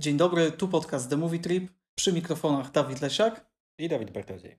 Dzień 0.00 0.16
dobry, 0.16 0.52
tu 0.52 0.68
podcast 0.68 1.10
The 1.10 1.16
Movie 1.16 1.38
Trip. 1.38 1.72
Przy 1.94 2.12
mikrofonach 2.12 2.70
Dawid 2.70 3.00
Lesiak 3.00 3.46
i 3.78 3.88
Dawid 3.88 4.10
Bartodziej. 4.10 4.58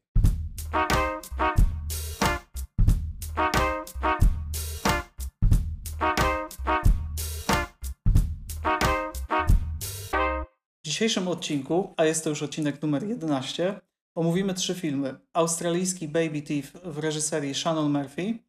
W 10.84 10.86
dzisiejszym 10.86 11.27
odcinku, 11.27 11.93
a 11.97 12.05
jest 12.05 12.23
to 12.23 12.29
już 12.29 12.43
odcinek 12.43 12.81
numer 12.81 13.04
11, 13.04 13.79
omówimy 14.15 14.54
trzy 14.54 14.75
filmy. 14.75 15.15
Australijski 15.33 16.07
Baby 16.07 16.41
Thief 16.41 16.73
w 16.83 16.97
reżyserii 16.97 17.55
Shannon 17.55 17.91
Murphy, 17.91 18.39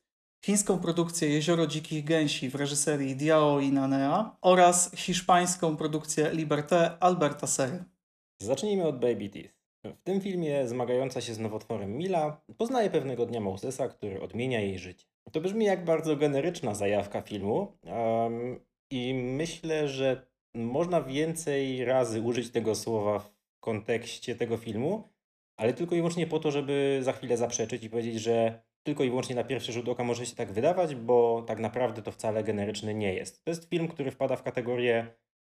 chińską 0.47 0.79
produkcję 0.79 1.29
Jezioro 1.29 1.67
Dzikich 1.67 2.05
Gęsi 2.05 2.49
w 2.49 2.55
reżyserii 2.55 3.17
Diao 3.17 3.61
Inanea 3.61 4.37
oraz 4.41 4.91
hiszpańską 4.97 5.77
produkcję 5.77 6.31
Liberté 6.33 6.99
Alberta 7.01 7.47
Sery. 7.47 7.85
Zacznijmy 8.43 8.85
od 8.87 9.01
Baby 9.01 9.29
Teeth. 9.29 9.55
W 9.85 10.03
tym 10.03 10.21
filmie 10.21 10.69
zmagająca 10.69 11.21
się 11.21 11.35
z 11.35 11.39
nowotworem 11.39 11.97
Mila 11.97 12.41
poznaje 12.59 12.91
pewnego 12.91 13.27
dnia 13.27 13.41
Mosesa, 13.41 13.89
który 13.89 14.21
odmienia 14.21 14.61
jej 14.61 14.79
życie. 14.79 15.07
To 15.33 15.41
brzmi 15.41 15.65
jak 15.65 15.85
bardzo 15.85 16.17
generyczna 16.17 16.75
zajawka 16.75 17.23
filmu 17.23 17.73
um, 17.85 18.61
i 18.91 19.15
myślę, 19.15 19.89
że 19.89 20.27
można 20.55 21.03
więcej 21.03 21.85
razy 21.85 22.21
użyć 22.21 22.51
tego 22.51 22.75
słowa 22.75 23.19
w 23.19 23.31
kontekście 23.61 24.37
tego 24.37 24.57
filmu, 24.57 25.09
ale 25.57 25.73
tylko 25.73 25.95
i 25.95 25.99
wyłącznie 25.99 26.27
po 26.27 26.39
to, 26.39 26.51
żeby 26.51 26.99
za 27.03 27.13
chwilę 27.13 27.37
zaprzeczyć 27.37 27.85
i 27.85 27.91
powiedzieć, 27.91 28.21
że 28.21 28.66
tylko 28.87 29.05
i 29.05 29.09
wyłącznie 29.09 29.35
na 29.35 29.45
pierwszy 29.45 29.73
rzut 29.73 29.89
oka 29.89 30.05
może 30.05 30.27
się 30.27 30.37
tak 30.37 30.53
wydawać, 30.53 30.95
bo 30.95 31.43
tak 31.47 31.59
naprawdę 31.59 32.03
to 32.03 32.13
wcale 32.13 32.45
generyczny 32.45 32.95
nie 32.95 33.15
jest. 33.15 33.45
To 33.45 33.51
jest 33.51 33.69
film, 33.69 33.89
który 33.89 34.11
wpada 34.11 34.37
w 34.37 34.43
kategorię 34.43 35.07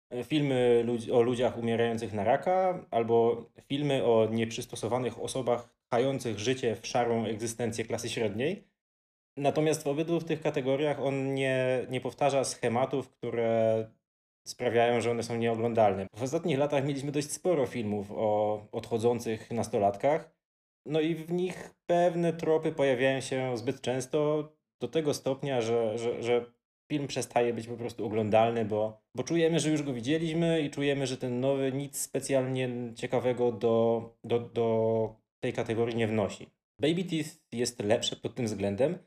e, 0.10 0.24
filmy 0.24 0.86
o 1.14 1.22
ludziach 1.22 1.58
umierających 1.58 2.14
na 2.14 2.24
raka 2.24 2.86
albo 2.92 3.46
filmy 3.62 4.06
o 4.06 4.28
nieprzystosowanych 4.32 5.22
osobach 5.22 5.70
chających 5.94 6.40
życie 6.40 6.76
w 6.76 6.88
szarą 6.88 7.26
egzystencję 7.26 7.86
klasy 7.86 8.10
średniej. 8.10 8.68
Natomiast 9.38 9.84
w 9.84 9.88
obydwu 9.88 10.20
tych 10.20 10.42
kategoriach 10.42 11.00
on 11.00 11.34
nie, 11.34 11.86
nie 11.90 12.02
powtarza 12.02 12.44
schematów, 12.44 13.10
które 13.10 13.88
sprawiają, 14.48 15.02
że 15.02 15.12
one 15.12 15.24
są 15.24 15.38
nieoglądalne. 15.38 16.08
W 16.16 16.24
ostatnich 16.24 16.58
latach 16.58 16.86
mieliśmy 16.86 17.12
dość 17.12 17.32
sporo 17.32 17.66
filmów 17.66 18.12
o 18.12 18.62
odchodzących 18.72 19.52
nastolatkach, 19.52 20.37
no 20.88 21.00
i 21.00 21.16
w 21.16 21.32
nich 21.32 21.70
pewne 21.86 22.34
tropy 22.34 22.72
pojawiają 22.72 23.22
się 23.22 23.58
zbyt 23.58 23.82
często 23.82 24.50
do 24.80 24.88
tego 24.88 25.14
stopnia, 25.14 25.62
że, 25.62 25.98
że, 25.98 26.24
że 26.24 26.46
film 26.92 27.08
przestaje 27.08 27.54
być 27.54 27.68
po 27.68 27.78
prostu 27.78 28.06
oglądalny, 28.06 28.66
bo, 28.66 29.02
bo 29.16 29.24
czujemy, 29.24 29.60
że 29.60 29.70
już 29.70 29.84
go 29.84 29.94
widzieliśmy 29.94 30.62
i 30.62 30.70
czujemy, 30.70 31.08
że 31.08 31.18
ten 31.18 31.40
nowy 31.40 31.72
nic 31.72 32.00
specjalnie 32.00 32.70
ciekawego 32.96 33.52
do, 33.52 34.10
do, 34.24 34.40
do 34.40 35.16
tej 35.40 35.54
kategorii 35.54 35.96
nie 35.96 36.08
wnosi. 36.08 36.50
Baby 36.80 37.04
Teeth 37.04 37.30
jest 37.52 37.84
lepsze 37.84 38.16
pod 38.16 38.36
tym 38.36 38.46
względem, 38.46 38.98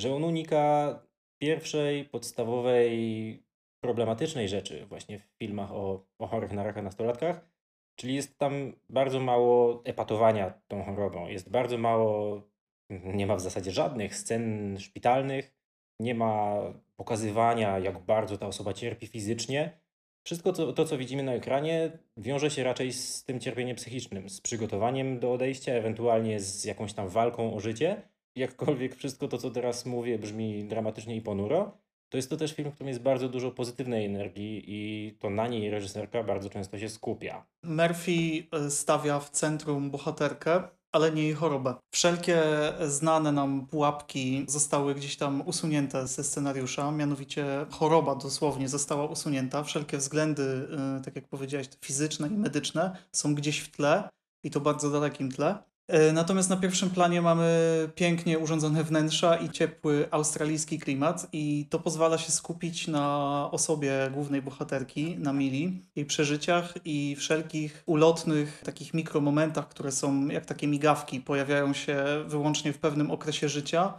że 0.00 0.14
on 0.14 0.24
unika 0.24 0.98
pierwszej, 1.38 2.04
podstawowej, 2.04 3.42
problematycznej 3.80 4.48
rzeczy 4.48 4.86
właśnie 4.86 5.18
w 5.18 5.38
filmach 5.38 5.72
o, 5.72 6.06
o 6.18 6.26
chorych 6.26 6.52
na 6.52 6.62
raka 6.62 6.82
nastolatkach, 6.82 7.49
Czyli 7.96 8.14
jest 8.14 8.38
tam 8.38 8.72
bardzo 8.88 9.20
mało 9.20 9.82
epatowania 9.84 10.54
tą 10.68 10.84
chorobą. 10.84 11.28
Jest 11.28 11.50
bardzo 11.50 11.78
mało, 11.78 12.42
nie 12.90 13.26
ma 13.26 13.36
w 13.36 13.40
zasadzie 13.40 13.70
żadnych 13.70 14.16
scen 14.16 14.76
szpitalnych, 14.78 15.54
nie 16.00 16.14
ma 16.14 16.56
pokazywania, 16.96 17.78
jak 17.78 17.98
bardzo 17.98 18.38
ta 18.38 18.46
osoba 18.46 18.72
cierpi 18.72 19.06
fizycznie. 19.06 19.80
Wszystko 20.22 20.52
to, 20.52 20.72
to, 20.72 20.84
co 20.84 20.98
widzimy 20.98 21.22
na 21.22 21.32
ekranie, 21.32 21.98
wiąże 22.16 22.50
się 22.50 22.64
raczej 22.64 22.92
z 22.92 23.24
tym 23.24 23.40
cierpieniem 23.40 23.76
psychicznym, 23.76 24.28
z 24.28 24.40
przygotowaniem 24.40 25.18
do 25.18 25.32
odejścia, 25.32 25.72
ewentualnie 25.72 26.40
z 26.40 26.64
jakąś 26.64 26.92
tam 26.92 27.08
walką 27.08 27.54
o 27.54 27.60
życie. 27.60 28.02
Jakkolwiek 28.36 28.94
wszystko 28.94 29.28
to, 29.28 29.38
co 29.38 29.50
teraz 29.50 29.86
mówię, 29.86 30.18
brzmi 30.18 30.64
dramatycznie 30.64 31.16
i 31.16 31.20
ponuro, 31.20 31.78
to 32.10 32.16
jest 32.16 32.30
to 32.30 32.36
też 32.36 32.54
film, 32.54 32.70
w 32.70 32.74
którym 32.74 32.88
jest 32.88 33.02
bardzo 33.02 33.28
dużo 33.28 33.50
pozytywnej 33.50 34.06
energii 34.06 34.64
i 34.66 35.12
to 35.18 35.30
na 35.30 35.48
niej 35.48 35.70
reżyserka 35.70 36.22
bardzo 36.22 36.50
często 36.50 36.78
się 36.78 36.88
skupia. 36.88 37.46
Murphy 37.62 38.46
e, 38.52 38.70
stawia 38.70 39.20
w 39.20 39.30
centrum 39.30 39.90
bohaterkę, 39.90 40.62
ale 40.92 41.12
nie 41.12 41.22
jej 41.22 41.32
chorobę. 41.32 41.74
Wszelkie 41.90 42.42
znane 42.86 43.32
nam 43.32 43.66
pułapki 43.66 44.44
zostały 44.48 44.94
gdzieś 44.94 45.16
tam 45.16 45.42
usunięte 45.46 46.06
ze 46.06 46.24
scenariusza, 46.24 46.90
mianowicie 46.90 47.66
choroba 47.70 48.14
dosłownie 48.14 48.68
została 48.68 49.06
usunięta. 49.06 49.62
Wszelkie 49.62 49.98
względy, 49.98 50.68
e, 50.98 51.00
tak 51.04 51.16
jak 51.16 51.28
powiedziałeś, 51.28 51.66
fizyczne 51.84 52.28
i 52.28 52.34
medyczne 52.34 52.96
są 53.12 53.34
gdzieś 53.34 53.58
w 53.58 53.70
tle 53.70 54.08
i 54.44 54.50
to 54.50 54.60
bardzo 54.60 54.90
dalekim 54.90 55.32
tle. 55.32 55.69
E, 55.90 56.12
natomiast 56.12 56.50
na 56.50 56.56
pierwszym 56.56 56.90
planie 56.90 57.22
mamy 57.22 57.48
pięknie 57.94 58.38
urządzone 58.38 58.84
wnętrza 58.84 59.36
i 59.36 59.50
ciepły 59.50 60.08
australijski 60.10 60.78
klimat, 60.78 61.26
i 61.32 61.66
to 61.70 61.78
pozwala 61.78 62.18
się 62.18 62.32
skupić 62.32 62.88
na 62.88 63.48
osobie 63.52 63.92
głównej 64.12 64.42
bohaterki, 64.42 65.16
na 65.18 65.32
Mili, 65.32 65.82
jej 65.96 66.06
przeżyciach 66.06 66.74
i 66.84 67.16
wszelkich 67.16 67.82
ulotnych 67.86 68.62
takich 68.64 68.94
mikromomentach, 68.94 69.68
które 69.68 69.92
są 69.92 70.28
jak 70.28 70.46
takie 70.46 70.66
migawki, 70.66 71.20
pojawiają 71.20 71.72
się 71.72 72.04
wyłącznie 72.26 72.72
w 72.72 72.78
pewnym 72.78 73.10
okresie 73.10 73.48
życia. 73.48 73.94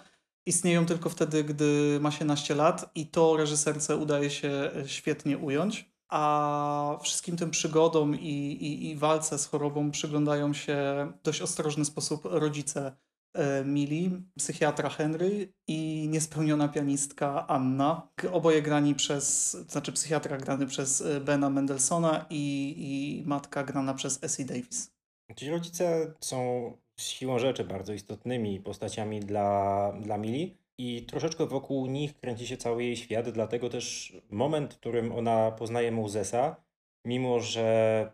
Istnieją 0.45 0.85
tylko 0.85 1.09
wtedy, 1.09 1.43
gdy 1.43 1.99
ma 2.01 2.11
się 2.11 2.25
naście 2.25 2.55
lat, 2.55 2.91
i 2.95 3.07
to 3.07 3.37
reżyserce 3.37 3.97
udaje 3.97 4.29
się 4.29 4.71
świetnie 4.85 5.37
ująć 5.37 5.90
a 6.11 6.97
wszystkim 7.01 7.37
tym 7.37 7.51
przygodom 7.51 8.15
i, 8.15 8.27
i, 8.27 8.89
i 8.89 8.95
walce 8.95 9.39
z 9.39 9.45
chorobą 9.45 9.91
przyglądają 9.91 10.53
się 10.53 10.75
w 11.19 11.21
dość 11.23 11.41
ostrożny 11.41 11.85
sposób 11.85 12.21
rodzice 12.23 12.95
e, 13.33 13.65
Mili, 13.65 14.11
psychiatra 14.37 14.89
Henry 14.89 15.53
i 15.67 16.07
niespełniona 16.09 16.67
pianistka 16.67 17.47
Anna. 17.47 18.07
Oboje 18.31 18.61
grani 18.61 18.95
przez, 18.95 19.51
znaczy 19.51 19.91
psychiatra 19.91 20.37
grany 20.37 20.67
przez 20.67 21.01
e, 21.01 21.19
Bena 21.19 21.49
Mendelssohna 21.49 22.25
i, 22.29 22.75
i 22.77 23.23
matka 23.27 23.63
grana 23.63 23.93
przez 23.93 24.23
Essie 24.23 24.45
Davis. 24.45 24.91
Ci 25.35 25.49
rodzice 25.49 26.13
są 26.21 26.71
siłą 26.97 27.39
rzeczy 27.39 27.63
bardzo 27.63 27.93
istotnymi 27.93 28.59
postaciami 28.59 29.19
dla, 29.19 29.93
dla 30.01 30.17
Mili. 30.17 30.60
I 30.83 31.05
troszeczkę 31.05 31.45
wokół 31.45 31.85
nich 31.85 32.19
kręci 32.19 32.47
się 32.47 32.57
cały 32.57 32.83
jej 32.83 32.97
świat, 32.97 33.29
dlatego 33.29 33.69
też 33.69 34.13
moment, 34.29 34.73
w 34.73 34.77
którym 34.77 35.11
ona 35.11 35.51
poznaje 35.51 35.91
Mozesa, 35.91 36.63
mimo 37.05 37.39
że 37.39 38.11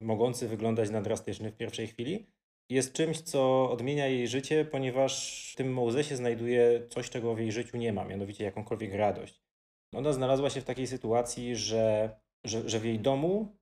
mogący 0.00 0.48
wyglądać 0.48 0.90
na 0.90 1.02
drastyczny 1.02 1.50
w 1.50 1.56
pierwszej 1.56 1.86
chwili, 1.86 2.26
jest 2.70 2.92
czymś, 2.92 3.20
co 3.20 3.70
odmienia 3.70 4.06
jej 4.06 4.28
życie, 4.28 4.64
ponieważ 4.64 5.50
w 5.52 5.56
tym 5.56 5.72
Mozesie 5.72 6.16
znajduje 6.16 6.86
coś, 6.88 7.10
czego 7.10 7.34
w 7.34 7.38
jej 7.38 7.52
życiu 7.52 7.76
nie 7.76 7.92
ma, 7.92 8.04
mianowicie 8.04 8.44
jakąkolwiek 8.44 8.94
radość. 8.94 9.42
Ona 9.94 10.12
znalazła 10.12 10.50
się 10.50 10.60
w 10.60 10.64
takiej 10.64 10.86
sytuacji, 10.86 11.56
że, 11.56 12.16
że, 12.44 12.68
że 12.68 12.80
w 12.80 12.84
jej 12.84 13.00
domu 13.00 13.56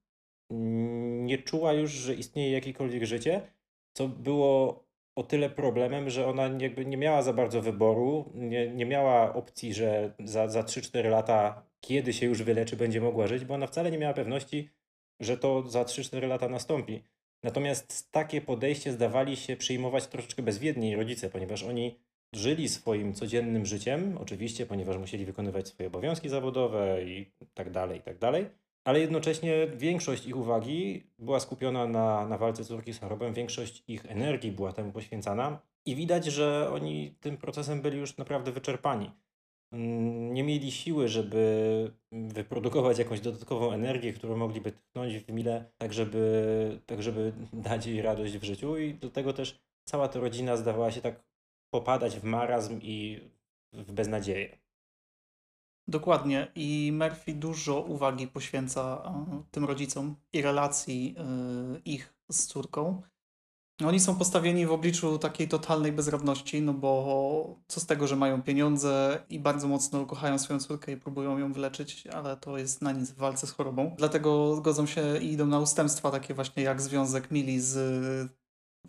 nie 1.23 1.39
czuła 1.39 1.73
już, 1.73 1.91
że 1.91 2.15
istnieje 2.15 2.53
jakiekolwiek 2.53 3.05
życie, 3.05 3.53
co 3.97 4.09
było 4.09 4.85
o 5.15 5.23
tyle 5.23 5.51
problemem, 5.51 6.11
że 6.11 6.27
ona 6.27 6.51
jakby 6.59 6.87
nie 6.87 6.97
miała 6.97 7.23
za 7.23 7.33
bardzo 7.33 7.63
wyboru, 7.63 8.33
nie, 8.35 8.69
nie 8.69 8.87
miała 8.87 9.35
opcji, 9.35 9.75
że 9.75 10.15
za, 10.25 10.49
za 10.49 10.61
3-4 10.63 11.11
lata, 11.11 11.63
kiedy 11.81 12.13
się 12.13 12.27
już 12.27 12.43
wyleczy, 12.43 12.77
będzie 12.77 13.01
mogła 13.01 13.27
żyć, 13.27 13.45
bo 13.45 13.55
ona 13.55 13.67
wcale 13.67 13.91
nie 13.91 13.99
miała 13.99 14.15
pewności, 14.15 14.71
że 15.21 15.37
to 15.37 15.63
za 15.63 15.83
3-4 15.83 16.29
lata 16.29 16.49
nastąpi. 16.49 17.05
Natomiast 17.43 18.13
takie 18.13 18.41
podejście 18.41 18.93
zdawali 18.93 19.37
się 19.37 19.57
przyjmować 19.57 20.07
troszeczkę 20.07 20.43
bezwiednie 20.43 20.97
rodzice, 20.97 21.31
ponieważ 21.31 21.63
oni 21.63 22.01
żyli 22.35 22.69
swoim 22.69 23.15
codziennym 23.15 23.67
życiem, 23.67 24.19
oczywiście, 24.19 24.67
ponieważ 24.67 24.99
musieli 24.99 25.25
wykonywać 25.25 25.69
swoje 25.69 25.87
obowiązki 25.87 26.29
zawodowe 26.29 27.05
i 27.05 27.33
tak 27.55 27.71
dalej, 27.71 27.99
i 27.99 28.03
tak 28.03 28.19
dalej 28.19 28.47
ale 28.91 29.01
jednocześnie 29.01 29.67
większość 29.67 30.27
ich 30.27 30.37
uwagi 30.37 31.03
była 31.19 31.41
skupiona 31.41 31.87
na, 31.87 32.27
na 32.27 32.39
walce 32.39 32.65
córki 32.65 32.93
z 32.93 33.01
chorobą, 33.01 33.33
większość 33.33 33.85
ich 33.89 34.07
energii 34.07 34.53
była 34.53 34.73
temu 34.73 34.93
poświęcana 34.93 35.61
i 35.87 35.95
widać, 35.95 36.25
że 36.25 36.71
oni 36.73 37.15
tym 37.21 37.37
procesem 37.37 37.83
byli 37.83 37.99
już 37.99 38.17
naprawdę 38.17 38.53
wyczerpani. 38.53 39.11
Mm, 39.73 40.35
nie 40.35 40.45
mieli 40.45 40.71
siły, 40.73 41.09
żeby 41.09 41.93
wyprodukować 42.13 42.99
jakąś 42.99 43.21
dodatkową 43.21 43.73
energię, 43.73 44.13
którą 44.13 44.37
mogliby 44.37 44.73
tchnąć 44.73 45.19
w 45.19 45.29
mile, 45.33 45.65
tak 45.79 45.93
żeby, 45.93 46.81
tak 46.87 47.03
żeby 47.03 47.33
dać 47.53 47.87
jej 47.87 48.03
radość 48.03 48.39
w 48.39 48.45
życiu 48.45 48.79
i 48.79 48.95
do 48.95 49.11
tego 49.11 49.33
też 49.33 49.61
cała 49.85 50.09
ta 50.09 50.21
rodzina 50.21 50.57
zdawała 50.57 50.93
się 50.93 51.01
tak 51.01 51.23
popadać 51.75 52.17
w 52.17 52.25
marazm 52.25 52.81
i 52.83 53.21
w 53.73 53.93
beznadzieję. 53.93 54.60
Dokładnie. 55.91 56.53
I 56.55 56.93
Murphy 56.99 57.35
dużo 57.35 57.81
uwagi 57.81 58.27
poświęca 58.27 59.03
e, 59.05 59.43
tym 59.51 59.65
rodzicom 59.65 60.17
i 60.33 60.43
relacji 60.43 61.15
e, 61.19 61.81
ich 61.85 62.15
z 62.31 62.47
córką. 62.47 63.03
Oni 63.87 64.01
są 64.01 64.17
postawieni 64.17 64.67
w 64.67 64.73
obliczu 64.73 65.19
takiej 65.19 65.49
totalnej 65.49 65.93
bezradności, 65.93 66.63
no 66.63 66.75
bo 66.75 67.61
co 67.69 67.81
z 67.81 67.87
tego, 67.87 68.07
że 68.07 68.17
mają 68.17 68.43
pieniądze 68.43 69.23
i 69.29 69.39
bardzo 69.41 69.69
mocno 69.69 70.07
kochają 70.07 70.39
swoją 70.39 70.61
córkę 70.61 70.93
i 70.93 70.97
próbują 70.97 71.39
ją 71.39 71.53
wyleczyć, 71.53 72.07
ale 72.07 72.37
to 72.37 72.59
jest 72.59 72.83
na 72.83 72.93
nic 72.93 73.11
w 73.11 73.17
walce 73.17 73.47
z 73.47 73.51
chorobą. 73.51 73.95
Dlatego 73.99 74.57
zgodzą 74.57 74.87
się 74.87 75.19
i 75.19 75.33
idą 75.33 75.47
na 75.47 75.59
ustępstwa 75.59 76.11
takie 76.11 76.35
właśnie 76.35 76.63
jak 76.63 76.83
związek 76.83 77.31
Mili 77.31 77.61
z 77.61 78.33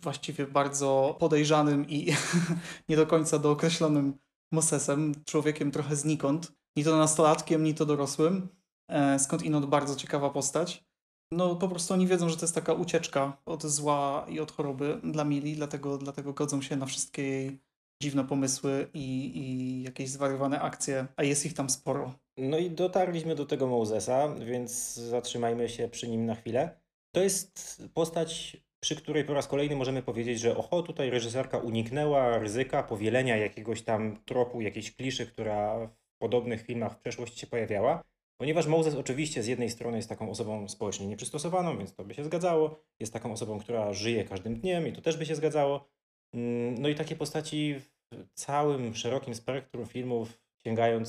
właściwie 0.02 0.46
bardzo 0.46 1.16
podejrzanym 1.20 1.88
i 1.88 2.12
nie 2.88 2.96
do 2.96 3.06
końca 3.06 3.38
dookreślonym 3.38 4.18
Mosesem, 4.52 5.14
człowiekiem 5.24 5.70
trochę 5.70 5.96
znikąd, 5.96 6.52
ni 6.76 6.84
to 6.84 6.96
nastolatkiem, 6.96 7.64
ni 7.64 7.74
to 7.74 7.86
dorosłym. 7.86 8.48
E, 8.88 9.18
skąd 9.18 9.42
inąd 9.42 9.66
bardzo 9.66 9.96
ciekawa 9.96 10.30
postać. 10.30 10.84
No 11.32 11.56
po 11.56 11.68
prostu 11.68 11.94
oni 11.94 12.06
wiedzą, 12.06 12.28
że 12.28 12.36
to 12.36 12.42
jest 12.42 12.54
taka 12.54 12.72
ucieczka 12.72 13.36
od 13.46 13.62
zła 13.62 14.26
i 14.28 14.40
od 14.40 14.52
choroby 14.52 15.00
dla 15.04 15.24
Mili, 15.24 15.56
dlatego, 15.56 15.98
dlatego 15.98 16.32
godzą 16.32 16.62
się 16.62 16.76
na 16.76 16.86
wszystkie 16.86 17.22
jej 17.22 17.60
dziwne 18.02 18.24
pomysły 18.24 18.90
i, 18.94 19.38
i 19.38 19.82
jakieś 19.82 20.10
zwariowane 20.10 20.60
akcje, 20.60 21.06
a 21.16 21.22
jest 21.22 21.46
ich 21.46 21.54
tam 21.54 21.70
sporo. 21.70 22.14
No 22.36 22.58
i 22.58 22.70
dotarliśmy 22.70 23.34
do 23.34 23.46
tego 23.46 23.66
Mosesa, 23.66 24.34
więc 24.34 24.94
zatrzymajmy 24.94 25.68
się 25.68 25.88
przy 25.88 26.08
nim 26.08 26.26
na 26.26 26.34
chwilę. 26.34 26.80
To 27.14 27.20
jest 27.20 27.82
postać, 27.94 28.56
przy 28.80 28.96
której 28.96 29.24
po 29.24 29.34
raz 29.34 29.46
kolejny 29.46 29.76
możemy 29.76 30.02
powiedzieć, 30.02 30.40
że 30.40 30.56
oho, 30.56 30.82
tutaj 30.82 31.10
reżyserka 31.10 31.58
uniknęła 31.58 32.38
ryzyka 32.38 32.82
powielenia 32.82 33.36
jakiegoś 33.36 33.82
tam 33.82 34.24
tropu, 34.24 34.60
jakiejś 34.60 34.96
kliszy, 34.96 35.26
która 35.26 35.90
podobnych 36.22 36.62
filmach 36.62 36.92
w 36.92 37.00
przeszłości 37.00 37.40
się 37.40 37.46
pojawiała. 37.46 38.02
Ponieważ 38.40 38.66
Moses 38.66 38.94
oczywiście 38.94 39.42
z 39.42 39.46
jednej 39.46 39.70
strony 39.70 39.96
jest 39.96 40.08
taką 40.08 40.30
osobą 40.30 40.68
społecznie 40.68 41.06
nieprzystosowaną, 41.06 41.78
więc 41.78 41.94
to 41.94 42.04
by 42.04 42.14
się 42.14 42.24
zgadzało. 42.24 42.84
Jest 43.00 43.12
taką 43.12 43.32
osobą, 43.32 43.58
która 43.58 43.92
żyje 43.92 44.24
każdym 44.24 44.60
dniem 44.60 44.88
i 44.88 44.92
to 44.92 45.02
też 45.02 45.16
by 45.16 45.26
się 45.26 45.34
zgadzało. 45.34 45.88
Mm, 46.34 46.74
no 46.78 46.88
i 46.88 46.94
takie 46.94 47.16
postaci 47.16 47.74
w 47.74 47.86
całym 48.34 48.94
szerokim 48.94 49.34
spektrum 49.34 49.86
filmów, 49.86 50.38
sięgając 50.64 51.06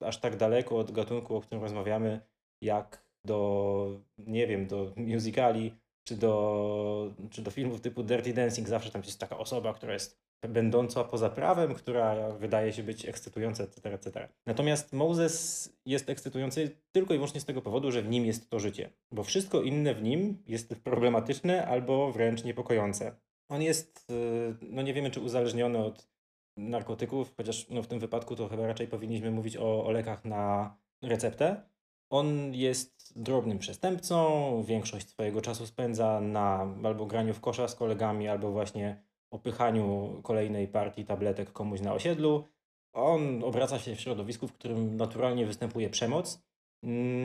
aż 0.00 0.20
tak 0.20 0.36
daleko 0.36 0.78
od 0.78 0.90
gatunku, 0.90 1.36
o 1.36 1.40
którym 1.40 1.62
rozmawiamy, 1.62 2.20
jak 2.62 3.02
do, 3.24 4.00
nie 4.18 4.46
wiem, 4.46 4.66
do 4.66 4.92
musicali, 4.96 5.74
czy 6.04 6.16
do, 6.16 7.14
czy 7.30 7.42
do 7.42 7.50
filmów 7.50 7.80
typu 7.80 8.02
Dirty 8.02 8.32
Dancing, 8.32 8.68
zawsze 8.68 8.90
tam 8.90 9.02
jest 9.02 9.20
taka 9.20 9.38
osoba, 9.38 9.74
która 9.74 9.92
jest 9.92 10.25
będąca 10.42 11.04
poza 11.04 11.30
prawem, 11.30 11.74
która 11.74 12.30
wydaje 12.30 12.72
się 12.72 12.82
być 12.82 13.06
ekscytująca, 13.06 13.64
etc., 13.64 13.94
etc. 13.94 14.28
Natomiast 14.46 14.92
Moses 14.92 15.72
jest 15.86 16.10
ekscytujący 16.10 16.76
tylko 16.92 17.14
i 17.14 17.16
wyłącznie 17.16 17.40
z 17.40 17.44
tego 17.44 17.62
powodu, 17.62 17.90
że 17.92 18.02
w 18.02 18.08
nim 18.08 18.26
jest 18.26 18.50
to 18.50 18.58
życie, 18.58 18.90
bo 19.12 19.24
wszystko 19.24 19.62
inne 19.62 19.94
w 19.94 20.02
nim 20.02 20.42
jest 20.46 20.74
problematyczne 20.74 21.66
albo 21.66 22.12
wręcz 22.12 22.44
niepokojące. 22.44 23.16
On 23.48 23.62
jest, 23.62 24.10
y, 24.10 24.56
no 24.62 24.82
nie 24.82 24.94
wiemy, 24.94 25.10
czy 25.10 25.20
uzależniony 25.20 25.78
od 25.78 26.08
narkotyków, 26.56 27.34
chociaż 27.36 27.68
no 27.68 27.82
w 27.82 27.86
tym 27.86 27.98
wypadku 27.98 28.36
to 28.36 28.48
chyba 28.48 28.66
raczej 28.66 28.88
powinniśmy 28.88 29.30
mówić 29.30 29.56
o, 29.56 29.84
o 29.84 29.90
lekach 29.90 30.24
na 30.24 30.76
receptę. 31.02 31.62
On 32.10 32.54
jest 32.54 33.12
drobnym 33.22 33.58
przestępcą, 33.58 34.62
większość 34.62 35.08
swojego 35.08 35.40
czasu 35.40 35.66
spędza 35.66 36.20
na 36.20 36.74
albo 36.84 37.06
graniu 37.06 37.34
w 37.34 37.40
kosza 37.40 37.68
z 37.68 37.74
kolegami, 37.74 38.28
albo 38.28 38.52
właśnie 38.52 39.05
opychaniu 39.30 40.20
kolejnej 40.22 40.68
partii 40.68 41.04
tabletek 41.04 41.52
komuś 41.52 41.80
na 41.80 41.94
osiedlu. 41.94 42.48
On 42.92 43.44
obraca 43.44 43.78
się 43.78 43.96
w 43.96 44.00
środowisku, 44.00 44.48
w 44.48 44.52
którym 44.52 44.96
naturalnie 44.96 45.46
występuje 45.46 45.90
przemoc. 45.90 46.46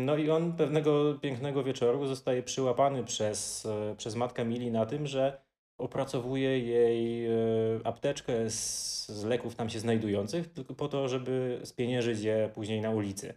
No 0.05 0.17
i 0.17 0.29
on 0.29 0.53
pewnego 0.53 1.15
pięknego 1.21 1.63
wieczoru 1.63 2.07
zostaje 2.07 2.43
przyłapany 2.43 3.03
przez, 3.03 3.65
e, 3.65 3.95
przez 3.97 4.15
matkę 4.15 4.45
Mili 4.45 4.71
na 4.71 4.85
tym, 4.85 5.07
że 5.07 5.41
opracowuje 5.77 6.59
jej 6.59 7.25
e, 7.25 7.31
apteczkę 7.83 8.49
z, 8.49 9.07
z 9.07 9.23
leków 9.23 9.55
tam 9.55 9.69
się 9.69 9.79
znajdujących, 9.79 10.53
tylko 10.53 10.73
po 10.73 10.87
to, 10.87 11.07
żeby 11.07 11.61
spieniężyć 11.63 12.19
je 12.19 12.49
później 12.53 12.81
na 12.81 12.89
ulicy. 12.89 13.33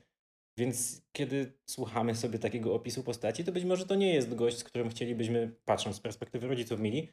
Więc 0.58 1.02
kiedy 1.12 1.52
słuchamy 1.66 2.14
sobie 2.14 2.38
takiego 2.38 2.74
opisu 2.74 3.02
postaci, 3.02 3.44
to 3.44 3.52
być 3.52 3.64
może 3.64 3.86
to 3.86 3.94
nie 3.94 4.14
jest 4.14 4.34
gość, 4.34 4.58
z 4.58 4.64
którym 4.64 4.88
chcielibyśmy, 4.88 5.56
patrząc 5.64 5.96
z 5.96 6.00
perspektywy 6.00 6.48
rodziców 6.48 6.80
Mili, 6.80 7.08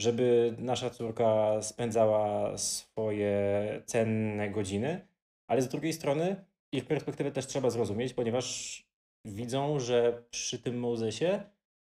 żeby 0.00 0.54
nasza 0.58 0.90
córka 0.90 1.62
spędzała 1.62 2.58
swoje 2.58 3.32
cenne 3.86 4.50
godziny, 4.50 5.06
ale 5.46 5.62
z 5.62 5.68
drugiej 5.68 5.92
strony 5.92 6.44
ich 6.72 6.84
perspektywę 6.84 7.30
też 7.30 7.46
trzeba 7.46 7.70
zrozumieć, 7.70 8.14
ponieważ 8.14 8.82
widzą, 9.24 9.80
że 9.80 10.22
przy 10.30 10.58
tym 10.58 10.78
Mozesie 10.78 11.40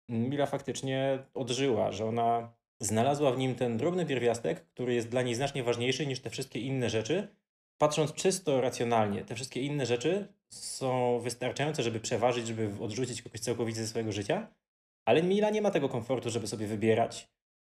Mira 0.09 0.47
faktycznie 0.47 1.19
odżyła, 1.35 1.93
że 1.93 2.05
ona 2.05 2.53
znalazła 2.81 3.33
w 3.33 3.39
nim 3.39 3.55
ten 3.55 3.77
drobny 3.77 4.07
pierwiastek, 4.07 4.67
który 4.67 4.95
jest 4.95 5.09
dla 5.09 5.23
niej 5.23 5.35
znacznie 5.35 5.63
ważniejszy 5.63 6.07
niż 6.07 6.21
te 6.21 6.31
wszystkie 6.31 6.61
inne 6.61 6.91
rzeczy. 6.91 7.29
Patrząc 7.79 8.13
czysto 8.13 8.61
racjonalnie, 8.61 9.25
te 9.25 9.35
wszystkie 9.35 9.61
inne 9.61 9.87
rzeczy 9.87 10.33
są 10.49 11.21
wystarczające, 11.21 11.83
żeby 11.83 12.01
przeważyć, 12.01 12.47
żeby 12.47 12.71
odrzucić 12.81 13.23
kogoś 13.23 13.41
całkowicie 13.41 13.81
ze 13.81 13.87
swojego 13.87 14.13
życia, 14.13 14.49
ale 15.05 15.23
Mila 15.23 15.51
nie 15.51 15.63
ma 15.63 15.71
tego 15.71 15.89
komfortu, 15.89 16.31
żeby 16.31 16.47
sobie 16.47 16.67
wybierać 16.67 17.29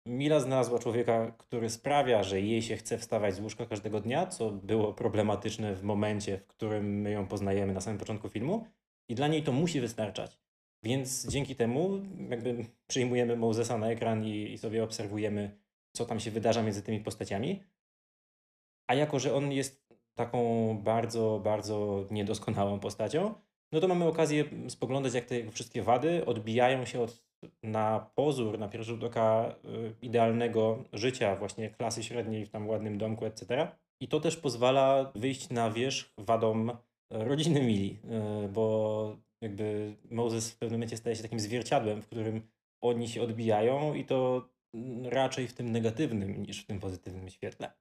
Mila 0.07 0.41
znalazła 0.41 0.79
człowieka, 0.79 1.33
który 1.39 1.71
sprawia, 1.71 2.23
że 2.23 2.41
jej 2.41 2.63
się 2.63 2.77
chce 2.77 2.99
wstawać 2.99 3.35
z 3.35 3.41
łóżka 3.41 3.67
każdego 3.67 4.01
dnia, 4.01 4.27
co 4.27 4.51
było 4.51 4.93
problematyczne 4.93 5.75
w 5.75 5.83
momencie, 5.83 6.39
w 6.39 6.47
którym 6.47 7.01
my 7.01 7.11
ją 7.11 7.27
poznajemy 7.27 7.73
na 7.73 7.81
samym 7.81 7.99
początku 7.99 8.29
filmu, 8.29 8.67
i 9.09 9.15
dla 9.15 9.29
niej 9.29 9.43
to 9.43 9.53
musi 9.53 9.81
wystarczać. 9.81 10.41
Więc 10.83 11.29
dzięki 11.29 11.57
temu 11.57 12.01
jakby 12.29 12.67
przyjmujemy 12.87 13.37
Mosesa 13.37 13.79
na 13.79 13.91
ekran 13.91 14.25
i, 14.25 14.53
i 14.53 14.59
sobie 14.59 14.85
obserwujemy, 14.85 15.59
co 15.93 16.07
tam 16.07 16.21
się 16.21 16.31
wydarza 16.31 16.63
między 16.63 16.83
tymi 16.83 17.01
postaciami. 17.01 17.63
A 18.87 18.95
jako, 18.95 19.19
że 19.19 19.35
on 19.35 19.53
jest 19.53 19.95
taką 20.15 20.79
bardzo, 20.83 21.41
bardzo 21.45 22.07
niedoskonałą 22.11 22.81
postacią, 22.81 23.35
no 23.73 23.81
to 23.81 23.89
mamy 23.89 24.05
okazję 24.05 24.45
spoglądać, 24.69 25.15
jak 25.15 25.25
te 25.25 25.51
wszystkie 25.51 25.83
wady 25.83 26.27
odbijają 26.27 26.85
się 26.85 27.01
od 27.01 27.32
na 27.63 28.11
pozór, 28.15 28.59
na 28.59 28.69
pierwszy 28.69 28.91
rzut 28.91 29.05
oka 29.05 29.55
y, 29.65 29.95
idealnego 30.03 30.85
życia, 30.93 31.37
właśnie 31.37 31.71
klasy 31.71 32.03
średniej 32.03 32.47
w 32.47 32.51
tam 32.51 32.69
ładnym 32.69 32.99
domku, 32.99 33.25
etc. 33.25 33.69
I 34.01 34.09
to 34.09 34.21
też 34.21 34.37
pozwala 34.37 35.13
wyjść 35.15 35.51
na 35.51 35.71
wierzch 35.71 36.13
wadom 36.19 36.73
rodziny 37.11 37.63
Mili, 37.63 37.99
y, 38.45 38.49
bo 38.49 39.17
jakby 39.41 39.97
Moses 40.11 40.51
w 40.51 40.59
pewnym 40.59 40.79
momencie 40.79 40.97
staje 40.97 41.17
się 41.17 41.23
takim 41.23 41.41
zwierciadłem, 41.41 42.03
w 42.03 42.07
którym 42.07 42.49
oni 42.81 43.09
się 43.09 43.23
odbijają 43.23 43.95
i 43.95 44.05
to 44.05 44.49
raczej 45.05 45.49
w 45.49 45.55
tym 45.55 45.73
negatywnym 45.73 46.43
niż 46.43 46.63
w 46.63 46.67
tym 46.67 46.81
pozytywnym 46.81 47.29
świetle. 47.29 47.73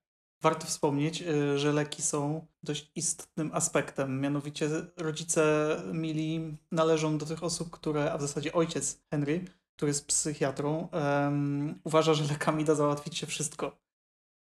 Warto 0.42 0.68
wspomnieć, 0.68 1.22
y, 1.22 1.60
że 1.60 1.74
leki 1.74 2.02
są 2.02 2.48
dość 2.64 2.92
istotnym 2.96 3.52
aspektem. 3.54 4.22
Mianowicie 4.22 4.70
rodzice 4.98 5.76
Mili 5.94 6.58
należą 6.72 7.18
do 7.18 7.26
tych 7.26 7.44
osób, 7.44 7.70
które, 7.70 8.12
a 8.12 8.18
w 8.18 8.22
zasadzie 8.22 8.54
ojciec 8.54 9.02
Henry, 9.12 9.46
który 9.76 9.90
jest 9.90 10.08
psychiatrą, 10.08 10.88
um, 10.92 11.80
uważa, 11.84 12.14
że 12.14 12.24
lekami 12.24 12.66
da 12.66 12.76
załatwić 12.76 13.18
się 13.18 13.28
wszystko. 13.28 13.78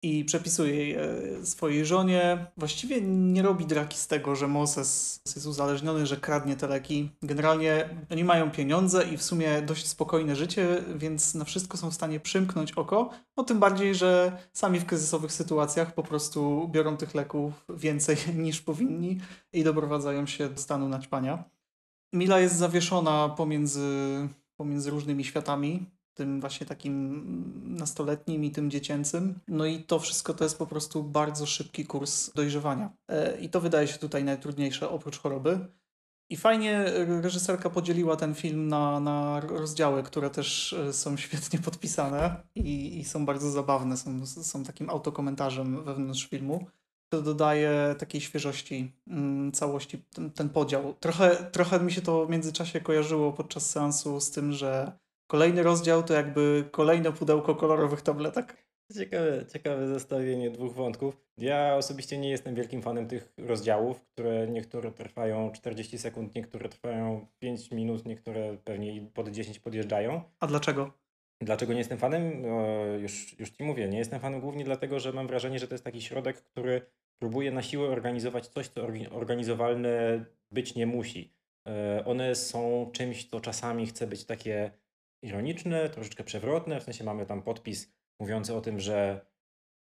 I 0.04 0.24
przepisuje 0.24 0.74
jej, 0.74 0.94
e, 0.94 1.46
swojej 1.46 1.86
żonie. 1.86 2.46
Właściwie 2.56 3.00
nie 3.00 3.42
robi 3.42 3.66
draki 3.66 3.98
z 3.98 4.06
tego, 4.06 4.36
że 4.36 4.48
Moses 4.48 5.20
jest 5.36 5.46
uzależniony, 5.46 6.06
że 6.06 6.16
kradnie 6.16 6.56
te 6.56 6.66
leki. 6.66 7.10
Generalnie 7.22 7.88
oni 8.10 8.24
mają 8.24 8.50
pieniądze 8.50 9.04
i 9.04 9.16
w 9.16 9.22
sumie 9.22 9.62
dość 9.62 9.86
spokojne 9.86 10.36
życie, 10.36 10.84
więc 10.94 11.34
na 11.34 11.44
wszystko 11.44 11.76
są 11.76 11.90
w 11.90 11.94
stanie 11.94 12.20
przymknąć 12.20 12.72
oko. 12.72 13.10
No 13.36 13.44
tym 13.44 13.60
bardziej, 13.60 13.94
że 13.94 14.38
sami 14.52 14.80
w 14.80 14.86
kryzysowych 14.86 15.32
sytuacjach 15.32 15.94
po 15.94 16.02
prostu 16.02 16.68
biorą 16.72 16.96
tych 16.96 17.14
leków 17.14 17.64
więcej 17.68 18.16
niż 18.44 18.60
powinni 18.60 19.20
i 19.52 19.64
doprowadzają 19.64 20.26
się 20.26 20.48
do 20.48 20.60
stanu 20.60 20.88
naćpania. 20.88 21.44
Mila 22.12 22.40
jest 22.40 22.56
zawieszona 22.56 23.28
pomiędzy 23.28 24.28
pomiędzy 24.56 24.90
różnymi 24.90 25.24
światami, 25.24 25.86
tym 26.14 26.40
właśnie 26.40 26.66
takim 26.66 27.24
nastoletnim 27.64 28.44
i 28.44 28.50
tym 28.50 28.70
dziecięcym. 28.70 29.40
No 29.48 29.66
i 29.66 29.84
to 29.84 29.98
wszystko 29.98 30.34
to 30.34 30.44
jest 30.44 30.58
po 30.58 30.66
prostu 30.66 31.04
bardzo 31.04 31.46
szybki 31.46 31.86
kurs 31.86 32.32
dojrzewania. 32.32 32.92
E, 33.08 33.40
I 33.40 33.48
to 33.48 33.60
wydaje 33.60 33.88
się 33.88 33.98
tutaj 33.98 34.24
najtrudniejsze 34.24 34.90
oprócz 34.90 35.18
choroby. 35.18 35.58
I 36.30 36.36
fajnie 36.36 36.84
reżyserka 37.22 37.70
podzieliła 37.70 38.16
ten 38.16 38.34
film 38.34 38.68
na, 38.68 39.00
na 39.00 39.40
rozdziały, 39.40 40.02
które 40.02 40.30
też 40.30 40.72
e, 40.72 40.92
są 40.92 41.16
świetnie 41.24 41.58
podpisane 41.58 42.42
i, 42.54 42.98
i 42.98 43.04
są 43.04 43.26
bardzo 43.26 43.50
zabawne, 43.50 43.96
są, 43.96 44.26
są 44.26 44.64
takim 44.64 44.90
autokomentarzem 44.90 45.84
wewnątrz 45.84 46.28
filmu 46.28 46.66
to 47.12 47.22
dodaje 47.22 47.94
takiej 47.98 48.20
świeżości 48.20 48.92
mm, 49.06 49.52
całości, 49.52 49.98
ten, 50.14 50.30
ten, 50.30 50.48
podział. 50.48 50.94
Trochę, 51.00 51.36
trochę 51.36 51.80
mi 51.80 51.92
się 51.92 52.02
to 52.02 52.26
w 52.26 52.30
międzyczasie 52.30 52.80
kojarzyło 52.80 53.32
podczas 53.32 53.70
seansu 53.70 54.20
z 54.20 54.30
tym, 54.30 54.52
że 54.52 54.92
kolejny 55.32 55.62
rozdział 55.62 56.02
to 56.02 56.14
jakby 56.14 56.64
kolejne 56.70 57.12
pudełko 57.12 57.54
kolorowych 57.54 58.02
tabletek. 58.02 58.56
Ciekawe, 58.98 59.46
ciekawe 59.52 59.88
zestawienie 59.88 60.50
dwóch 60.50 60.74
wątków. 60.74 61.16
Ja 61.38 61.74
osobiście 61.76 62.18
nie 62.18 62.30
jestem 62.30 62.54
wielkim 62.54 62.82
fanem 62.82 63.08
tych 63.08 63.32
rozdziałów, 63.38 64.02
które 64.02 64.46
niektóre 64.48 64.92
trwają 64.92 65.52
40 65.52 65.98
sekund, 65.98 66.34
niektóre 66.34 66.68
trwają 66.68 67.26
5 67.38 67.70
minut, 67.70 68.06
niektóre 68.06 68.56
pewnie 68.64 69.02
pod 69.14 69.28
10 69.28 69.58
podjeżdżają. 69.58 70.22
A 70.40 70.46
dlaczego? 70.46 70.92
Dlaczego 71.40 71.72
nie 71.72 71.78
jestem 71.78 71.98
fanem? 71.98 72.44
Już, 73.00 73.38
już 73.38 73.50
ci 73.50 73.64
mówię, 73.64 73.88
nie 73.88 73.98
jestem 73.98 74.20
fanem 74.20 74.40
głównie 74.40 74.64
dlatego, 74.64 75.00
że 75.00 75.12
mam 75.12 75.26
wrażenie, 75.26 75.58
że 75.58 75.68
to 75.68 75.74
jest 75.74 75.84
taki 75.84 76.02
środek, 76.02 76.42
który 76.42 76.82
próbuje 77.18 77.52
na 77.52 77.62
siłę 77.62 77.88
organizować 77.88 78.48
coś, 78.48 78.68
co 78.68 78.86
organizowalne 79.10 80.24
być 80.50 80.74
nie 80.74 80.86
musi. 80.86 81.34
E, 81.68 82.04
One 82.04 82.34
są 82.34 82.90
czymś, 82.92 83.24
co 83.24 83.40
czasami 83.40 83.86
chce 83.86 84.06
być 84.06 84.24
takie 84.24 84.81
ironiczne, 85.22 85.88
troszeczkę 85.88 86.24
przewrotne, 86.24 86.80
w 86.80 86.82
sensie 86.82 87.04
mamy 87.04 87.26
tam 87.26 87.42
podpis 87.42 87.92
mówiący 88.20 88.54
o 88.54 88.60
tym, 88.60 88.80
że 88.80 89.26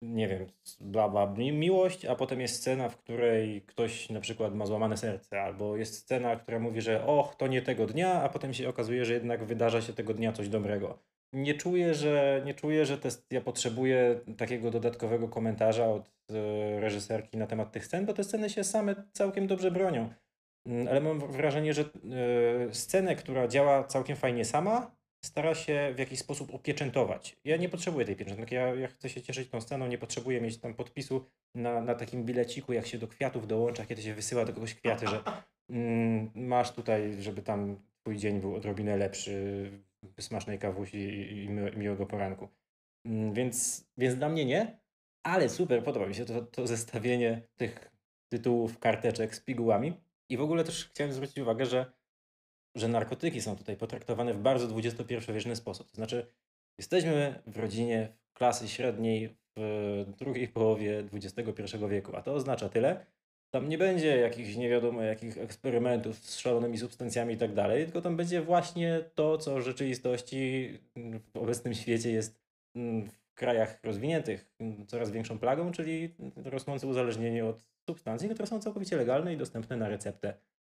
nie 0.02 0.28
wiem, 0.28 0.46
bla, 0.80 1.08
bla, 1.08 1.26
mi- 1.26 1.52
miłość, 1.52 2.04
a 2.04 2.14
potem 2.14 2.40
jest 2.40 2.54
scena, 2.54 2.88
w 2.88 2.96
której 2.96 3.62
ktoś 3.62 4.10
na 4.10 4.20
przykład 4.20 4.54
ma 4.54 4.66
złamane 4.66 4.96
serce, 4.96 5.42
albo 5.42 5.76
jest 5.76 5.94
scena, 5.94 6.36
która 6.36 6.58
mówi, 6.58 6.80
że 6.80 7.06
och, 7.06 7.34
to 7.36 7.46
nie 7.46 7.62
tego 7.62 7.86
dnia, 7.86 8.22
a 8.22 8.28
potem 8.28 8.54
się 8.54 8.68
okazuje, 8.68 9.04
że 9.04 9.12
jednak 9.12 9.44
wydarza 9.44 9.82
się 9.82 9.92
tego 9.92 10.14
dnia 10.14 10.32
coś 10.32 10.48
dobrego. 10.48 10.98
Nie 11.32 11.54
czuję, 11.54 11.94
że, 11.94 12.42
nie 12.44 12.54
czuję, 12.54 12.86
że 12.86 12.98
te, 12.98 13.08
ja 13.30 13.40
potrzebuję 13.40 14.20
takiego 14.36 14.70
dodatkowego 14.70 15.28
komentarza 15.28 15.86
od 15.86 16.08
e, 16.30 16.80
reżyserki 16.80 17.36
na 17.36 17.46
temat 17.46 17.72
tych 17.72 17.86
scen, 17.86 18.06
bo 18.06 18.12
te 18.12 18.24
sceny 18.24 18.50
się 18.50 18.64
same 18.64 18.94
całkiem 19.12 19.46
dobrze 19.46 19.70
bronią. 19.70 20.14
Mm, 20.66 20.88
Ale 20.88 21.00
mam 21.00 21.18
wrażenie, 21.32 21.74
że 21.74 21.82
e, 21.82 22.74
scenę, 22.74 23.16
która 23.16 23.48
działa 23.48 23.84
całkiem 23.84 24.16
fajnie 24.16 24.44
sama, 24.44 24.96
stara 25.24 25.54
się 25.54 25.92
w 25.96 25.98
jakiś 25.98 26.18
sposób 26.18 26.54
opieczętować. 26.54 27.36
Ja 27.44 27.56
nie 27.56 27.68
potrzebuję 27.68 28.06
tej 28.06 28.16
pieczętki, 28.16 28.54
ja, 28.54 28.74
ja 28.74 28.88
chcę 28.88 29.08
się 29.08 29.22
cieszyć 29.22 29.50
tą 29.50 29.60
sceną, 29.60 29.86
nie 29.86 29.98
potrzebuję 29.98 30.40
mieć 30.40 30.58
tam 30.58 30.74
podpisu 30.74 31.24
na, 31.54 31.80
na 31.80 31.94
takim 31.94 32.24
bileciku, 32.24 32.72
jak 32.72 32.86
się 32.86 32.98
do 32.98 33.08
kwiatów 33.08 33.46
dołącza, 33.46 33.86
kiedy 33.86 34.02
się 34.02 34.14
wysyła 34.14 34.44
do 34.44 34.52
kogoś 34.52 34.74
kwiaty, 34.74 35.06
że 35.06 35.22
mm, 35.70 36.30
masz 36.34 36.72
tutaj, 36.72 37.22
żeby 37.22 37.42
tam 37.42 37.76
twój 38.02 38.16
dzień 38.16 38.40
był 38.40 38.54
odrobinę 38.54 38.96
lepszy, 38.96 39.70
smacznej 40.20 40.58
kawusi 40.58 40.98
i, 40.98 41.44
i 41.44 41.48
mi- 41.48 41.76
miłego 41.76 42.06
poranku. 42.06 42.48
Mm, 43.06 43.34
Więc, 43.34 43.86
więc 43.98 44.14
dla 44.14 44.28
mnie 44.28 44.44
nie, 44.44 44.78
ale 45.26 45.48
super, 45.48 45.84
podoba 45.84 46.06
mi 46.06 46.14
się 46.14 46.24
to, 46.24 46.42
to 46.42 46.66
zestawienie 46.66 47.42
tych 47.56 47.90
tytułów, 48.32 48.78
karteczek 48.78 49.34
z 49.34 49.40
pigułami. 49.40 49.92
I 50.30 50.36
w 50.36 50.40
ogóle 50.40 50.64
też 50.64 50.88
chciałem 50.88 51.12
zwrócić 51.12 51.38
uwagę, 51.38 51.66
że 51.66 51.92
że 52.74 52.88
narkotyki 52.88 53.40
są 53.40 53.56
tutaj 53.56 53.76
potraktowane 53.76 54.34
w 54.34 54.38
bardzo 54.38 54.76
XXI-wieczny 54.76 55.56
sposób. 55.56 55.90
To 55.90 55.96
znaczy, 55.96 56.26
jesteśmy 56.78 57.42
w 57.46 57.56
rodzinie 57.56 58.08
klasy 58.34 58.68
średniej 58.68 59.36
w 59.56 60.04
drugiej 60.18 60.48
połowie 60.48 61.04
XXI 61.12 61.76
wieku, 61.88 62.16
a 62.16 62.22
to 62.22 62.34
oznacza 62.34 62.68
tyle, 62.68 63.06
tam 63.54 63.68
nie 63.68 63.78
będzie 63.78 64.16
jakichś 64.16 64.56
nie 64.56 64.68
wiadomo 64.68 65.02
jakich 65.02 65.38
eksperymentów 65.38 66.18
z 66.18 66.38
szalonymi 66.38 66.78
substancjami 66.78 67.34
i 67.34 67.36
tak 67.36 67.54
dalej, 67.54 67.84
tylko 67.84 68.00
tam 68.00 68.16
będzie 68.16 68.42
właśnie 68.42 69.04
to, 69.14 69.38
co 69.38 69.56
w 69.56 69.60
rzeczywistości 69.60 70.70
mm, 70.96 71.20
w 71.20 71.36
obecnym 71.36 71.74
świecie 71.74 72.10
jest 72.10 72.40
mm, 72.76 73.10
w 73.10 73.34
krajach 73.34 73.78
rozwiniętych 73.82 74.46
mm, 74.58 74.86
coraz 74.86 75.10
większą 75.10 75.38
plagą, 75.38 75.72
czyli 75.72 76.14
rosnące 76.36 76.86
uzależnienie 76.86 77.44
od 77.44 77.64
substancji, 77.88 78.28
które 78.28 78.46
są 78.46 78.60
całkowicie 78.60 78.96
legalne 78.96 79.34
i 79.34 79.36
dostępne 79.36 79.76
na 79.76 79.88
receptę 79.88 80.34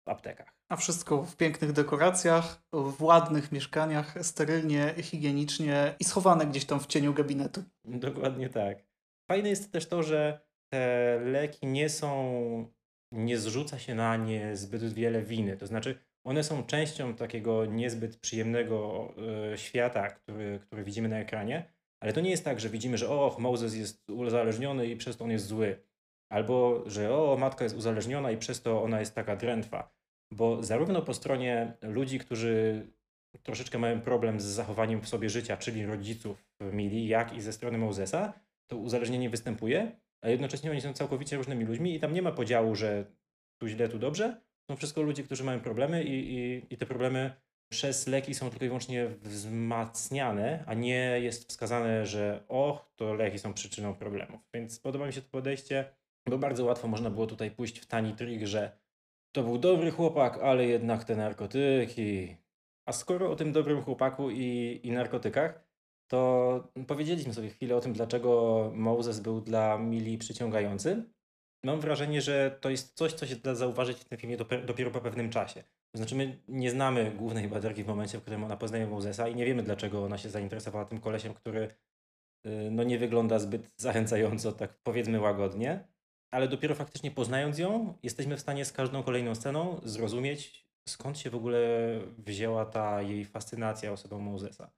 aptekach. 0.08 0.54
A 0.68 0.76
wszystko 0.76 1.22
w 1.24 1.36
pięknych 1.36 1.72
dekoracjach, 1.72 2.62
w 2.72 3.02
ładnych 3.02 3.52
mieszkaniach, 3.52 4.26
sterylnie, 4.26 4.94
higienicznie 5.02 5.94
i 6.00 6.04
schowane 6.04 6.46
gdzieś 6.46 6.64
tam 6.64 6.80
w 6.80 6.86
cieniu 6.86 7.14
gabinetu. 7.14 7.62
Dokładnie 7.84 8.48
tak. 8.48 8.78
Fajne 9.30 9.48
jest 9.48 9.72
też 9.72 9.88
to, 9.88 10.02
że 10.02 10.40
te 10.72 11.18
leki 11.24 11.66
nie 11.66 11.88
są, 11.88 12.72
nie 13.12 13.38
zrzuca 13.38 13.78
się 13.78 13.94
na 13.94 14.16
nie 14.16 14.56
zbyt 14.56 14.92
wiele 14.92 15.22
winy. 15.22 15.56
To 15.56 15.66
znaczy, 15.66 15.98
one 16.24 16.44
są 16.44 16.64
częścią 16.64 17.14
takiego 17.14 17.66
niezbyt 17.66 18.16
przyjemnego 18.16 19.08
e, 19.52 19.58
świata, 19.58 20.08
który, 20.08 20.58
który 20.58 20.84
widzimy 20.84 21.08
na 21.08 21.18
ekranie, 21.18 21.72
ale 22.00 22.12
to 22.12 22.20
nie 22.20 22.30
jest 22.30 22.44
tak, 22.44 22.60
że 22.60 22.68
widzimy, 22.68 22.98
że 22.98 23.08
och, 23.08 23.38
Moses 23.38 23.74
jest 23.74 24.10
uzależniony 24.10 24.86
i 24.86 24.96
przez 24.96 25.16
to 25.16 25.24
on 25.24 25.30
jest 25.30 25.46
zły. 25.46 25.82
Albo, 26.28 26.82
że 26.90 27.14
o, 27.14 27.36
matka 27.36 27.64
jest 27.64 27.76
uzależniona 27.76 28.30
i 28.30 28.36
przez 28.36 28.62
to 28.62 28.82
ona 28.82 29.00
jest 29.00 29.14
taka 29.14 29.36
drętwa. 29.36 29.95
Bo 30.30 30.62
zarówno 30.62 31.02
po 31.02 31.14
stronie 31.14 31.72
ludzi, 31.82 32.18
którzy 32.18 32.86
troszeczkę 33.42 33.78
mają 33.78 34.00
problem 34.00 34.40
z 34.40 34.44
zachowaniem 34.44 35.00
w 35.00 35.08
sobie 35.08 35.30
życia, 35.30 35.56
czyli 35.56 35.86
rodziców 35.86 36.44
Mili, 36.60 37.08
jak 37.08 37.34
i 37.34 37.40
ze 37.40 37.52
strony 37.52 37.78
Mosesa, 37.78 38.32
to 38.66 38.76
uzależnienie 38.76 39.30
występuje, 39.30 39.92
a 40.22 40.28
jednocześnie 40.28 40.70
oni 40.70 40.80
są 40.80 40.92
całkowicie 40.92 41.36
różnymi 41.36 41.64
ludźmi 41.64 41.94
i 41.94 42.00
tam 42.00 42.14
nie 42.14 42.22
ma 42.22 42.32
podziału, 42.32 42.74
że 42.74 43.04
tu 43.60 43.68
źle, 43.68 43.88
tu 43.88 43.98
dobrze. 43.98 44.40
Są 44.70 44.76
wszystko 44.76 45.02
ludzie, 45.02 45.22
którzy 45.22 45.44
mają 45.44 45.60
problemy 45.60 46.04
i, 46.04 46.34
i, 46.34 46.62
i 46.70 46.76
te 46.76 46.86
problemy 46.86 47.32
przez 47.72 48.06
leki 48.06 48.34
są 48.34 48.50
tylko 48.50 48.64
i 48.64 48.68
wyłącznie 48.68 49.08
wzmacniane, 49.08 50.64
a 50.66 50.74
nie 50.74 51.20
jest 51.20 51.48
wskazane, 51.48 52.06
że 52.06 52.44
och, 52.48 52.92
to 52.96 53.14
leki 53.14 53.38
są 53.38 53.54
przyczyną 53.54 53.94
problemów. 53.94 54.40
Więc 54.54 54.80
podoba 54.80 55.06
mi 55.06 55.12
się 55.12 55.22
to 55.22 55.28
podejście, 55.30 55.84
bo 56.28 56.38
bardzo 56.38 56.64
łatwo 56.64 56.88
można 56.88 57.10
było 57.10 57.26
tutaj 57.26 57.50
pójść 57.50 57.78
w 57.78 57.86
tani 57.86 58.14
trik, 58.14 58.46
że 58.46 58.78
to 59.36 59.42
był 59.42 59.58
dobry 59.58 59.90
chłopak, 59.90 60.38
ale 60.38 60.66
jednak 60.66 61.04
te 61.04 61.16
narkotyki. 61.16 62.36
A 62.86 62.92
skoro 62.92 63.30
o 63.30 63.36
tym 63.36 63.52
dobrym 63.52 63.82
chłopaku 63.82 64.30
i, 64.30 64.80
i 64.82 64.90
narkotykach, 64.90 65.66
to 66.10 66.72
powiedzieliśmy 66.86 67.34
sobie 67.34 67.50
chwilę 67.50 67.76
o 67.76 67.80
tym, 67.80 67.92
dlaczego 67.92 68.30
Moses 68.74 69.20
był 69.20 69.40
dla 69.40 69.78
Mili 69.78 70.18
przyciągający. 70.18 71.04
Mam 71.64 71.80
wrażenie, 71.80 72.20
że 72.20 72.58
to 72.60 72.70
jest 72.70 72.96
coś, 72.96 73.12
co 73.12 73.26
się 73.26 73.36
da 73.36 73.54
zauważyć 73.54 73.98
w 73.98 74.04
tym 74.04 74.18
filmie 74.18 74.36
dopiero, 74.66 74.90
po 74.90 75.00
pewnym 75.00 75.30
czasie. 75.30 75.62
To 75.62 75.98
znaczy, 75.98 76.14
my 76.14 76.38
nie 76.48 76.70
znamy 76.70 77.10
głównej 77.10 77.48
bohaterki 77.48 77.84
w 77.84 77.86
momencie, 77.86 78.18
w 78.18 78.22
którym 78.22 78.44
ona 78.44 78.56
poznaje 78.56 78.86
Mosesa 78.86 79.28
i 79.28 79.34
nie 79.34 79.44
wiemy, 79.44 79.62
dlaczego 79.62 80.04
ona 80.04 80.18
się 80.18 80.30
zainteresowała 80.30 80.84
tym 80.84 81.00
kolesiem, 81.00 81.34
który 81.34 81.74
y, 82.46 82.70
no, 82.70 82.82
nie 82.82 82.98
wygląda 82.98 83.38
zbyt 83.38 83.72
zachęcająco, 83.76 84.52
tak 84.52 84.78
powiedzmy 84.82 85.20
łagodnie. 85.20 85.95
Ale 86.36 86.48
dopiero 86.48 86.74
faktycznie 86.74 87.10
poznając 87.10 87.58
ją, 87.58 87.94
jesteśmy 88.02 88.36
w 88.36 88.40
stanie 88.40 88.64
z 88.64 88.72
każdą 88.72 89.02
kolejną 89.02 89.34
sceną 89.34 89.80
zrozumieć, 89.84 90.66
skąd 90.88 91.18
się 91.18 91.30
w 91.30 91.34
ogóle 91.34 91.58
wzięła 92.18 92.66
ta 92.66 93.02
jej 93.02 93.24
fascynacja 93.24 93.92
osobą 93.92 94.18
Mosesa. 94.18 94.70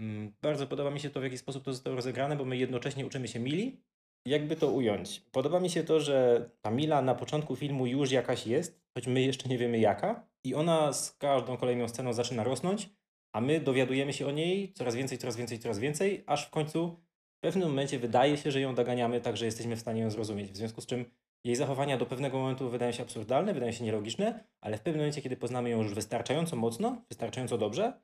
Mm, 0.00 0.32
Bardzo 0.42 0.66
podoba 0.66 0.90
mi 0.90 1.00
się 1.00 1.10
to, 1.10 1.20
w 1.20 1.22
jaki 1.22 1.38
sposób 1.38 1.64
to 1.64 1.72
zostało 1.72 1.96
rozegrane, 1.96 2.36
bo 2.36 2.44
my 2.44 2.56
jednocześnie 2.56 3.06
uczymy 3.06 3.28
się 3.28 3.38
Mili. 3.38 3.80
Jakby 4.26 4.56
to 4.56 4.70
ująć? 4.70 5.20
Podoba 5.32 5.60
mi 5.60 5.70
się 5.70 5.84
to, 5.84 6.00
że 6.00 6.50
ta 6.60 6.70
Mila 6.70 7.02
na 7.02 7.14
początku 7.14 7.56
filmu 7.56 7.86
już 7.86 8.10
jakaś 8.10 8.46
jest, 8.46 8.80
choć 8.94 9.06
my 9.06 9.22
jeszcze 9.22 9.48
nie 9.48 9.58
wiemy 9.58 9.78
jaka, 9.78 10.28
i 10.44 10.54
ona 10.54 10.92
z 10.92 11.16
każdą 11.16 11.56
kolejną 11.56 11.88
sceną 11.88 12.12
zaczyna 12.12 12.44
rosnąć, 12.44 12.88
a 13.32 13.40
my 13.40 13.60
dowiadujemy 13.60 14.12
się 14.12 14.26
o 14.26 14.30
niej 14.30 14.72
coraz 14.72 14.94
więcej, 14.94 15.18
coraz 15.18 15.36
więcej, 15.36 15.58
coraz 15.58 15.78
więcej, 15.78 16.24
aż 16.26 16.46
w 16.46 16.50
końcu 16.50 17.05
w 17.36 17.40
pewnym 17.40 17.68
momencie 17.68 17.98
wydaje 17.98 18.36
się, 18.36 18.50
że 18.50 18.60
ją 18.60 18.74
doganiamy 18.74 19.20
tak, 19.20 19.36
że 19.36 19.44
jesteśmy 19.44 19.76
w 19.76 19.80
stanie 19.80 20.00
ją 20.00 20.10
zrozumieć. 20.10 20.52
W 20.52 20.56
związku 20.56 20.80
z 20.80 20.86
czym 20.86 21.04
jej 21.44 21.56
zachowania 21.56 21.96
do 21.96 22.06
pewnego 22.06 22.38
momentu 22.38 22.70
wydają 22.70 22.92
się 22.92 23.02
absurdalne, 23.02 23.54
wydają 23.54 23.72
się 23.72 23.84
nielogiczne, 23.84 24.44
ale 24.60 24.78
w 24.78 24.80
pewnym 24.80 25.00
momencie, 25.00 25.22
kiedy 25.22 25.36
poznamy 25.36 25.70
ją 25.70 25.82
już 25.82 25.94
wystarczająco 25.94 26.56
mocno, 26.56 27.02
wystarczająco 27.08 27.58
dobrze, 27.58 28.00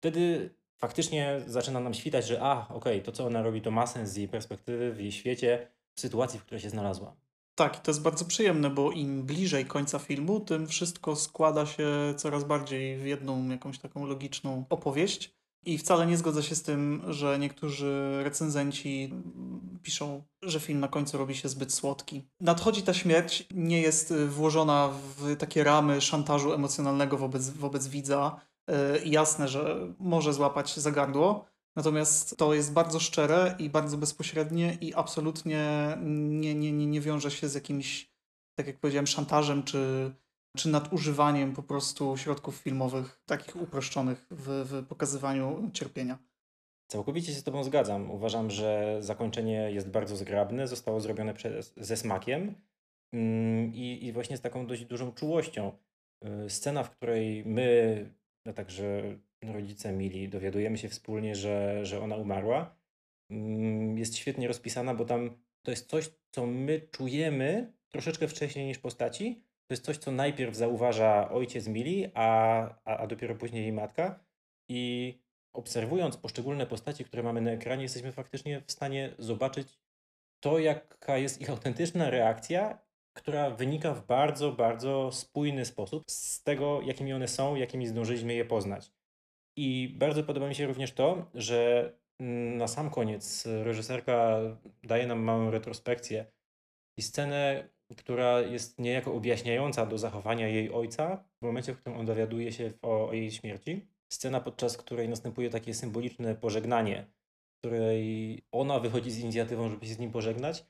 wtedy 0.00 0.54
faktycznie 0.78 1.40
zaczyna 1.46 1.80
nam 1.80 1.94
świtać, 1.94 2.26
że 2.26 2.42
a, 2.42 2.68
okej, 2.68 3.02
to 3.02 3.12
co 3.12 3.26
ona 3.26 3.42
robi, 3.42 3.60
to 3.60 3.70
ma 3.70 3.86
sens 3.86 4.10
z 4.10 4.16
jej 4.16 4.28
perspektywy, 4.28 4.92
w 4.92 5.00
jej 5.00 5.12
świecie, 5.12 5.68
w 5.94 6.00
sytuacji, 6.00 6.38
w 6.38 6.42
której 6.42 6.60
się 6.60 6.70
znalazła. 6.70 7.16
Tak, 7.54 7.78
i 7.78 7.80
to 7.80 7.90
jest 7.90 8.02
bardzo 8.02 8.24
przyjemne, 8.24 8.70
bo 8.70 8.92
im 8.92 9.22
bliżej 9.22 9.64
końca 9.64 9.98
filmu, 9.98 10.40
tym 10.40 10.66
wszystko 10.66 11.16
składa 11.16 11.66
się 11.66 12.14
coraz 12.16 12.44
bardziej 12.44 12.96
w 12.96 13.06
jedną 13.06 13.48
jakąś 13.48 13.78
taką 13.78 14.06
logiczną 14.06 14.64
opowieść. 14.70 15.34
I 15.64 15.78
wcale 15.78 16.06
nie 16.06 16.16
zgodzę 16.16 16.42
się 16.42 16.54
z 16.54 16.62
tym, 16.62 17.02
że 17.08 17.38
niektórzy 17.38 18.20
recenzenci 18.24 19.12
piszą, 19.82 20.22
że 20.42 20.60
film 20.60 20.80
na 20.80 20.88
końcu 20.88 21.18
robi 21.18 21.34
się 21.34 21.48
zbyt 21.48 21.72
słodki. 21.72 22.28
Nadchodzi 22.40 22.82
ta 22.82 22.94
śmierć, 22.94 23.46
nie 23.50 23.80
jest 23.80 24.10
y, 24.10 24.28
włożona 24.28 24.90
w 25.16 25.36
takie 25.36 25.64
ramy 25.64 26.00
szantażu 26.00 26.52
emocjonalnego 26.52 27.18
wobec, 27.18 27.50
wobec 27.50 27.88
widza. 27.88 28.40
Y, 28.70 28.74
Jasne, 29.04 29.48
że 29.48 29.94
może 29.98 30.32
złapać 30.32 30.76
za 30.76 30.90
gardło, 30.90 31.44
natomiast 31.76 32.36
to 32.36 32.54
jest 32.54 32.72
bardzo 32.72 33.00
szczere 33.00 33.56
i 33.58 33.70
bardzo 33.70 33.96
bezpośrednie 33.98 34.78
i 34.80 34.94
absolutnie 34.94 35.96
nie, 36.02 36.54
nie, 36.54 36.72
nie, 36.72 36.86
nie 36.86 37.00
wiąże 37.00 37.30
się 37.30 37.48
z 37.48 37.54
jakimś, 37.54 38.12
tak 38.54 38.66
jak 38.66 38.80
powiedziałem, 38.80 39.06
szantażem 39.06 39.62
czy, 39.62 40.12
czy 40.56 40.68
nadużywaniem 40.68 41.52
po 41.52 41.62
prostu 41.62 42.16
środków 42.16 42.56
filmowych, 42.56 43.22
takich 43.26 43.56
uproszczonych 43.56 44.26
w, 44.30 44.46
w 44.48 44.86
pokazywaniu 44.86 45.70
cierpienia. 45.72 46.18
Całkowicie 46.92 47.32
się 47.32 47.38
z 47.38 47.44
Tobą 47.44 47.64
zgadzam. 47.64 48.10
Uważam, 48.10 48.50
że 48.50 48.96
zakończenie 49.00 49.70
jest 49.70 49.90
bardzo 49.90 50.16
zgrabne, 50.16 50.68
zostało 50.68 51.00
zrobione 51.00 51.34
przez, 51.34 51.74
ze 51.76 51.96
smakiem 51.96 52.54
mm, 53.12 53.74
i, 53.74 54.06
i 54.06 54.12
właśnie 54.12 54.36
z 54.36 54.40
taką 54.40 54.66
dość 54.66 54.84
dużą 54.84 55.12
czułością. 55.12 55.72
Y, 56.24 56.50
Scena, 56.50 56.82
w 56.82 56.90
której 56.90 57.44
my, 57.44 58.06
a 58.46 58.52
także 58.52 59.02
rodzice 59.42 59.92
Mili, 59.92 60.28
dowiadujemy 60.28 60.78
się 60.78 60.88
wspólnie, 60.88 61.34
że, 61.34 61.86
że 61.86 62.00
ona 62.00 62.16
umarła, 62.16 62.76
mm, 63.30 63.98
jest 63.98 64.16
świetnie 64.16 64.48
rozpisana, 64.48 64.94
bo 64.94 65.04
tam 65.04 65.30
to 65.62 65.70
jest 65.70 65.90
coś, 65.90 66.10
co 66.30 66.46
my 66.46 66.80
czujemy 66.90 67.72
troszeczkę 67.88 68.28
wcześniej 68.28 68.66
niż 68.66 68.78
postaci. 68.78 69.42
To 69.68 69.74
jest 69.74 69.84
coś, 69.84 69.96
co 69.98 70.10
najpierw 70.10 70.56
zauważa 70.56 71.30
ojciec 71.30 71.66
Mili, 71.66 72.10
a, 72.14 72.62
a, 72.84 72.96
a 72.96 73.06
dopiero 73.06 73.34
później 73.34 73.62
jej 73.62 73.72
matka. 73.72 74.24
I 74.68 75.18
obserwując 75.52 76.16
poszczególne 76.16 76.66
postaci, 76.66 77.04
które 77.04 77.22
mamy 77.22 77.40
na 77.40 77.50
ekranie, 77.50 77.82
jesteśmy 77.82 78.12
faktycznie 78.12 78.60
w 78.60 78.72
stanie 78.72 79.14
zobaczyć 79.18 79.80
to, 80.40 80.58
jaka 80.58 81.18
jest 81.18 81.40
ich 81.40 81.50
autentyczna 81.50 82.10
reakcja, 82.10 82.78
która 83.16 83.50
wynika 83.50 83.94
w 83.94 84.06
bardzo, 84.06 84.52
bardzo 84.52 85.12
spójny 85.12 85.64
sposób 85.64 86.10
z 86.10 86.42
tego, 86.42 86.80
jakimi 86.84 87.12
one 87.12 87.28
są, 87.28 87.54
jakimi 87.54 87.86
zdążyliśmy 87.86 88.34
je 88.34 88.44
poznać. 88.44 88.92
I 89.56 89.94
bardzo 89.98 90.24
podoba 90.24 90.48
mi 90.48 90.54
się 90.54 90.66
również 90.66 90.92
to, 90.92 91.30
że 91.34 91.92
na 92.56 92.68
sam 92.68 92.90
koniec 92.90 93.46
reżyserka 93.46 94.40
daje 94.82 95.06
nam 95.06 95.22
małą 95.22 95.50
retrospekcję 95.50 96.26
i 96.98 97.02
scenę, 97.02 97.68
która 97.96 98.40
jest 98.40 98.78
niejako 98.78 99.14
objaśniająca 99.14 99.86
do 99.86 99.98
zachowania 99.98 100.48
jej 100.48 100.72
ojca 100.72 101.24
w 101.38 101.44
momencie, 101.44 101.74
w 101.74 101.78
którym 101.78 101.98
on 101.98 102.06
dowiaduje 102.06 102.52
się 102.52 102.72
o, 102.82 103.08
o 103.08 103.12
jej 103.12 103.30
śmierci. 103.30 103.86
Scena, 104.08 104.40
podczas 104.40 104.76
której 104.76 105.08
następuje 105.08 105.50
takie 105.50 105.74
symboliczne 105.74 106.34
pożegnanie, 106.34 107.06
w 107.54 107.58
której 107.58 108.42
ona 108.52 108.80
wychodzi 108.80 109.10
z 109.10 109.18
inicjatywą, 109.18 109.68
żeby 109.68 109.86
się 109.86 109.94
z 109.94 109.98
nim 109.98 110.10
pożegnać, 110.10 110.64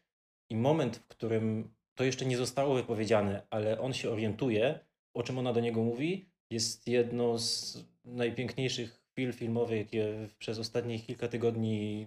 i 0.50 0.56
moment, 0.56 0.96
w 0.96 1.06
którym 1.06 1.74
to 1.94 2.04
jeszcze 2.04 2.24
nie 2.24 2.36
zostało 2.36 2.74
wypowiedziane, 2.74 3.46
ale 3.50 3.80
on 3.80 3.92
się 3.92 4.10
orientuje, 4.10 4.80
o 5.14 5.22
czym 5.22 5.38
ona 5.38 5.52
do 5.52 5.60
niego 5.60 5.82
mówi, 5.82 6.28
jest 6.50 6.88
jedno 6.88 7.38
z 7.38 7.78
najpiękniejszych 8.04 9.02
chwil 9.12 9.32
filmowych, 9.32 9.78
jakie 9.78 10.28
przez 10.38 10.58
ostatnie 10.58 10.98
kilka 10.98 11.28
tygodni 11.28 12.06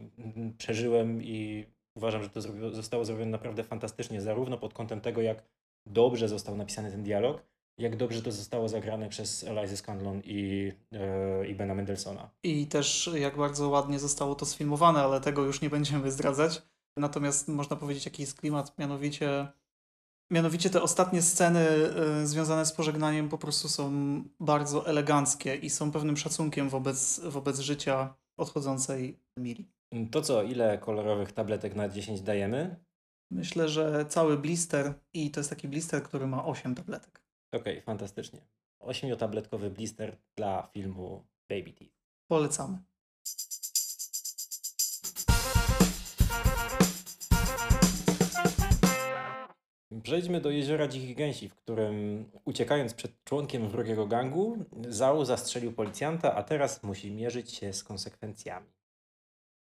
przeżyłem 0.57 1.23
i 1.23 1.65
uważam, 1.95 2.23
że 2.23 2.29
to 2.29 2.41
zostało 2.71 3.05
zrobione 3.05 3.31
naprawdę 3.31 3.63
fantastycznie, 3.63 4.21
zarówno 4.21 4.57
pod 4.57 4.73
kątem 4.73 5.01
tego, 5.01 5.21
jak 5.21 5.43
dobrze 5.85 6.29
został 6.29 6.57
napisany 6.57 6.91
ten 6.91 7.03
dialog, 7.03 7.43
jak 7.77 7.95
dobrze 7.95 8.21
to 8.21 8.31
zostało 8.31 8.69
zagrane 8.69 9.09
przez 9.09 9.43
Eliza 9.43 9.77
Scanlon 9.77 10.21
i, 10.25 10.71
e, 10.91 11.47
i 11.47 11.55
Bena 11.55 11.75
Mendelssohna. 11.75 12.29
I 12.43 12.67
też 12.67 13.09
jak 13.15 13.37
bardzo 13.37 13.69
ładnie 13.69 13.99
zostało 13.99 14.35
to 14.35 14.45
sfilmowane, 14.45 14.99
ale 14.99 15.21
tego 15.21 15.45
już 15.45 15.61
nie 15.61 15.69
będziemy 15.69 16.11
zdradzać. 16.11 16.61
Natomiast 16.97 17.47
można 17.47 17.75
powiedzieć, 17.75 18.05
jaki 18.05 18.21
jest 18.21 18.39
klimat, 18.39 18.77
mianowicie 18.77 19.47
Mianowicie 20.31 20.69
te 20.69 20.81
ostatnie 20.81 21.21
sceny 21.21 21.67
y, 22.21 22.27
związane 22.27 22.65
z 22.65 22.71
pożegnaniem 22.71 23.29
po 23.29 23.37
prostu 23.37 23.69
są 23.69 23.91
bardzo 24.39 24.87
eleganckie 24.87 25.55
i 25.55 25.69
są 25.69 25.91
pewnym 25.91 26.17
szacunkiem 26.17 26.69
wobec, 26.69 27.19
wobec 27.19 27.59
życia 27.59 28.13
odchodzącej 28.37 29.19
Mili. 29.39 29.74
To 30.11 30.21
co, 30.21 30.43
ile 30.43 30.77
kolorowych 30.77 31.31
tabletek 31.31 31.75
na 31.75 31.89
10 31.89 32.21
dajemy? 32.21 32.75
Myślę, 33.31 33.69
że 33.69 34.05
cały 34.05 34.37
blister 34.37 34.93
i 35.13 35.31
to 35.31 35.39
jest 35.39 35.49
taki 35.49 35.67
blister, 35.67 36.03
który 36.03 36.27
ma 36.27 36.45
8 36.45 36.75
tabletek. 36.75 37.21
Okej, 37.51 37.73
okay, 37.73 37.81
fantastycznie. 37.81 38.41
8-tabletkowy 38.81 39.69
blister 39.69 40.17
dla 40.35 40.69
filmu 40.73 41.25
Baby 41.49 41.73
Teeth. 41.73 41.95
Polecamy. 42.27 42.77
Przejdźmy 50.03 50.41
do 50.41 50.49
jeziora 50.49 50.87
Dzikich 50.87 51.17
Gęsi, 51.17 51.49
w 51.49 51.55
którym 51.55 52.25
uciekając 52.45 52.93
przed 52.93 53.23
członkiem 53.23 53.69
wrogiego 53.69 54.07
gangu, 54.07 54.57
Zał 54.87 55.25
zastrzelił 55.25 55.73
policjanta, 55.73 56.35
a 56.35 56.43
teraz 56.43 56.83
musi 56.83 57.11
mierzyć 57.11 57.51
się 57.51 57.73
z 57.73 57.83
konsekwencjami. 57.83 58.67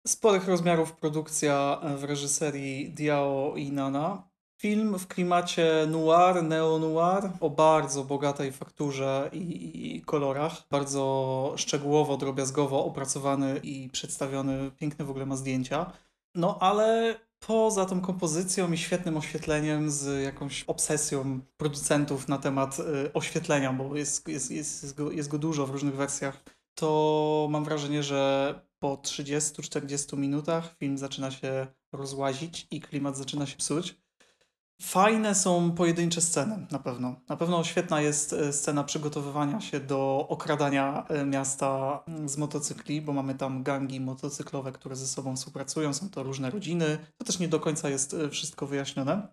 Sporych 0.07 0.47
rozmiarów 0.47 0.93
produkcja 0.93 1.81
w 1.97 2.03
reżyserii 2.03 2.89
Diao 2.89 3.53
i 3.55 3.71
Nana. 3.71 4.31
Film 4.61 4.99
w 4.99 5.07
klimacie 5.07 5.87
noir, 5.87 6.43
neo-noir, 6.43 7.31
o 7.39 7.49
bardzo 7.49 8.03
bogatej 8.03 8.51
fakturze 8.51 9.29
i, 9.33 9.95
i 9.95 10.01
kolorach. 10.01 10.63
Bardzo 10.71 11.53
szczegółowo, 11.57 12.17
drobiazgowo 12.17 12.85
opracowany 12.85 13.59
i 13.63 13.89
przedstawiony. 13.89 14.71
Piękne 14.71 15.05
w 15.05 15.09
ogóle 15.09 15.25
ma 15.25 15.35
zdjęcia. 15.35 15.91
No 16.35 16.57
ale 16.59 17.15
poza 17.39 17.85
tą 17.85 18.01
kompozycją 18.01 18.71
i 18.71 18.77
świetnym 18.77 19.17
oświetleniem, 19.17 19.91
z 19.91 20.23
jakąś 20.23 20.63
obsesją 20.63 21.39
producentów 21.57 22.27
na 22.27 22.37
temat 22.37 22.79
y, 22.79 23.13
oświetlenia, 23.13 23.73
bo 23.73 23.95
jest, 23.95 24.27
jest, 24.27 24.51
jest, 24.51 24.83
jest, 24.83 24.95
go, 24.95 25.11
jest 25.11 25.29
go 25.29 25.37
dużo 25.37 25.67
w 25.67 25.69
różnych 25.69 25.95
wersjach, 25.95 26.43
to 26.75 27.47
mam 27.51 27.63
wrażenie, 27.63 28.03
że 28.03 28.70
po 28.81 28.95
30-40 28.95 30.17
minutach 30.17 30.75
film 30.77 30.97
zaczyna 30.97 31.31
się 31.31 31.67
rozłazić 31.91 32.67
i 32.71 32.81
klimat 32.81 33.17
zaczyna 33.17 33.45
się 33.45 33.57
psuć. 33.57 34.01
Fajne 34.81 35.35
są 35.35 35.71
pojedyncze 35.71 36.21
sceny, 36.21 36.67
na 36.71 36.79
pewno. 36.79 37.15
Na 37.29 37.37
pewno 37.37 37.63
świetna 37.63 38.01
jest 38.01 38.33
e, 38.33 38.53
scena 38.53 38.83
przygotowywania 38.83 39.61
się 39.61 39.79
do 39.79 40.25
okradania 40.29 41.05
e, 41.07 41.25
miasta 41.25 42.03
mm, 42.07 42.29
z 42.29 42.37
motocykli, 42.37 43.01
bo 43.01 43.13
mamy 43.13 43.35
tam 43.35 43.63
gangi 43.63 43.99
motocyklowe, 43.99 44.71
które 44.71 44.95
ze 44.95 45.07
sobą 45.07 45.35
współpracują, 45.35 45.93
są 45.93 46.09
to 46.09 46.23
różne 46.23 46.49
rodziny. 46.49 46.97
To 47.17 47.25
też 47.25 47.39
nie 47.39 47.47
do 47.47 47.59
końca 47.59 47.89
jest 47.89 48.13
e, 48.13 48.29
wszystko 48.29 48.67
wyjaśnione. 48.67 49.27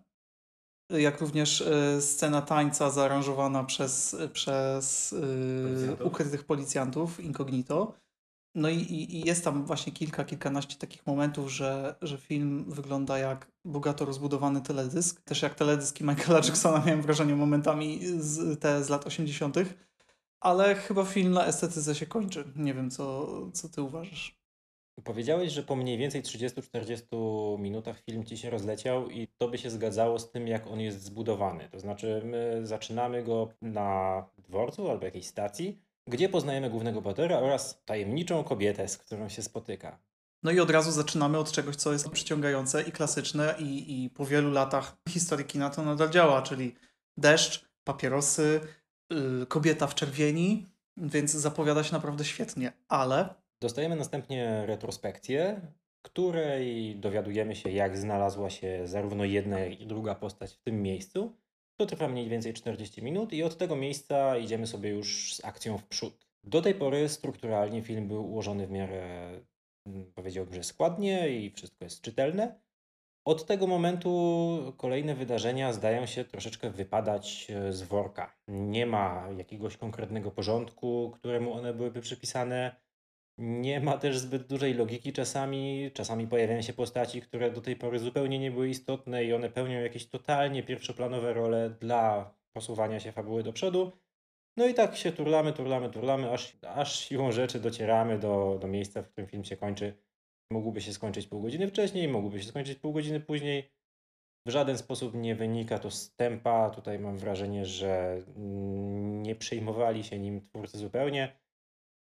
Jak 0.89 1.21
również 1.21 1.63
scena 1.99 2.41
tańca 2.41 2.89
zaaranżowana 2.89 3.63
przez, 3.63 4.15
przez 4.33 5.15
ukrytych 6.03 6.43
policjantów 6.43 7.19
incognito. 7.19 7.93
No 8.55 8.69
i, 8.69 8.75
i, 8.75 9.27
jest 9.27 9.43
tam 9.43 9.65
właśnie 9.65 9.93
kilka, 9.93 10.23
kilkanaście 10.25 10.75
takich 10.75 11.07
momentów, 11.07 11.51
że, 11.51 11.95
że 12.01 12.17
film 12.17 12.65
wygląda 12.67 13.17
jak 13.17 13.51
bogato 13.65 14.05
rozbudowany 14.05 14.61
teledysk. 14.61 15.21
Też 15.21 15.41
jak 15.41 15.55
teledyski 15.55 16.03
Michaela 16.03 16.45
Jacksona 16.45 16.85
miałem 16.85 17.01
wrażenie 17.01 17.35
momentami 17.35 17.99
z, 18.03 18.59
te 18.59 18.83
z 18.83 18.89
lat 18.89 19.07
80. 19.07 19.55
Ale 20.41 20.75
chyba 20.75 21.05
film 21.05 21.31
na 21.31 21.45
estetyce 21.45 21.95
się 21.95 22.05
kończy. 22.05 22.53
Nie 22.55 22.73
wiem, 22.73 22.91
co, 22.91 23.27
co 23.51 23.69
ty 23.69 23.81
uważasz. 23.81 24.39
Powiedziałeś, 25.03 25.51
że 25.51 25.63
po 25.63 25.75
mniej 25.75 25.97
więcej 25.97 26.23
30-40 26.23 27.59
minutach 27.59 27.99
film 27.99 28.25
ci 28.25 28.37
się 28.37 28.49
rozleciał 28.49 29.09
i 29.09 29.27
to 29.37 29.47
by 29.47 29.57
się 29.57 29.69
zgadzało 29.69 30.19
z 30.19 30.31
tym, 30.31 30.47
jak 30.47 30.67
on 30.67 30.79
jest 30.79 31.03
zbudowany. 31.03 31.69
To 31.69 31.79
znaczy, 31.79 32.21
my 32.25 32.59
zaczynamy 32.63 33.23
go 33.23 33.49
na 33.61 34.25
dworcu 34.37 34.89
albo 34.89 35.05
jakiejś 35.05 35.25
stacji, 35.25 35.81
gdzie 36.09 36.29
poznajemy 36.29 36.69
głównego 36.69 37.01
bohatera 37.01 37.37
oraz 37.39 37.83
tajemniczą 37.85 38.43
kobietę, 38.43 38.87
z 38.87 38.97
którą 38.97 39.29
się 39.29 39.41
spotyka. 39.41 39.99
No 40.43 40.51
i 40.51 40.59
od 40.59 40.69
razu 40.69 40.91
zaczynamy 40.91 41.37
od 41.37 41.51
czegoś, 41.51 41.75
co 41.75 41.93
jest 41.93 42.09
przyciągające 42.09 42.81
i 42.83 42.91
klasyczne 42.91 43.55
i, 43.59 44.03
i 44.03 44.09
po 44.09 44.25
wielu 44.25 44.51
latach 44.51 44.97
historii 45.09 45.45
kina 45.45 45.69
to 45.69 45.83
nadal 45.83 46.09
działa, 46.09 46.41
czyli 46.41 46.75
deszcz, 47.17 47.69
papierosy, 47.83 48.59
yy, 49.09 49.45
kobieta 49.45 49.87
w 49.87 49.95
czerwieni, 49.95 50.65
więc 50.97 51.31
zapowiada 51.31 51.83
się 51.83 51.93
naprawdę 51.93 52.25
świetnie, 52.25 52.71
ale... 52.87 53.35
Dostajemy 53.61 53.95
następnie 53.95 54.65
retrospekcję, 54.65 55.61
której 56.01 56.95
dowiadujemy 56.95 57.55
się, 57.55 57.69
jak 57.69 57.97
znalazła 57.97 58.49
się 58.49 58.87
zarówno 58.87 59.23
jedna, 59.23 59.59
jak 59.59 59.81
i 59.81 59.87
druga 59.87 60.15
postać 60.15 60.53
w 60.53 60.61
tym 60.61 60.81
miejscu 60.81 61.35
to 61.79 61.85
trwa 61.85 62.07
mniej 62.07 62.29
więcej 62.29 62.53
40 62.53 63.03
minut 63.03 63.33
i 63.33 63.43
od 63.43 63.57
tego 63.57 63.75
miejsca 63.75 64.37
idziemy 64.37 64.67
sobie 64.67 64.89
już 64.89 65.35
z 65.35 65.45
akcją 65.45 65.77
w 65.77 65.85
przód. 65.85 66.27
Do 66.43 66.61
tej 66.61 66.75
pory 66.75 67.09
strukturalnie 67.09 67.81
film 67.81 68.07
był 68.07 68.31
ułożony 68.31 68.67
w 68.67 68.71
miarę, 68.71 69.31
mm, 69.85 70.11
powiedziałbym, 70.15 70.53
że 70.53 70.63
składnie 70.63 71.29
i 71.29 71.51
wszystko 71.51 71.85
jest 71.85 72.01
czytelne. 72.01 72.59
Od 73.25 73.45
tego 73.45 73.67
momentu 73.67 74.73
kolejne 74.77 75.15
wydarzenia 75.15 75.73
zdają 75.73 76.05
się 76.05 76.25
troszeczkę 76.25 76.69
wypadać 76.69 77.47
e, 77.49 77.73
z 77.73 77.81
worka. 77.81 78.35
Nie 78.47 78.85
ma 78.85 79.27
jakiegoś 79.37 79.77
konkretnego 79.77 80.31
porządku, 80.31 81.11
któremu 81.15 81.53
one 81.53 81.73
byłyby 81.73 82.01
przypisane. 82.01 82.75
Nie 83.39 83.79
ma 83.79 83.97
też 83.97 84.17
zbyt 84.17 84.47
dużej 84.47 84.73
logiki 84.73 85.13
czasami. 85.13 85.91
Czasami 85.93 86.27
pojawiają 86.27 86.61
się 86.61 86.73
postaci, 86.73 87.21
które 87.21 87.51
do 87.51 87.61
tej 87.61 87.75
pory 87.75 87.99
zupełnie 87.99 88.39
nie 88.39 88.51
były 88.51 88.69
istotne 88.69 89.23
i 89.23 89.33
one 89.33 89.49
pełnią 89.49 89.79
jakieś 89.81 90.09
totalnie 90.09 90.63
pierwszoplanowe 90.63 91.33
role 91.33 91.69
dla 91.69 92.33
posuwania 92.53 92.99
się 92.99 93.11
fabuły 93.11 93.43
do 93.43 93.53
przodu. 93.53 93.91
No 94.57 94.67
i 94.67 94.73
tak 94.73 94.97
się 94.97 95.11
turlamy, 95.11 95.53
turlamy, 95.53 95.89
turlamy, 95.89 96.31
aż, 96.31 96.57
aż 96.61 96.99
siłą 96.99 97.31
rzeczy 97.31 97.59
docieramy 97.59 98.19
do, 98.19 98.57
do 98.61 98.67
miejsca, 98.67 99.01
w 99.01 99.09
którym 99.09 99.29
film 99.29 99.43
się 99.43 99.57
kończy. 99.57 99.93
Mógłby 100.51 100.81
się 100.81 100.93
skończyć 100.93 101.27
pół 101.27 101.41
godziny 101.41 101.67
wcześniej, 101.67 102.07
mógłby 102.07 102.39
się 102.39 102.47
skończyć 102.47 102.79
pół 102.79 102.93
godziny 102.93 103.19
później. 103.19 103.71
W 104.47 104.51
żaden 104.51 104.77
sposób 104.77 105.15
nie 105.15 105.35
wynika 105.35 105.79
to 105.79 105.91
z 105.91 106.15
tempa. 106.15 106.69
Tutaj 106.69 106.99
mam 106.99 107.17
wrażenie, 107.17 107.65
że 107.65 108.21
nie 109.21 109.35
przejmowali 109.35 110.03
się 110.03 110.19
nim 110.19 110.41
twórcy 110.41 110.77
zupełnie 110.77 111.39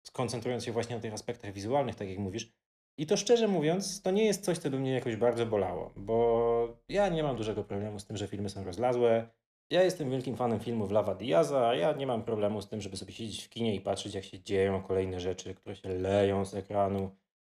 skoncentrując 0.03 0.65
się 0.65 0.71
właśnie 0.71 0.95
na 0.95 1.01
tych 1.01 1.13
aspektach 1.13 1.53
wizualnych, 1.53 1.95
tak 1.95 2.10
jak 2.10 2.17
mówisz. 2.17 2.51
I 2.97 3.05
to 3.05 3.17
szczerze 3.17 3.47
mówiąc, 3.47 4.01
to 4.01 4.12
nie 4.12 4.25
jest 4.25 4.45
coś, 4.45 4.57
co 4.57 4.69
by 4.69 4.79
mnie 4.79 4.91
jakoś 4.91 5.15
bardzo 5.15 5.45
bolało, 5.45 5.91
bo 5.95 6.77
ja 6.89 7.10
nie 7.10 7.23
mam 7.23 7.36
dużego 7.36 7.63
problemu 7.63 7.99
z 7.99 8.05
tym, 8.05 8.17
że 8.17 8.27
filmy 8.27 8.49
są 8.49 8.63
rozlazłe. 8.63 9.29
Ja 9.69 9.83
jestem 9.83 10.10
wielkim 10.10 10.36
fanem 10.36 10.60
filmów 10.60 10.91
Lava 10.91 11.15
Diaza, 11.15 11.75
ja 11.75 11.91
nie 11.91 12.07
mam 12.07 12.23
problemu 12.23 12.62
z 12.62 12.69
tym, 12.69 12.81
żeby 12.81 12.97
sobie 12.97 13.13
siedzieć 13.13 13.43
w 13.43 13.49
kinie 13.49 13.75
i 13.75 13.81
patrzeć, 13.81 14.13
jak 14.15 14.23
się 14.23 14.39
dzieją 14.39 14.83
kolejne 14.83 15.19
rzeczy, 15.19 15.53
które 15.53 15.75
się 15.75 15.89
leją 15.89 16.45
z 16.45 16.53
ekranu. 16.53 17.12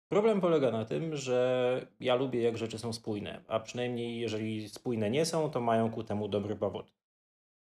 Problem 0.08 0.40
polega 0.40 0.70
na 0.70 0.84
tym, 0.84 1.16
że 1.16 1.86
ja 2.00 2.14
lubię, 2.14 2.42
jak 2.42 2.58
rzeczy 2.58 2.78
są 2.78 2.92
spójne, 2.92 3.44
a 3.48 3.60
przynajmniej 3.60 4.20
jeżeli 4.20 4.68
spójne 4.68 5.10
nie 5.10 5.24
są, 5.24 5.50
to 5.50 5.60
mają 5.60 5.90
ku 5.90 6.04
temu 6.04 6.28
dobry 6.28 6.56
powód. 6.56 6.92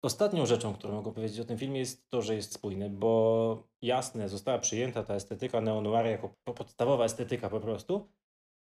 Ostatnią 0.04 0.46
rzeczą, 0.46 0.74
którą 0.74 0.94
mogę 0.94 1.12
powiedzieć 1.12 1.40
o 1.40 1.44
tym 1.44 1.58
filmie 1.58 1.80
jest 1.80 2.10
to, 2.10 2.22
że 2.22 2.34
jest 2.34 2.52
spójny, 2.52 2.90
bo 2.90 3.62
jasne, 3.82 4.28
została 4.28 4.58
przyjęta 4.58 5.04
ta 5.04 5.14
estetyka 5.14 5.60
neo-noir 5.60 6.06
jako 6.06 6.34
po- 6.44 6.54
podstawowa 6.54 7.04
estetyka 7.04 7.48
po 7.50 7.60
prostu, 7.60 8.08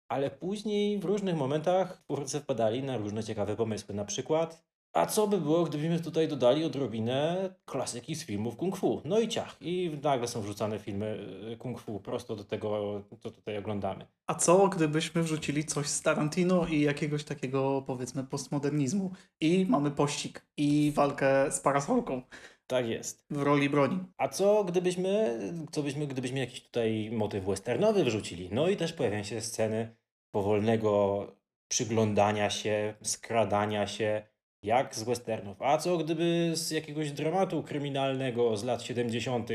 ale 0.09 0.31
później 0.31 0.99
w 0.99 1.05
różnych 1.05 1.37
momentach 1.37 2.03
twórcy 2.03 2.41
wpadali 2.41 2.83
na 2.83 2.97
różne 2.97 3.25
ciekawe 3.25 3.57
pomysły. 3.57 3.95
Na 3.95 4.05
przykład, 4.05 4.65
a 4.95 5.07
co 5.07 5.27
by 5.27 5.41
było, 5.41 5.65
gdybyśmy 5.65 6.01
tutaj 6.01 6.29
dodali 6.29 6.65
odrobinę 6.65 7.51
klasyki 7.65 8.15
z 8.15 8.25
filmów 8.25 8.57
kung 8.57 8.77
fu? 8.77 9.03
No 9.05 9.21
i 9.21 9.29
ciach. 9.29 9.57
I 9.61 9.99
nagle 10.03 10.29
są 10.29 10.41
wrzucane 10.41 10.79
filmy 10.79 11.19
y, 11.53 11.57
kung 11.57 11.81
fu 11.81 12.01
prosto 12.01 12.37
do 12.37 12.45
tego, 12.45 13.03
co 13.21 13.31
tutaj 13.31 13.59
oglądamy. 13.59 14.07
A 14.27 14.35
co 14.35 14.69
gdybyśmy 14.69 15.23
wrzucili 15.23 15.65
coś 15.65 15.87
z 15.87 16.03
Tarantino 16.03 16.67
i 16.67 16.81
jakiegoś 16.81 17.25
takiego 17.25 17.83
powiedzmy 17.87 18.25
postmodernizmu 18.25 19.11
i 19.41 19.67
mamy 19.69 19.91
pościg 19.91 20.47
i 20.57 20.93
walkę 20.95 21.53
z 21.53 21.61
parasolką 21.61 22.23
Tak 22.67 22.89
jest. 22.89 23.25
w 23.31 23.43
roli 23.43 23.71
broni. 23.71 23.99
A 24.19 24.29
co 24.29 24.65
gdybyśmy, 24.65 25.39
co 25.73 25.83
byśmy, 25.83 26.07
gdybyśmy 26.07 26.39
jakiś 26.39 26.63
tutaj 26.63 27.11
motyw 27.13 27.45
westernowy 27.45 28.05
wrzucili? 28.05 28.49
No 28.53 28.69
i 28.69 28.77
też 28.77 28.93
pojawiają 28.93 29.25
się 29.25 29.41
sceny 29.41 29.97
powolnego 30.31 31.27
przyglądania 31.69 32.51
się, 32.51 32.95
skradania 33.03 33.87
się, 33.87 34.34
jak 34.65 34.95
z 34.95 35.03
westernów. 35.03 35.63
A 35.63 35.79
co 35.79 35.99
gdyby 35.99 36.53
z 36.55 36.71
jakiegoś 36.71 37.13
dramatu 37.13 37.63
kryminalnego 37.63 38.57
z 38.57 38.65
lat 38.65 38.83
70. 38.83 39.49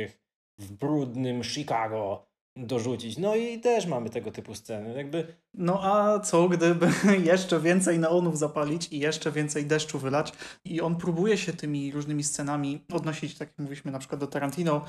w 0.58 0.72
brudnym 0.72 1.44
Chicago 1.44 2.26
dorzucić? 2.56 3.18
No 3.18 3.36
i 3.36 3.60
też 3.60 3.86
mamy 3.86 4.10
tego 4.10 4.32
typu 4.32 4.56
sceny. 4.56 4.94
Jakby 4.98 5.28
No 5.54 5.80
a 5.84 6.20
co 6.20 6.50
gdyby 6.50 6.90
jeszcze 7.32 7.60
więcej 7.60 8.00
neonów 8.00 8.38
zapalić 8.38 8.88
i 8.92 9.00
jeszcze 9.00 9.32
więcej 9.32 9.66
deszczu 9.66 10.00
wylać? 10.00 10.34
I 10.66 10.82
on 10.82 10.96
próbuje 10.96 11.38
się 11.38 11.54
tymi 11.54 11.92
różnymi 11.92 12.24
scenami 12.24 12.86
odnosić, 12.94 13.38
tak 13.38 13.48
jak 13.48 13.58
mówiliśmy 13.58 13.92
na 13.92 14.00
przykład 14.00 14.20
do 14.22 14.28
Tarantino, 14.28 14.86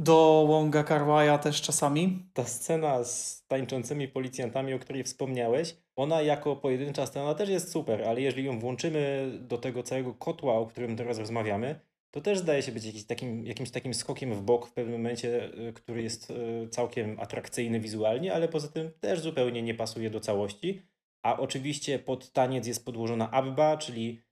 do 0.00 0.44
Wonga 0.48 0.82
Kar-wai'a 0.82 1.38
też 1.38 1.60
czasami. 1.62 2.26
ta 2.34 2.44
scena 2.44 3.04
z 3.04 3.44
tańczącymi 3.46 4.08
policjantami, 4.08 4.74
o 4.74 4.78
której 4.78 5.04
wspomniałeś, 5.04 5.76
ona 5.96 6.22
jako 6.22 6.56
pojedyncza 6.56 7.06
scena 7.06 7.34
też 7.34 7.48
jest 7.48 7.72
super, 7.72 8.02
ale 8.02 8.20
jeżeli 8.20 8.44
ją 8.44 8.58
włączymy 8.58 9.32
do 9.40 9.58
tego 9.58 9.82
całego 9.82 10.14
kotła, 10.14 10.54
o 10.54 10.66
którym 10.66 10.96
teraz 10.96 11.18
rozmawiamy, 11.18 11.80
to 12.10 12.20
też 12.20 12.38
zdaje 12.38 12.62
się 12.62 12.72
być 12.72 13.06
takim, 13.06 13.46
jakimś 13.46 13.70
takim 13.70 13.94
skokiem 13.94 14.34
w 14.34 14.42
bok 14.42 14.66
w 14.66 14.72
pewnym 14.72 15.00
momencie, 15.00 15.58
y, 15.68 15.72
który 15.72 16.02
jest 16.02 16.30
y, 16.30 16.68
całkiem 16.70 17.20
atrakcyjny 17.20 17.80
wizualnie, 17.80 18.34
ale 18.34 18.48
poza 18.48 18.68
tym 18.68 18.90
też 19.00 19.20
zupełnie 19.20 19.62
nie 19.62 19.74
pasuje 19.74 20.10
do 20.10 20.20
całości. 20.20 20.82
A 21.22 21.38
oczywiście 21.38 21.98
pod 21.98 22.32
taniec 22.32 22.66
jest 22.66 22.84
podłożona 22.84 23.30
Abba, 23.30 23.76
czyli 23.76 24.22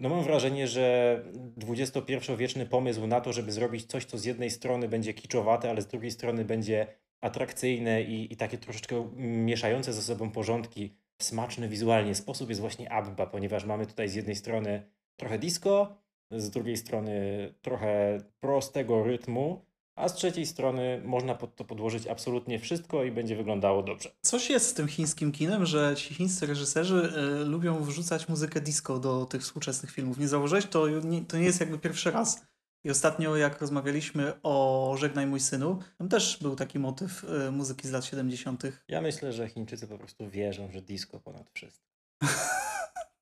no 0.00 0.08
mam 0.08 0.24
wrażenie, 0.24 0.68
że 0.68 1.22
XXI-wieczny 1.68 2.66
pomysł 2.66 3.06
na 3.06 3.20
to, 3.20 3.32
żeby 3.32 3.52
zrobić 3.52 3.84
coś, 3.84 4.04
co 4.04 4.18
z 4.18 4.24
jednej 4.24 4.50
strony 4.50 4.88
będzie 4.88 5.14
kiczowate, 5.14 5.70
ale 5.70 5.82
z 5.82 5.86
drugiej 5.86 6.10
strony 6.10 6.44
będzie 6.44 6.86
atrakcyjne 7.20 8.02
i, 8.02 8.32
i 8.32 8.36
takie 8.36 8.58
troszeczkę 8.58 9.10
mieszające 9.16 9.92
ze 9.92 10.02
sobą 10.02 10.30
porządki, 10.30 10.96
smaczny 11.22 11.68
wizualnie 11.68 12.14
sposób 12.14 12.48
jest 12.48 12.60
właśnie 12.60 12.92
Abba, 12.92 13.26
ponieważ 13.26 13.64
mamy 13.64 13.86
tutaj 13.86 14.08
z 14.08 14.14
jednej 14.14 14.36
strony 14.36 14.82
trochę 15.16 15.38
disco, 15.38 15.96
z 16.30 16.50
drugiej 16.50 16.76
strony 16.76 17.14
trochę 17.62 18.18
prostego 18.40 19.04
rytmu, 19.04 19.64
a 19.96 20.08
z 20.08 20.14
trzeciej 20.14 20.46
strony 20.46 21.02
można 21.04 21.34
pod 21.34 21.56
to 21.56 21.64
podłożyć 21.64 22.06
absolutnie 22.06 22.58
wszystko 22.58 23.04
i 23.04 23.10
będzie 23.10 23.36
wyglądało 23.36 23.82
dobrze. 23.82 24.10
Coś 24.22 24.50
jest 24.50 24.68
z 24.68 24.74
tym 24.74 24.88
chińskim 24.88 25.32
kinem, 25.32 25.66
że 25.66 25.94
ci 25.96 26.14
chińscy 26.14 26.46
reżyserzy 26.46 27.12
y, 27.42 27.44
lubią 27.44 27.84
wrzucać 27.84 28.28
muzykę 28.28 28.60
disco 28.60 28.98
do 28.98 29.26
tych 29.26 29.42
współczesnych 29.42 29.92
filmów. 29.92 30.18
Nie 30.18 30.28
zauważyłeś? 30.28 30.66
To 30.66 30.88
nie, 30.88 31.24
to 31.24 31.38
nie 31.38 31.44
jest 31.44 31.60
jakby 31.60 31.78
pierwszy 31.78 32.10
raz. 32.10 32.46
I 32.84 32.90
ostatnio, 32.90 33.36
jak 33.36 33.60
rozmawialiśmy 33.60 34.32
o 34.42 34.94
Żegnaj 34.98 35.26
mój 35.26 35.40
synu, 35.40 35.78
tam 35.98 36.08
też 36.08 36.38
był 36.42 36.56
taki 36.56 36.78
motyw 36.78 37.24
y, 37.24 37.50
muzyki 37.50 37.88
z 37.88 37.90
lat 37.90 38.04
70. 38.04 38.62
Ja 38.88 39.00
myślę, 39.00 39.32
że 39.32 39.48
Chińczycy 39.48 39.88
po 39.88 39.98
prostu 39.98 40.30
wierzą, 40.30 40.70
że 40.70 40.82
disco 40.82 41.20
ponad 41.20 41.50
wszystko. 41.50 41.86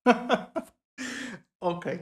Okej. 1.61 1.99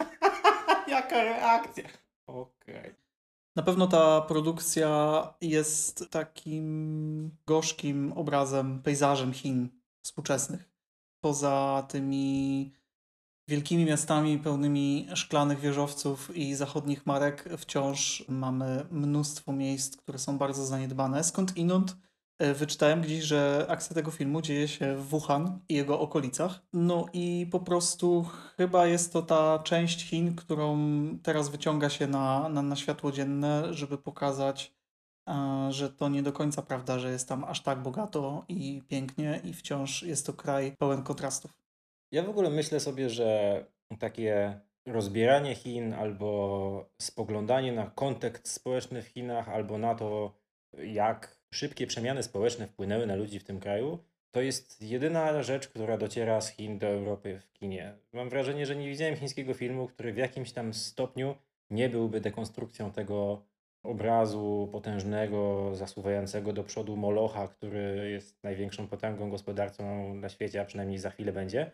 Jaka 0.88 1.24
reakcja? 1.24 1.84
Okej. 2.26 3.07
Na 3.56 3.62
pewno 3.62 3.86
ta 3.86 4.20
produkcja 4.20 5.22
jest 5.40 6.10
takim 6.10 7.36
gorzkim 7.46 8.12
obrazem, 8.12 8.82
pejzażem 8.82 9.32
Chin 9.32 9.68
współczesnych. 10.02 10.70
Poza 11.20 11.86
tymi 11.88 12.72
wielkimi 13.48 13.84
miastami 13.84 14.38
pełnymi 14.38 15.08
szklanych 15.14 15.60
wieżowców 15.60 16.36
i 16.36 16.54
zachodnich 16.54 17.06
marek, 17.06 17.48
wciąż 17.58 18.24
mamy 18.28 18.86
mnóstwo 18.90 19.52
miejsc, 19.52 19.96
które 19.96 20.18
są 20.18 20.38
bardzo 20.38 20.66
zaniedbane. 20.66 21.24
Skąd 21.24 21.56
inąd 21.56 21.96
wyczytałem 22.38 23.00
gdzieś, 23.00 23.24
że 23.24 23.66
akcja 23.68 23.94
tego 23.94 24.10
filmu 24.10 24.42
dzieje 24.42 24.68
się 24.68 24.96
w 24.96 25.08
Wuhan 25.08 25.60
i 25.68 25.74
jego 25.74 26.00
okolicach. 26.00 26.60
No 26.72 27.06
i 27.12 27.46
po 27.50 27.60
prostu 27.60 28.26
chyba 28.56 28.86
jest 28.86 29.12
to 29.12 29.22
ta 29.22 29.58
część 29.58 30.04
Chin, 30.04 30.36
którą 30.36 30.78
teraz 31.22 31.48
wyciąga 31.48 31.90
się 31.90 32.06
na, 32.06 32.48
na, 32.48 32.62
na 32.62 32.76
światło 32.76 33.12
dzienne, 33.12 33.74
żeby 33.74 33.98
pokazać, 33.98 34.74
e, 35.28 35.66
że 35.70 35.90
to 35.90 36.08
nie 36.08 36.22
do 36.22 36.32
końca 36.32 36.62
prawda, 36.62 36.98
że 36.98 37.10
jest 37.10 37.28
tam 37.28 37.44
aż 37.44 37.62
tak 37.62 37.82
bogato 37.82 38.44
i 38.48 38.82
pięknie 38.88 39.40
i 39.44 39.52
wciąż 39.54 40.02
jest 40.02 40.26
to 40.26 40.32
kraj 40.32 40.76
pełen 40.78 41.02
kontrastów. 41.02 41.58
Ja 42.12 42.22
w 42.22 42.28
ogóle 42.28 42.50
myślę 42.50 42.80
sobie, 42.80 43.10
że 43.10 43.64
takie 43.98 44.60
rozbieranie 44.86 45.54
Chin 45.54 45.92
albo 45.92 46.90
spoglądanie 47.02 47.72
na 47.72 47.90
kontekst 47.90 48.52
społeczny 48.52 49.02
w 49.02 49.06
Chinach, 49.06 49.48
albo 49.48 49.78
na 49.78 49.94
to, 49.94 50.32
jak 50.78 51.37
szybkie 51.50 51.86
przemiany 51.86 52.22
społeczne 52.22 52.66
wpłynęły 52.66 53.06
na 53.06 53.14
ludzi 53.14 53.38
w 53.38 53.44
tym 53.44 53.60
kraju, 53.60 53.98
to 54.30 54.40
jest 54.40 54.82
jedyna 54.82 55.42
rzecz, 55.42 55.68
która 55.68 55.98
dociera 55.98 56.40
z 56.40 56.48
Chin 56.48 56.78
do 56.78 56.86
Europy 56.86 57.40
w 57.40 57.52
kinie. 57.52 57.94
Mam 58.12 58.28
wrażenie, 58.28 58.66
że 58.66 58.76
nie 58.76 58.88
widziałem 58.88 59.16
chińskiego 59.16 59.54
filmu, 59.54 59.88
który 59.88 60.12
w 60.12 60.16
jakimś 60.16 60.52
tam 60.52 60.74
stopniu 60.74 61.34
nie 61.70 61.88
byłby 61.88 62.20
dekonstrukcją 62.20 62.92
tego 62.92 63.42
obrazu 63.82 64.68
potężnego, 64.72 65.70
zasuwającego 65.74 66.52
do 66.52 66.64
przodu 66.64 66.96
Molocha, 66.96 67.48
który 67.48 68.10
jest 68.10 68.44
największą 68.44 68.88
potęgą 68.88 69.30
gospodarczą 69.30 70.14
na 70.14 70.28
świecie, 70.28 70.60
a 70.60 70.64
przynajmniej 70.64 70.98
za 70.98 71.10
chwilę 71.10 71.32
będzie. 71.32 71.70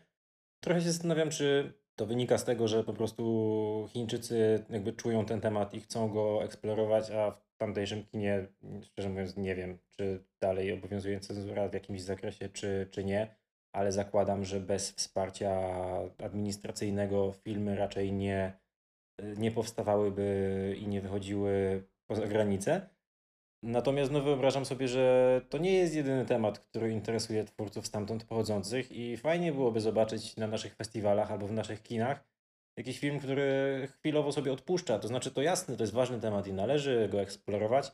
Trochę 0.60 0.80
się 0.80 0.92
zastanawiam, 0.92 1.30
czy 1.30 1.72
to 1.96 2.06
wynika 2.06 2.38
z 2.38 2.44
tego, 2.44 2.68
że 2.68 2.84
po 2.84 2.92
prostu 2.92 3.88
Chińczycy 3.92 4.64
jakby 4.70 4.92
czują 4.92 5.24
ten 5.24 5.40
temat 5.40 5.74
i 5.74 5.80
chcą 5.80 6.08
go 6.08 6.44
eksplorować, 6.44 7.10
a 7.10 7.30
w 7.30 7.53
tamtejszym 7.64 8.04
kinie, 8.04 8.46
szczerze 8.82 9.08
mówiąc, 9.08 9.36
nie 9.36 9.54
wiem, 9.54 9.78
czy 9.90 10.24
dalej 10.40 10.72
obowiązuje 10.72 11.20
cenzura 11.20 11.68
w 11.68 11.74
jakimś 11.74 12.02
zakresie, 12.02 12.48
czy, 12.48 12.88
czy 12.90 13.04
nie, 13.04 13.36
ale 13.72 13.92
zakładam, 13.92 14.44
że 14.44 14.60
bez 14.60 14.92
wsparcia 14.92 15.50
administracyjnego 16.18 17.32
filmy 17.32 17.76
raczej 17.76 18.12
nie, 18.12 18.52
nie 19.36 19.50
powstawałyby 19.50 20.76
i 20.78 20.88
nie 20.88 21.00
wychodziły 21.00 21.82
poza 22.06 22.26
granice. 22.26 22.88
Natomiast 23.62 24.12
no, 24.12 24.20
wyobrażam 24.20 24.64
sobie, 24.64 24.88
że 24.88 25.40
to 25.48 25.58
nie 25.58 25.72
jest 25.72 25.94
jedyny 25.94 26.26
temat, 26.26 26.58
który 26.58 26.90
interesuje 26.90 27.44
twórców 27.44 27.86
stamtąd 27.86 28.24
pochodzących 28.24 28.92
i 28.92 29.16
fajnie 29.16 29.52
byłoby 29.52 29.80
zobaczyć 29.80 30.36
na 30.36 30.46
naszych 30.46 30.74
festiwalach 30.74 31.32
albo 31.32 31.46
w 31.46 31.52
naszych 31.52 31.82
kinach 31.82 32.24
jakiś 32.76 32.98
film, 32.98 33.18
który 33.18 33.88
chwilowo 33.98 34.32
sobie 34.32 34.52
odpuszcza. 34.52 34.98
To 34.98 35.08
znaczy, 35.08 35.30
to 35.30 35.42
jasne, 35.42 35.76
to 35.76 35.82
jest 35.82 35.92
ważny 35.92 36.20
temat 36.20 36.46
i 36.46 36.52
należy 36.52 37.08
go 37.12 37.20
eksplorować, 37.20 37.92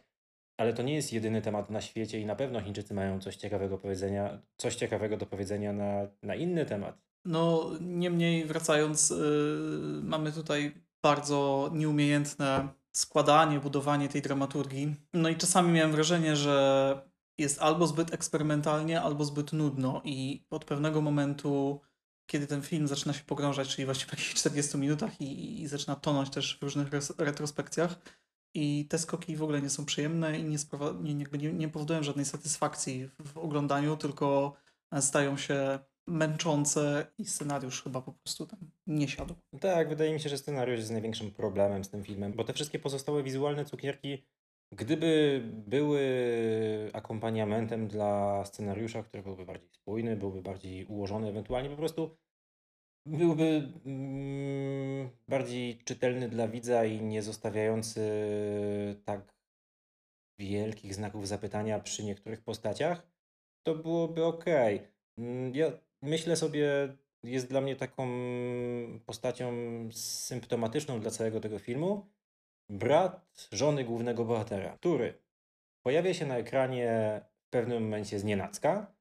ale 0.57 0.73
to 0.73 0.83
nie 0.83 0.95
jest 0.95 1.13
jedyny 1.13 1.43
temat 1.43 1.71
na 1.71 1.81
świecie 1.81 2.21
i 2.21 2.27
na 2.27 2.37
pewno 2.37 2.61
Chińczycy 2.61 2.95
mają 2.95 3.21
coś 3.21 3.37
ciekawego 3.37 3.79
powiedzenia, 3.79 4.43
coś 4.57 4.75
ciekawego 4.75 5.17
do 5.17 5.27
powiedzenia 5.27 5.73
na, 5.73 6.07
na 6.23 6.35
inny 6.35 6.67
temat. 6.67 6.99
No, 7.25 7.71
niemniej 7.81 8.45
wracając, 8.45 9.11
yy, 9.11 10.01
mamy 10.03 10.33
tutaj 10.33 10.73
bardzo 11.03 11.71
nieumiejętne 11.73 12.69
składanie, 12.93 13.61
budowanie 13.61 14.09
tej 14.09 14.23
dramaturgii. 14.23 14.95
No 15.15 15.29
i 15.29 15.37
czasami 15.37 15.73
miałem 15.73 15.93
wrażenie, 15.93 16.37
że 16.37 16.97
jest 17.39 17.63
albo 17.63 17.87
zbyt 17.87 18.15
eksperymentalnie, 18.15 19.01
albo 19.01 19.25
zbyt 19.25 19.53
nudno 19.53 20.03
i 20.05 20.45
od 20.51 20.65
pewnego 20.65 21.01
momentu, 21.01 21.81
kiedy 22.31 22.47
ten 22.47 22.63
film 22.63 22.89
zaczyna 22.89 23.13
się 23.13 23.25
pogrążać, 23.25 23.69
czyli 23.69 23.85
właśnie 23.85 24.07
w 24.07 24.13
jakichś 24.13 24.35
40 24.35 24.79
minutach 24.85 25.21
i, 25.21 25.63
i 25.63 25.67
zaczyna 25.67 25.97
tonąć 25.97 26.31
też 26.31 26.59
w 26.59 26.63
różnych 26.63 26.89
retrospekcjach 27.19 27.99
i 28.55 28.87
te 28.89 28.99
skoki 28.99 29.37
w 29.37 29.43
ogóle 29.43 29.63
nie 29.63 29.71
są 29.71 29.85
przyjemne 29.85 30.39
i 30.39 30.45
nie, 30.45 30.57
nie, 31.01 31.15
nie, 31.15 31.53
nie 31.53 31.69
powodują 31.69 32.03
żadnej 32.03 32.25
satysfakcji 32.25 33.09
w 33.25 33.39
oglądaniu, 33.39 33.97
tylko 33.97 34.55
stają 35.01 35.37
się 35.37 35.79
męczące 36.07 37.07
i 37.19 37.25
scenariusz 37.25 37.83
chyba 37.83 38.03
po 38.03 38.13
prostu 38.13 38.47
tam 38.47 38.59
nie 38.87 39.09
siadł. 39.09 39.35
Tak, 39.61 39.89
wydaje 39.89 40.13
mi 40.13 40.21
się, 40.21 40.29
że 40.29 40.39
scenariusz 40.39 40.79
jest 40.79 40.91
największym 40.91 41.31
problemem 41.31 41.85
z 41.85 41.91
tym 41.91 42.05
filmem, 42.05 42.33
bo 42.33 42.45
te 42.45 42.53
wszystkie 42.53 42.79
pozostałe 42.79 43.23
wizualne 43.23 43.65
cukierki, 43.65 44.25
gdyby 44.73 45.43
były 45.45 46.01
akompaniamentem 46.93 47.89
dla 47.89 48.45
scenariusza, 48.45 49.03
który 49.03 49.23
byłby 49.23 49.45
bardziej 49.45 49.71
spójny, 49.71 50.17
byłby 50.17 50.43
bardziej 50.43 50.85
ułożony, 50.87 51.29
ewentualnie 51.29 51.71
po 51.71 51.77
prostu 51.77 52.17
byłby 53.07 53.73
mm, 53.87 55.11
bardziej 55.29 55.79
czytelny 55.85 56.29
dla 56.29 56.49
widza 56.49 56.85
i 56.85 57.03
nie 57.03 57.23
zostawiający 57.23 58.01
tak 59.05 59.35
wielkich 60.39 60.95
znaków 60.95 61.29
zapytania 61.29 61.81
przy 61.81 62.05
niektórych 62.05 62.41
postaciach, 62.43 63.07
to 63.63 63.75
byłoby 63.75 64.25
ok. 64.25 64.45
Ja 65.53 65.73
myślę 66.03 66.37
sobie, 66.37 66.97
jest 67.23 67.49
dla 67.49 67.61
mnie 67.61 67.77
taką 67.77 68.09
postacią 69.07 69.53
symptomatyczną 69.93 71.01
dla 71.01 71.11
całego 71.11 71.41
tego 71.41 71.59
filmu 71.59 72.11
brat 72.71 73.49
żony 73.53 73.85
głównego 73.85 74.25
bohatera, 74.25 74.77
który 74.77 75.15
pojawia 75.83 76.15
się 76.15 76.27
na 76.27 76.37
ekranie 76.37 77.21
w 77.47 77.51
pewnym 77.51 77.83
momencie 77.83 78.19
z 78.19 78.25
nienacka. 78.25 78.93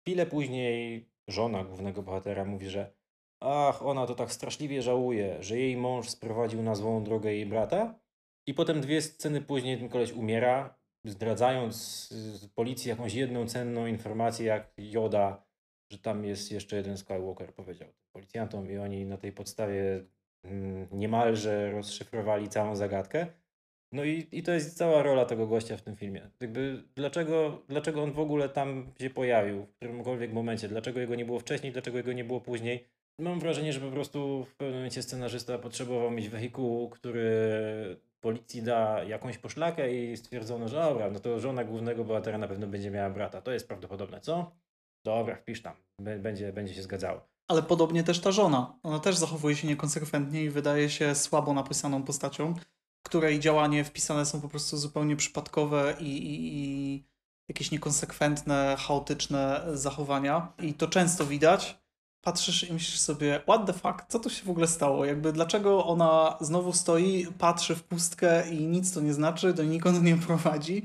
Chwilę 0.00 0.26
później 0.26 1.08
żona 1.28 1.64
głównego 1.64 2.02
bohatera 2.02 2.44
mówi, 2.44 2.70
że 2.70 2.92
ach, 3.40 3.86
ona 3.86 4.06
to 4.06 4.14
tak 4.14 4.32
straszliwie 4.32 4.82
żałuje, 4.82 5.42
że 5.42 5.58
jej 5.58 5.76
mąż 5.76 6.08
sprowadził 6.08 6.62
na 6.62 6.74
złą 6.74 7.04
drogę 7.04 7.32
jej 7.32 7.46
brata. 7.46 7.94
I 8.46 8.54
potem 8.54 8.80
dwie 8.80 9.02
sceny 9.02 9.40
później 9.40 9.78
ten 9.78 9.88
koleś 9.88 10.12
umiera, 10.12 10.74
zdradzając 11.04 12.08
policji 12.54 12.88
jakąś 12.88 13.14
jedną 13.14 13.46
cenną 13.46 13.86
informację, 13.86 14.46
jak 14.46 14.72
Joda, 14.78 15.44
że 15.92 15.98
tam 15.98 16.24
jest 16.24 16.52
jeszcze 16.52 16.76
jeden 16.76 16.98
Skywalker, 16.98 17.54
powiedział 17.54 17.88
policjantom 18.12 18.70
i 18.70 18.76
oni 18.76 19.06
na 19.06 19.16
tej 19.16 19.32
podstawie 19.32 20.04
niemalże 20.92 21.70
rozszyfrowali 21.70 22.48
całą 22.48 22.76
zagadkę. 22.76 23.26
No 23.92 24.04
i, 24.04 24.26
i 24.32 24.42
to 24.42 24.52
jest 24.52 24.76
cała 24.76 25.02
rola 25.02 25.24
tego 25.24 25.46
gościa 25.46 25.76
w 25.76 25.82
tym 25.82 25.96
filmie. 25.96 26.30
Jakby 26.40 26.82
dlaczego, 26.94 27.62
dlaczego 27.68 28.02
on 28.02 28.12
w 28.12 28.18
ogóle 28.18 28.48
tam 28.48 28.92
się 29.00 29.10
pojawił, 29.10 29.64
w 29.64 29.74
którymkolwiek 29.76 30.32
momencie, 30.32 30.68
dlaczego 30.68 31.00
jego 31.00 31.14
nie 31.14 31.24
było 31.24 31.38
wcześniej, 31.38 31.72
dlaczego 31.72 31.96
jego 31.96 32.12
nie 32.12 32.24
było 32.24 32.40
później. 32.40 32.84
Mam 33.18 33.40
wrażenie, 33.40 33.72
że 33.72 33.80
po 33.80 33.90
prostu 33.90 34.44
w 34.44 34.56
pewnym 34.56 34.76
momencie 34.76 35.02
scenarzysta 35.02 35.58
potrzebował 35.58 36.10
mieć 36.10 36.28
wehikuł, 36.28 36.88
który 36.88 37.30
policji 38.20 38.62
da 38.62 39.04
jakąś 39.04 39.38
poszlakę 39.38 39.94
i 39.94 40.16
stwierdzono, 40.16 40.68
że 40.68 40.76
dobra, 40.76 41.10
no 41.10 41.20
to 41.20 41.40
żona 41.40 41.64
głównego 41.64 42.04
bohatera 42.04 42.38
na 42.38 42.48
pewno 42.48 42.66
będzie 42.66 42.90
miała 42.90 43.10
brata. 43.10 43.42
To 43.42 43.52
jest 43.52 43.68
prawdopodobne, 43.68 44.20
co? 44.20 44.56
Dobra, 45.04 45.36
wpisz 45.36 45.62
tam. 45.62 45.74
Będzie, 45.98 46.52
będzie 46.52 46.74
się 46.74 46.82
zgadzało. 46.82 47.33
Ale 47.48 47.62
podobnie 47.62 48.04
też 48.04 48.20
ta 48.20 48.32
żona. 48.32 48.78
Ona 48.82 48.98
też 48.98 49.16
zachowuje 49.16 49.56
się 49.56 49.68
niekonsekwentnie 49.68 50.44
i 50.44 50.50
wydaje 50.50 50.90
się 50.90 51.14
słabo 51.14 51.52
napisaną 51.52 52.02
postacią, 52.02 52.54
której 53.02 53.40
działanie 53.40 53.84
wpisane 53.84 54.26
są 54.26 54.40
po 54.40 54.48
prostu 54.48 54.76
zupełnie 54.76 55.16
przypadkowe 55.16 55.96
i, 56.00 56.04
i, 56.04 56.58
i 56.58 57.04
jakieś 57.48 57.70
niekonsekwentne, 57.70 58.76
chaotyczne 58.78 59.64
zachowania. 59.74 60.52
I 60.62 60.74
to 60.74 60.88
często 60.88 61.26
widać 61.26 61.84
patrzysz 62.24 62.70
i 62.70 62.72
myślisz 62.72 63.00
sobie, 63.00 63.40
what 63.42 63.66
the 63.66 63.72
fuck, 63.72 64.04
co 64.08 64.18
tu 64.18 64.30
się 64.30 64.44
w 64.44 64.50
ogóle 64.50 64.66
stało? 64.66 65.04
Jakby 65.04 65.32
dlaczego 65.32 65.86
ona 65.86 66.36
znowu 66.40 66.72
stoi, 66.72 67.26
patrzy 67.38 67.76
w 67.76 67.82
pustkę 67.82 68.50
i 68.50 68.66
nic 68.66 68.94
to 68.94 69.00
nie 69.00 69.14
znaczy, 69.14 69.52
do 69.52 69.64
nikąd 69.64 70.02
nie 70.02 70.16
prowadzi. 70.26 70.82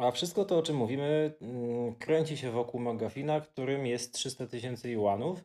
A 0.00 0.10
wszystko 0.10 0.44
to, 0.44 0.58
o 0.58 0.62
czym 0.62 0.76
mówimy, 0.76 1.34
mm, 1.40 1.94
kręci 1.94 2.36
się 2.36 2.50
wokół 2.50 2.80
magafina, 2.80 3.40
którym 3.40 3.86
jest 3.86 4.14
300 4.14 4.46
tysięcy 4.46 4.90
juanów 4.90 5.44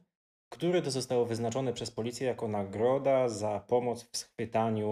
które 0.52 0.82
to 0.82 0.92
zostało 0.92 1.26
wyznaczone 1.26 1.74
przez 1.74 1.92
policję 1.92 2.28
jako 2.28 2.48
nagroda 2.48 3.30
za 3.30 3.60
pomoc 3.60 4.04
w 4.12 4.18
schwytaniu 4.18 4.92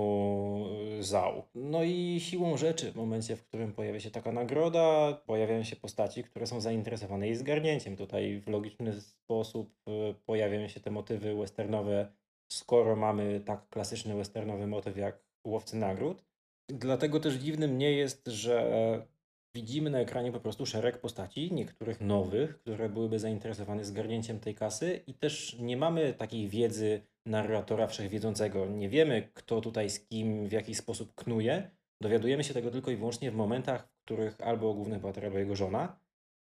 y, 1.00 1.04
zał. 1.04 1.44
No 1.56 1.84
i 1.84 2.20
siłą 2.20 2.58
rzeczy, 2.58 2.92
w 2.92 2.96
momencie, 2.96 3.36
w 3.36 3.44
którym 3.44 3.74
pojawia 3.74 4.00
się 4.00 4.12
taka 4.12 4.32
nagroda, 4.32 5.14
pojawiają 5.26 5.64
się 5.64 5.76
postaci, 5.76 6.24
które 6.24 6.48
są 6.48 6.62
zainteresowane 6.62 7.28
jej 7.28 7.36
zgarnięciem. 7.36 7.96
Tutaj 7.96 8.42
w 8.42 8.48
logiczny 8.48 9.02
sposób 9.02 9.76
y, 9.88 10.16
pojawiają 10.26 10.68
się 10.68 10.80
te 10.80 10.92
motywy 10.92 11.36
westernowe, 11.36 12.12
skoro 12.52 12.96
mamy 12.96 13.40
tak 13.40 13.70
klasyczny 13.70 14.16
westernowy 14.16 14.68
motyw 14.68 14.98
jak 14.98 15.24
łowcy 15.48 15.78
nagród. 15.78 16.24
Dlatego 16.70 17.20
też 17.20 17.34
dziwnym 17.34 17.78
nie 17.78 17.92
jest, 17.92 18.28
że 18.28 19.08
widzimy 19.56 19.90
na 19.90 20.00
ekranie 20.00 20.32
po 20.32 20.40
prostu 20.40 20.66
szereg 20.66 20.98
postaci, 20.98 21.54
niektórych 21.54 22.02
nowych, 22.02 22.60
które 22.60 22.90
byłyby 22.90 23.20
zainteresowane 23.20 23.86
zgarnięciem 23.86 24.40
tej 24.40 24.56
kasy 24.56 25.04
i 25.08 25.14
też 25.14 25.58
nie 25.60 25.78
mamy 25.78 26.14
takiej 26.14 26.50
wiedzy 26.50 27.02
narratora 27.26 27.88
wszechwiedzącego. 27.88 28.66
Nie 28.66 28.90
wiemy, 28.90 29.30
kto 29.34 29.62
tutaj 29.62 29.90
z 29.90 30.00
kim, 30.00 30.48
w 30.48 30.52
jaki 30.52 30.76
sposób 30.76 31.16
knuje. 31.16 31.72
Dowiadujemy 32.02 32.44
się 32.44 32.54
tego 32.54 32.72
tylko 32.72 32.92
i 32.92 32.96
wyłącznie 32.96 33.32
w 33.32 33.36
momentach, 33.36 33.88
w 33.88 34.06
których 34.06 34.42
albo 34.42 34.74
główny 34.74 35.00
bohater, 35.00 35.26
albo 35.26 35.38
jego 35.38 35.56
żona 35.56 36.00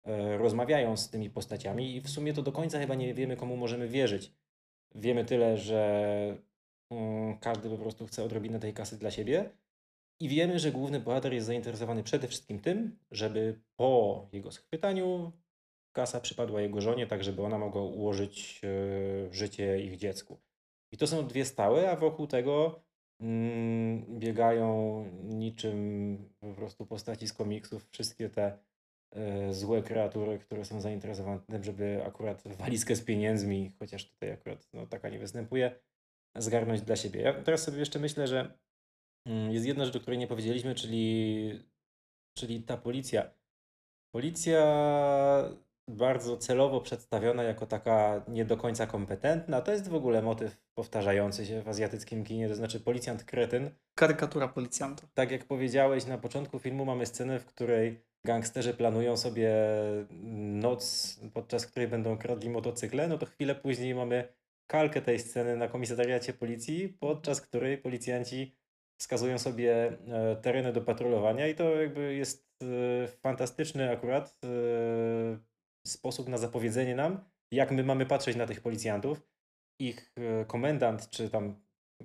e, 0.05 0.37
rozmawiają 0.37 0.97
z 0.97 1.09
tymi 1.09 1.29
postaciami 1.29 1.95
i 1.95 2.01
w 2.01 2.09
sumie 2.09 2.33
to 2.33 2.41
do 2.41 2.51
końca 2.51 2.79
chyba 2.79 2.95
nie 2.95 3.13
wiemy, 3.13 3.37
komu 3.37 3.57
możemy 3.57 3.87
wierzyć. 3.87 4.33
Wiemy 4.95 5.25
tyle, 5.25 5.57
że 5.57 6.37
mm, 6.91 7.37
każdy 7.39 7.69
po 7.69 7.77
prostu 7.77 8.07
chce 8.07 8.23
odrobinę 8.23 8.59
tej 8.59 8.73
kasy 8.73 8.97
dla 8.97 9.11
siebie, 9.11 9.49
i 10.23 10.29
wiemy, 10.29 10.59
że 10.59 10.71
główny 10.71 10.99
bohater 10.99 11.33
jest 11.33 11.47
zainteresowany 11.47 12.03
przede 12.03 12.27
wszystkim 12.27 12.59
tym, 12.59 12.99
żeby 13.11 13.59
po 13.75 14.27
jego 14.31 14.51
schwytaniu 14.51 15.31
kasa 15.91 16.19
przypadła 16.19 16.61
jego 16.61 16.81
żonie, 16.81 17.07
tak 17.07 17.23
żeby 17.23 17.43
ona 17.43 17.57
mogła 17.57 17.81
ułożyć 17.81 18.61
e, 18.63 19.33
życie 19.33 19.81
ich 19.81 19.97
dziecku. 19.97 20.39
I 20.91 20.97
to 20.97 21.07
są 21.07 21.27
dwie 21.27 21.45
stałe, 21.45 21.91
a 21.91 21.95
wokół 21.95 22.27
tego 22.27 22.83
mm, 23.19 24.19
biegają 24.19 25.05
niczym 25.23 26.17
po 26.39 26.53
prostu 26.53 26.85
postaci 26.85 27.27
z 27.27 27.33
komiksów 27.33 27.89
wszystkie 27.89 28.29
te 28.29 28.57
e, 29.11 29.53
złe 29.53 29.81
kreatury, 29.81 30.39
które 30.39 30.65
są 30.65 30.81
zainteresowane 30.81 31.39
tym, 31.39 31.63
żeby 31.63 32.01
akurat 32.05 32.43
walizkę 32.45 32.95
z 32.95 33.01
pieniędzmi, 33.01 33.71
chociaż 33.79 34.09
tutaj 34.09 34.31
akurat 34.31 34.69
no, 34.73 34.87
taka 34.87 35.09
nie 35.09 35.19
występuje, 35.19 35.75
zgarnąć 36.35 36.81
dla 36.81 36.95
siebie. 36.95 37.21
Ja 37.21 37.33
teraz 37.33 37.63
sobie 37.63 37.79
jeszcze 37.79 37.99
myślę, 37.99 38.27
że 38.27 38.63
jest 39.25 39.65
jedna 39.65 39.85
rzecz, 39.85 39.95
o 39.95 39.99
której 39.99 40.17
nie 40.19 40.27
powiedzieliśmy, 40.27 40.75
czyli, 40.75 41.63
czyli 42.37 42.63
ta 42.63 42.77
policja. 42.77 43.31
Policja 44.15 44.63
bardzo 45.87 46.37
celowo 46.37 46.81
przedstawiona 46.81 47.43
jako 47.43 47.65
taka 47.65 48.25
nie 48.27 48.45
do 48.45 48.57
końca 48.57 48.87
kompetentna. 48.87 49.61
To 49.61 49.71
jest 49.71 49.89
w 49.89 49.95
ogóle 49.95 50.21
motyw 50.21 50.57
powtarzający 50.77 51.45
się 51.45 51.61
w 51.61 51.67
azjatyckim 51.67 52.23
kinie, 52.23 52.49
to 52.49 52.55
znaczy 52.55 52.79
policjant 52.79 53.23
kretyn. 53.23 53.69
Karykatura 53.95 54.47
policjanta. 54.47 55.07
Tak 55.13 55.31
jak 55.31 55.45
powiedziałeś, 55.45 56.05
na 56.05 56.17
początku 56.17 56.59
filmu 56.59 56.85
mamy 56.85 57.05
scenę, 57.05 57.39
w 57.39 57.45
której 57.45 58.03
gangsterzy 58.25 58.73
planują 58.73 59.17
sobie 59.17 59.53
noc, 60.61 61.19
podczas 61.33 61.67
której 61.67 61.87
będą 61.87 62.17
kradli 62.17 62.49
motocykle, 62.49 63.07
no 63.07 63.17
to 63.17 63.25
chwilę 63.25 63.55
później 63.55 63.95
mamy 63.95 64.33
kalkę 64.67 65.01
tej 65.01 65.19
sceny 65.19 65.57
na 65.57 65.67
komisariacie 65.67 66.33
policji, 66.33 66.89
podczas 66.89 67.41
której 67.41 67.77
policjanci 67.77 68.55
wskazują 68.97 69.39
sobie 69.39 69.97
e, 70.07 70.35
tereny 70.35 70.73
do 70.73 70.81
patrolowania 70.81 71.47
i 71.47 71.55
to 71.55 71.81
jakby 71.81 72.15
jest 72.15 72.47
e, 72.63 73.07
fantastyczny 73.07 73.91
akurat 73.91 74.41
e, 74.43 74.47
sposób 75.87 76.29
na 76.29 76.37
zapowiedzenie 76.37 76.95
nam, 76.95 77.29
jak 77.51 77.71
my 77.71 77.83
mamy 77.83 78.05
patrzeć 78.05 78.35
na 78.35 78.47
tych 78.47 78.61
policjantów. 78.61 79.27
Ich 79.79 80.13
komendant, 80.47 81.09
czy 81.09 81.29
tam 81.29 81.55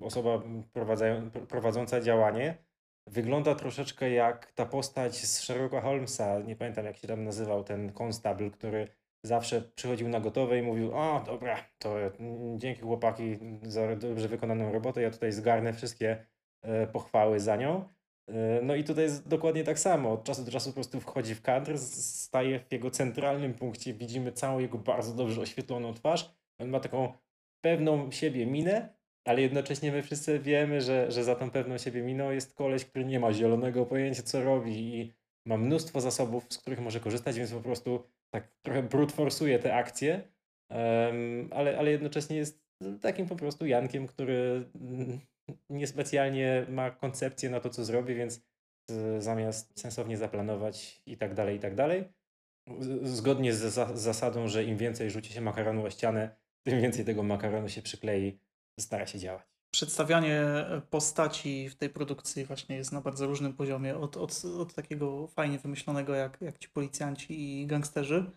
osoba 0.00 0.42
prowadząca 1.48 2.00
działanie, 2.00 2.64
wygląda 3.06 3.54
troszeczkę 3.54 4.10
jak 4.10 4.52
ta 4.52 4.66
postać 4.66 5.16
z 5.16 5.40
Sherlocka 5.40 5.80
Holmesa, 5.80 6.38
nie 6.38 6.56
pamiętam 6.56 6.84
jak 6.84 6.96
się 6.96 7.08
tam 7.08 7.24
nazywał, 7.24 7.64
ten 7.64 7.92
konstable, 7.92 8.50
który 8.50 8.88
zawsze 9.22 9.62
przychodził 9.62 10.08
na 10.08 10.20
gotowe 10.20 10.58
i 10.58 10.62
mówił, 10.62 10.94
o 10.94 11.22
dobra, 11.26 11.64
to 11.78 11.96
dzięki 12.56 12.80
chłopaki 12.80 13.38
za 13.62 13.96
dobrze 13.96 14.28
wykonaną 14.28 14.72
robotę, 14.72 15.02
ja 15.02 15.10
tutaj 15.10 15.32
zgarnę 15.32 15.72
wszystkie 15.72 16.26
pochwały 16.92 17.40
za 17.40 17.56
nią. 17.56 17.84
E, 18.28 18.60
no 18.62 18.74
i 18.74 18.84
tutaj 18.84 19.04
jest 19.04 19.28
dokładnie 19.28 19.64
tak 19.64 19.78
samo. 19.78 20.12
Od 20.12 20.24
czasu 20.24 20.44
do 20.44 20.50
czasu 20.50 20.70
po 20.70 20.74
prostu 20.74 21.00
wchodzi 21.00 21.34
w 21.34 21.42
kadr, 21.42 21.78
staje 21.78 22.60
w 22.60 22.72
jego 22.72 22.90
centralnym 22.90 23.54
punkcie, 23.54 23.94
widzimy 23.94 24.32
całą 24.32 24.58
jego 24.58 24.78
bardzo 24.78 25.14
dobrze 25.14 25.40
oświetloną 25.40 25.94
twarz. 25.94 26.34
On 26.58 26.68
ma 26.68 26.80
taką 26.80 27.12
pewną 27.60 28.10
siebie 28.10 28.46
minę, 28.46 28.88
ale 29.24 29.42
jednocześnie 29.42 29.92
my 29.92 30.02
wszyscy 30.02 30.38
wiemy, 30.38 30.80
że, 30.80 31.10
że 31.10 31.24
za 31.24 31.34
tą 31.34 31.50
pewną 31.50 31.78
siebie 31.78 32.02
miną 32.02 32.30
jest 32.30 32.54
koleś, 32.54 32.84
który 32.84 33.04
nie 33.04 33.20
ma 33.20 33.32
zielonego 33.32 33.86
pojęcia, 33.86 34.22
co 34.22 34.42
robi 34.42 34.72
i 34.96 35.12
ma 35.46 35.56
mnóstwo 35.56 36.00
zasobów, 36.00 36.46
z 36.50 36.58
których 36.58 36.80
może 36.80 37.00
korzystać, 37.00 37.36
więc 37.36 37.52
po 37.52 37.60
prostu 37.60 38.04
tak 38.30 38.48
trochę 38.62 38.82
brute 38.82 39.14
forsuje 39.14 39.58
te 39.58 39.74
akcje, 39.74 40.28
um, 40.70 41.48
ale, 41.52 41.78
ale 41.78 41.90
jednocześnie 41.90 42.36
jest 42.36 42.62
takim 43.00 43.26
po 43.26 43.36
prostu 43.36 43.66
Jankiem, 43.66 44.06
który 44.06 44.64
mm, 44.74 45.20
niespecjalnie 45.70 46.66
ma 46.68 46.90
koncepcję 46.90 47.50
na 47.50 47.60
to, 47.60 47.70
co 47.70 47.84
zrobi, 47.84 48.14
więc 48.14 48.40
zamiast 49.18 49.80
sensownie 49.80 50.16
zaplanować 50.16 51.02
i 51.06 51.16
tak 51.16 51.34
dalej, 51.34 51.56
i 51.56 51.60
tak 51.60 51.74
dalej, 51.74 52.04
zgodnie 53.02 53.54
z 53.54 53.74
zasadą, 53.94 54.48
że 54.48 54.64
im 54.64 54.76
więcej 54.76 55.10
rzuci 55.10 55.32
się 55.32 55.40
makaronu 55.40 55.84
o 55.84 55.90
ścianę, 55.90 56.36
tym 56.62 56.80
więcej 56.80 57.04
tego 57.04 57.22
makaronu 57.22 57.68
się 57.68 57.82
przyklei, 57.82 58.38
stara 58.80 59.06
się 59.06 59.18
działać. 59.18 59.46
Przedstawianie 59.70 60.44
postaci 60.90 61.68
w 61.68 61.76
tej 61.76 61.90
produkcji 61.90 62.44
właśnie 62.44 62.76
jest 62.76 62.92
na 62.92 63.00
bardzo 63.00 63.26
różnym 63.26 63.52
poziomie, 63.52 63.96
od, 63.96 64.16
od, 64.16 64.42
od 64.60 64.74
takiego 64.74 65.26
fajnie 65.26 65.58
wymyślonego 65.58 66.14
jak, 66.14 66.40
jak 66.40 66.58
ci 66.58 66.68
policjanci 66.68 67.60
i 67.60 67.66
gangsterzy, 67.66 68.30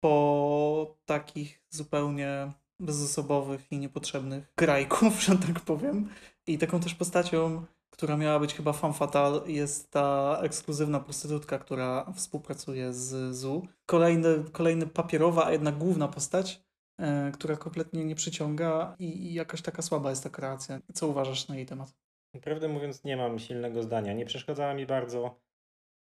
po 0.00 0.96
takich 1.04 1.62
zupełnie 1.70 2.52
bezosobowych 2.80 3.72
i 3.72 3.78
niepotrzebnych 3.78 4.52
grajków, 4.56 5.20
że 5.24 5.38
tak 5.38 5.60
powiem. 5.60 6.08
I 6.46 6.58
taką 6.58 6.80
też 6.80 6.94
postacią, 6.94 7.66
która 7.90 8.16
miała 8.16 8.38
być 8.38 8.54
chyba 8.54 8.72
fan 8.72 8.92
fatal, 8.92 9.42
jest 9.46 9.90
ta 9.90 10.38
ekskluzywna 10.42 11.00
prostytutka, 11.00 11.58
która 11.58 12.12
współpracuje 12.14 12.92
z 12.92 13.36
ZU. 13.36 13.66
Kolejny, 13.86 14.44
kolejny 14.52 14.86
papierowa, 14.86 15.46
a 15.46 15.52
jednak 15.52 15.78
główna 15.78 16.08
postać, 16.08 16.60
e, 17.00 17.32
która 17.34 17.56
kompletnie 17.56 18.04
nie 18.04 18.14
przyciąga 18.14 18.96
i, 18.98 19.04
i 19.04 19.34
jakaś 19.34 19.62
taka 19.62 19.82
słaba 19.82 20.10
jest 20.10 20.24
ta 20.24 20.30
kreacja. 20.30 20.80
Co 20.94 21.08
uważasz 21.08 21.48
na 21.48 21.56
jej 21.56 21.66
temat? 21.66 21.94
Prawdę 22.42 22.68
mówiąc, 22.68 23.04
nie 23.04 23.16
mam 23.16 23.38
silnego 23.38 23.82
zdania. 23.82 24.12
Nie 24.12 24.26
przeszkadzała 24.26 24.74
mi 24.74 24.86
bardzo, 24.86 25.40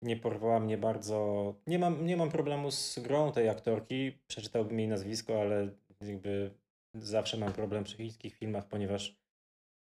nie 0.02 0.16
porwała 0.16 0.60
mnie 0.60 0.78
bardzo. 0.78 1.54
Nie 1.66 1.78
mam, 1.78 2.06
nie 2.06 2.16
mam 2.16 2.30
problemu 2.30 2.70
z 2.70 2.98
grą 2.98 3.32
tej 3.32 3.48
aktorki. 3.48 4.18
Przeczytałbym 4.26 4.78
jej 4.78 4.88
nazwisko, 4.88 5.40
ale 5.40 5.68
jakby 6.00 6.54
zawsze 6.94 7.36
mam 7.36 7.52
problem 7.52 7.84
przy 7.84 7.96
chińskich 7.96 8.34
filmach, 8.34 8.68
ponieważ 8.68 9.16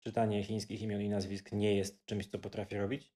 czytanie 0.07 0.43
chińskich 0.43 0.83
imion 0.83 1.03
i 1.03 1.09
nazwisk 1.09 1.53
nie 1.53 1.77
jest 1.77 2.05
czymś, 2.05 2.27
co 2.27 2.39
potrafię 2.39 2.79
robić. 2.79 3.13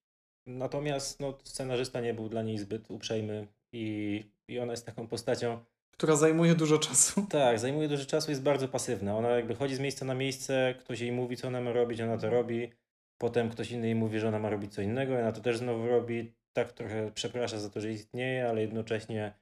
Natomiast 0.47 1.21
no, 1.21 1.39
scenarzysta 1.45 2.01
nie 2.01 2.15
był 2.15 2.29
dla 2.29 2.43
niej 2.43 2.59
zbyt 2.59 2.91
uprzejmy 2.91 3.47
i, 3.73 4.25
i 4.49 4.59
ona 4.59 4.73
jest 4.73 4.87
taką 4.87 5.07
postacią, 5.07 5.65
Która 5.93 6.17
zajmuje 6.17 6.55
dużo 6.55 6.79
czasu. 6.79 7.27
tak, 7.39 7.59
zajmuje 7.59 7.89
dużo 7.89 8.07
czasu, 8.07 8.31
jest 8.31 8.43
bardzo 8.43 8.69
pasywna. 8.69 9.17
Ona 9.17 9.29
jakby 9.29 9.55
chodzi 9.55 9.75
z 9.75 9.81
miejsca 9.81 10.05
na 10.05 10.15
miejsce, 10.15 10.75
ktoś 10.79 11.01
jej 11.01 11.13
mówi, 11.13 11.37
co 11.37 11.49
ona 11.49 11.61
ma 11.61 11.73
robić, 11.73 12.01
ona 12.01 12.19
to 12.19 12.31
robi. 12.31 12.73
Potem 13.19 13.51
ktoś 13.51 13.71
inny 13.71 13.87
jej 13.87 13.95
mówi, 13.95 14.19
że 14.19 14.29
ona 14.29 14.39
ma 14.39 14.51
robić 14.51 14.75
co 14.75 14.83
innego, 14.83 15.19
ona 15.19 15.33
to 15.33 15.41
też 15.41 15.59
znowu 15.59 15.89
robi. 15.89 16.33
Tak 16.53 16.73
trochę 16.73 17.11
przeprasza 17.11 17.59
za 17.59 17.71
to, 17.71 17.81
że 17.81 17.93
istnieje, 17.93 18.49
ale 18.49 18.61
jednocześnie 18.61 19.33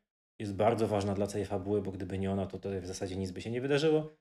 jest 0.40 0.54
bardzo 0.54 0.88
ważna 0.88 1.14
dla 1.14 1.26
całej 1.26 1.46
fabuły, 1.46 1.82
bo 1.82 1.92
gdyby 1.92 2.18
nie 2.18 2.30
ona, 2.30 2.46
to 2.46 2.58
tutaj 2.58 2.80
w 2.80 2.86
zasadzie 2.86 3.16
nic 3.16 3.30
by 3.30 3.40
się 3.40 3.50
nie 3.50 3.60
wydarzyło. 3.60 4.16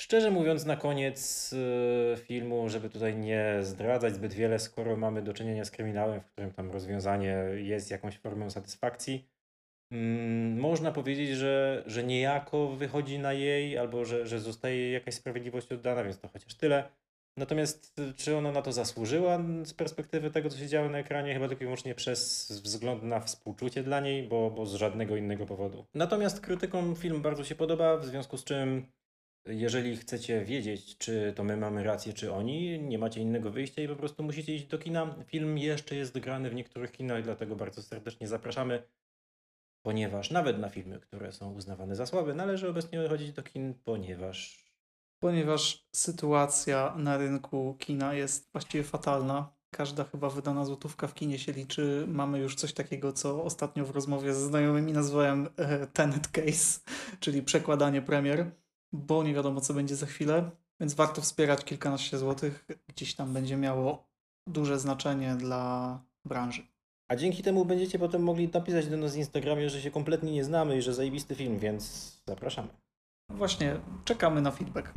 Szczerze 0.00 0.30
mówiąc, 0.30 0.64
na 0.64 0.76
koniec 0.76 1.52
yy, 1.52 2.16
filmu, 2.16 2.68
żeby 2.68 2.90
tutaj 2.90 3.16
nie 3.16 3.58
zdradzać 3.62 4.14
zbyt 4.14 4.34
wiele, 4.34 4.58
skoro 4.58 4.96
mamy 4.96 5.22
do 5.22 5.34
czynienia 5.34 5.64
z 5.64 5.70
kryminałem, 5.70 6.20
w 6.20 6.26
którym 6.26 6.52
tam 6.52 6.70
rozwiązanie 6.70 7.36
jest 7.54 7.90
jakąś 7.90 8.18
formą 8.18 8.50
satysfakcji, 8.50 9.28
Mm, 9.92 10.60
można 10.60 10.92
powiedzieć, 10.92 11.30
że, 11.30 11.82
że 11.86 12.04
niejako 12.04 12.68
wychodzi 12.68 13.18
na 13.18 13.32
jej, 13.32 13.78
albo 13.78 14.04
że, 14.04 14.26
że 14.26 14.40
zostaje 14.40 14.92
jakaś 14.92 15.14
sprawiedliwość 15.14 15.72
oddana, 15.72 16.04
więc 16.04 16.18
to 16.18 16.28
chociaż 16.28 16.54
tyle. 16.54 16.88
Natomiast 17.36 17.98
y, 17.98 18.14
czy 18.14 18.36
ona 18.36 18.52
na 18.52 18.62
to 18.62 18.72
zasłużyła 18.72 19.38
z 19.64 19.74
perspektywy 19.74 20.30
tego, 20.30 20.50
co 20.50 20.58
się 20.58 20.68
działo 20.68 20.88
na 20.88 20.98
ekranie? 20.98 21.34
Chyba 21.34 21.48
tylko 21.48 21.64
i 21.64 21.66
wyłącznie 21.66 21.94
przez 21.94 22.52
wzgląd 22.64 23.02
na 23.02 23.20
współczucie 23.20 23.82
dla 23.82 24.00
niej, 24.00 24.28
bo, 24.28 24.50
bo 24.50 24.66
z 24.66 24.74
żadnego 24.74 25.16
innego 25.16 25.46
powodu. 25.46 25.86
Natomiast 25.94 26.40
krytykom 26.40 26.96
film 26.96 27.22
bardzo 27.22 27.44
się 27.44 27.54
podoba, 27.54 27.96
w 27.96 28.06
związku 28.06 28.36
z 28.36 28.44
czym 28.44 28.86
jeżeli 29.46 29.96
chcecie 29.96 30.44
wiedzieć, 30.44 30.98
czy 30.98 31.32
to 31.36 31.44
my 31.44 31.56
mamy 31.56 31.84
rację, 31.84 32.12
czy 32.12 32.32
oni, 32.32 32.82
nie 32.82 32.98
macie 32.98 33.20
innego 33.20 33.50
wyjścia 33.50 33.82
i 33.82 33.88
po 33.88 33.96
prostu 33.96 34.22
musicie 34.22 34.54
iść 34.54 34.66
do 34.66 34.78
kina. 34.78 35.14
Film 35.26 35.58
jeszcze 35.58 35.96
jest 35.96 36.18
grany 36.18 36.50
w 36.50 36.54
niektórych 36.54 36.92
kinach, 36.92 37.22
dlatego 37.22 37.56
bardzo 37.56 37.82
serdecznie 37.82 38.28
zapraszamy 38.28 38.82
ponieważ 39.82 40.30
nawet 40.30 40.58
na 40.58 40.68
filmy, 40.68 41.00
które 41.00 41.32
są 41.32 41.52
uznawane 41.52 41.96
za 41.96 42.06
słabe, 42.06 42.34
należy 42.34 42.68
obecnie 42.68 43.08
chodzić 43.08 43.32
do 43.32 43.42
kin, 43.42 43.74
ponieważ 43.84 44.66
Ponieważ 45.18 45.88
sytuacja 45.92 46.94
na 46.96 47.16
rynku 47.16 47.76
kina 47.78 48.14
jest 48.14 48.52
właściwie 48.52 48.84
fatalna. 48.84 49.52
Każda 49.70 50.04
chyba 50.04 50.30
wydana 50.30 50.64
złotówka 50.64 51.06
w 51.06 51.14
kinie 51.14 51.38
się 51.38 51.52
liczy. 51.52 52.04
Mamy 52.08 52.38
już 52.38 52.54
coś 52.54 52.72
takiego, 52.72 53.12
co 53.12 53.44
ostatnio 53.44 53.84
w 53.84 53.90
rozmowie 53.90 54.34
ze 54.34 54.46
znajomymi 54.46 54.92
nazwałem 54.92 55.48
e, 55.56 55.86
Tenet 55.86 56.28
Case, 56.28 56.80
czyli 57.20 57.42
przekładanie 57.42 58.02
premier, 58.02 58.50
bo 58.92 59.22
nie 59.22 59.34
wiadomo, 59.34 59.60
co 59.60 59.74
będzie 59.74 59.96
za 59.96 60.06
chwilę. 60.06 60.50
Więc 60.80 60.94
warto 60.94 61.20
wspierać 61.22 61.64
kilkanaście 61.64 62.18
złotych. 62.18 62.66
Gdzieś 62.88 63.14
tam 63.14 63.32
będzie 63.32 63.56
miało 63.56 64.08
duże 64.46 64.78
znaczenie 64.78 65.34
dla 65.34 66.00
branży. 66.24 66.62
A 67.08 67.16
dzięki 67.16 67.42
temu 67.42 67.64
będziecie 67.64 67.98
potem 67.98 68.22
mogli 68.22 68.48
napisać 68.48 68.86
do 68.86 68.96
nas 68.96 69.14
w 69.14 69.18
Instagramie, 69.18 69.70
że 69.70 69.80
się 69.80 69.90
kompletnie 69.90 70.32
nie 70.32 70.44
znamy 70.44 70.76
i 70.76 70.82
że 70.82 70.94
zajebisty 70.94 71.34
film, 71.34 71.58
więc 71.58 72.12
zapraszamy. 72.26 72.68
Właśnie 73.30 73.80
czekamy 74.04 74.40
na 74.40 74.50
feedback. 74.50 74.92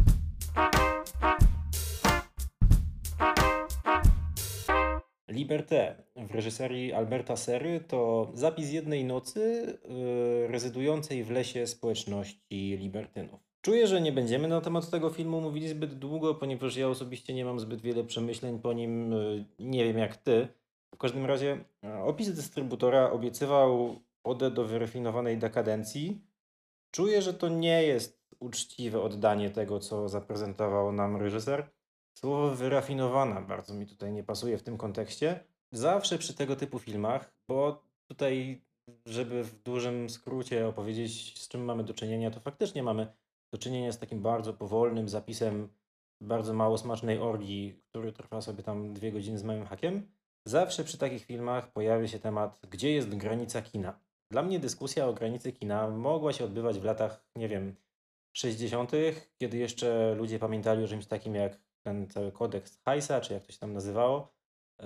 Liberté 5.29 6.03
w 6.15 6.31
reżyserii 6.31 6.93
Alberta 6.93 7.35
Sery 7.35 7.79
to 7.87 8.31
zapis 8.33 8.71
jednej 8.71 9.05
nocy 9.05 9.65
yy, 9.89 10.47
rezydującej 10.47 11.23
w 11.23 11.31
lesie 11.31 11.67
społeczności 11.67 12.77
libertynów. 12.77 13.48
Czuję, 13.61 13.87
że 13.87 14.01
nie 14.01 14.11
będziemy 14.11 14.47
na 14.47 14.61
temat 14.61 14.89
tego 14.89 15.09
filmu 15.09 15.41
mówili 15.41 15.69
zbyt 15.69 15.93
długo, 15.93 16.35
ponieważ 16.35 16.75
ja 16.75 16.87
osobiście 16.87 17.33
nie 17.33 17.45
mam 17.45 17.59
zbyt 17.59 17.81
wiele 17.81 18.03
przemyśleń 18.03 18.59
po 18.59 18.73
nim. 18.73 19.11
Yy, 19.11 19.45
nie 19.59 19.83
wiem 19.83 19.97
jak 19.97 20.17
ty. 20.17 20.47
W 20.95 20.97
każdym 20.97 21.25
razie 21.25 21.65
e, 21.83 22.03
opis 22.03 22.33
dystrybutora 22.33 23.11
obiecywał 23.11 23.99
odę 24.23 24.51
do 24.51 24.65
wyrafinowanej 24.65 25.37
dekadencji. 25.37 26.21
Czuję, 26.91 27.21
że 27.21 27.33
to 27.33 27.49
nie 27.49 27.83
jest 27.83 28.19
uczciwe 28.39 29.01
oddanie 29.01 29.49
tego, 29.49 29.79
co 29.79 30.09
zaprezentował 30.09 30.91
nam 30.91 31.17
reżyser. 31.17 31.69
Słowo 32.17 32.55
wyrafinowana 32.55 33.41
bardzo 33.41 33.73
mi 33.73 33.85
tutaj 33.85 34.11
nie 34.11 34.23
pasuje 34.23 34.57
w 34.57 34.63
tym 34.63 34.77
kontekście. 34.77 35.39
Zawsze 35.71 36.17
przy 36.17 36.33
tego 36.33 36.55
typu 36.55 36.79
filmach, 36.79 37.33
bo 37.47 37.83
tutaj, 38.07 38.61
żeby 39.05 39.43
w 39.43 39.63
dużym 39.63 40.09
skrócie 40.09 40.67
opowiedzieć, 40.67 41.39
z 41.41 41.47
czym 41.47 41.65
mamy 41.65 41.83
do 41.83 41.93
czynienia, 41.93 42.31
to 42.31 42.39
faktycznie 42.39 42.83
mamy 42.83 43.07
do 43.53 43.57
czynienia 43.57 43.91
z 43.91 43.99
takim 43.99 44.21
bardzo 44.21 44.53
powolnym 44.53 45.09
zapisem 45.09 45.69
bardzo 46.21 46.53
mało 46.53 46.77
smacznej 46.77 47.19
orgii, 47.19 47.81
który 47.89 48.13
trwa 48.13 48.41
sobie 48.41 48.63
tam 48.63 48.93
dwie 48.93 49.11
godziny 49.11 49.37
z 49.39 49.43
małym 49.43 49.65
hakiem. 49.65 50.11
Zawsze 50.45 50.83
przy 50.83 50.97
takich 50.97 51.25
filmach 51.25 51.71
pojawia 51.71 52.07
się 52.07 52.19
temat, 52.19 52.59
gdzie 52.69 52.91
jest 52.91 53.15
granica 53.15 53.61
kina. 53.61 53.99
Dla 54.31 54.41
mnie 54.41 54.59
dyskusja 54.59 55.07
o 55.07 55.13
granicy 55.13 55.51
kina 55.51 55.87
mogła 55.89 56.33
się 56.33 56.45
odbywać 56.45 56.79
w 56.79 56.83
latach, 56.83 57.25
nie 57.35 57.47
wiem, 57.47 57.75
60., 58.37 58.91
kiedy 59.37 59.57
jeszcze 59.57 60.15
ludzie 60.15 60.39
pamiętali 60.39 60.83
o 60.83 60.87
czymś 60.87 61.05
takim 61.05 61.35
jak 61.35 61.59
ten 61.85 62.07
cały 62.07 62.31
kodeks 62.31 62.81
Heisa, 62.85 63.21
czy 63.21 63.33
jak 63.33 63.45
to 63.45 63.51
się 63.51 63.59
tam 63.59 63.73
nazywało. 63.73 64.33
Yy, 64.79 64.85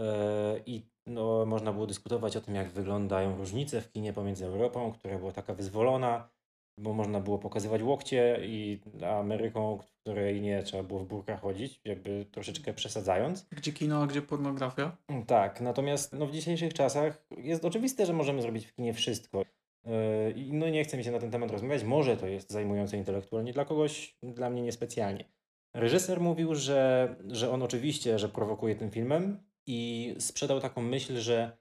I 0.65 0.85
no, 1.05 1.45
można 1.45 1.73
było 1.73 1.87
dyskutować 1.87 2.37
o 2.37 2.41
tym, 2.41 2.55
jak 2.55 2.69
wyglądają 2.69 3.37
różnice 3.37 3.81
w 3.81 3.91
kinie 3.91 4.13
pomiędzy 4.13 4.45
Europą, 4.45 4.91
która 4.91 5.17
była 5.17 5.31
taka 5.31 5.53
wyzwolona, 5.53 6.29
bo 6.77 6.93
można 6.93 7.19
było 7.19 7.39
pokazywać 7.39 7.81
łokcie, 7.81 8.39
i 8.43 8.79
Ameryką, 9.19 9.77
w 9.77 9.87
której 9.87 10.41
nie 10.41 10.63
trzeba 10.63 10.83
było 10.83 10.99
w 10.99 11.07
burkach 11.07 11.41
chodzić, 11.41 11.81
jakby 11.85 12.25
troszeczkę 12.31 12.73
przesadzając. 12.73 13.47
Gdzie 13.51 13.73
kino, 13.73 14.03
a 14.03 14.07
gdzie 14.07 14.21
pornografia? 14.21 14.97
Tak, 15.27 15.61
natomiast 15.61 16.13
no, 16.13 16.25
w 16.25 16.31
dzisiejszych 16.31 16.73
czasach 16.73 17.25
jest 17.37 17.65
oczywiste, 17.65 18.05
że 18.05 18.13
możemy 18.13 18.41
zrobić 18.41 18.65
w 18.65 18.73
kinie 18.73 18.93
wszystko. 18.93 19.43
Yy, 19.85 19.91
I 20.31 20.53
no 20.53 20.69
nie 20.69 20.83
chcę 20.83 20.97
mi 20.97 21.03
się 21.03 21.11
na 21.11 21.19
ten 21.19 21.31
temat 21.31 21.51
rozmawiać. 21.51 21.83
Może 21.83 22.17
to 22.17 22.27
jest 22.27 22.51
zajmujące 22.51 22.97
intelektualnie 22.97 23.53
dla 23.53 23.65
kogoś, 23.65 24.17
dla 24.23 24.49
mnie 24.49 24.61
niespecjalnie. 24.61 25.25
Reżyser 25.73 26.21
mówił, 26.21 26.55
że, 26.55 27.15
że 27.27 27.51
on 27.51 27.63
oczywiście, 27.63 28.19
że 28.19 28.29
prowokuje 28.29 28.75
tym 28.75 28.91
filmem 28.91 29.43
i 29.67 30.15
sprzedał 30.19 30.59
taką 30.59 30.81
myśl, 30.81 31.17
że 31.17 31.57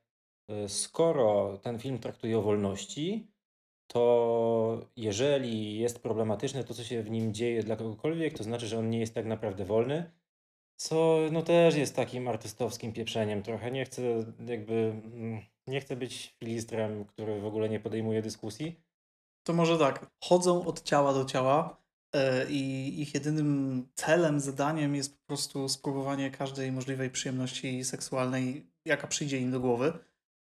yy, 0.49 0.69
skoro 0.69 1.59
ten 1.59 1.79
film 1.79 1.99
traktuje 1.99 2.39
o 2.39 2.43
wolności, 2.43 3.32
to 3.93 4.81
jeżeli 4.97 5.79
jest 5.79 6.03
problematyczne 6.03 6.65
to, 6.65 6.75
co 6.75 6.85
się 6.85 7.03
w 7.03 7.11
nim 7.11 7.35
dzieje 7.35 7.63
dla 7.63 7.77
kogokolwiek, 7.77 8.39
to 8.39 8.45
znaczy, 8.45 8.67
że 8.67 8.79
on 8.79 8.91
nie 8.91 9.01
jest 9.01 9.15
tak 9.15 9.27
naprawdę 9.27 9.65
wolny, 9.65 10.11
co 10.77 11.19
no 11.33 11.43
też 11.43 11.75
jest 11.75 11.97
takim 11.97 12.29
artystowskim 12.29 12.93
pieprzeniem 12.93 13.43
trochę. 13.43 13.71
Nie 13.71 13.85
chcę 13.85 14.03
jakby, 14.47 14.75
mm, 15.05 15.41
nie 15.67 15.81
chcę 15.81 15.97
być 15.97 16.37
filistrem, 16.39 17.05
który 17.05 17.41
w 17.41 17.47
ogóle 17.47 17.69
nie 17.69 17.81
podejmuje 17.81 18.23
dyskusji. 18.23 18.81
To 19.43 19.53
może 19.53 19.79
tak, 19.79 20.11
chodzą 20.25 20.67
od 20.67 20.83
ciała 20.83 21.15
do 21.15 21.25
ciała 21.25 21.83
e, 22.13 22.51
i 22.51 23.01
ich 23.03 23.15
jedynym 23.15 23.89
celem, 23.95 24.41
zadaniem 24.41 24.95
jest 24.95 25.19
po 25.19 25.27
prostu 25.27 25.69
spróbowanie 25.69 26.31
każdej 26.31 26.73
możliwej 26.73 27.11
przyjemności 27.11 27.85
seksualnej, 27.85 28.67
jaka 28.85 29.07
przyjdzie 29.07 29.39
im 29.39 29.51
do 29.51 29.61
głowy. 29.61 29.99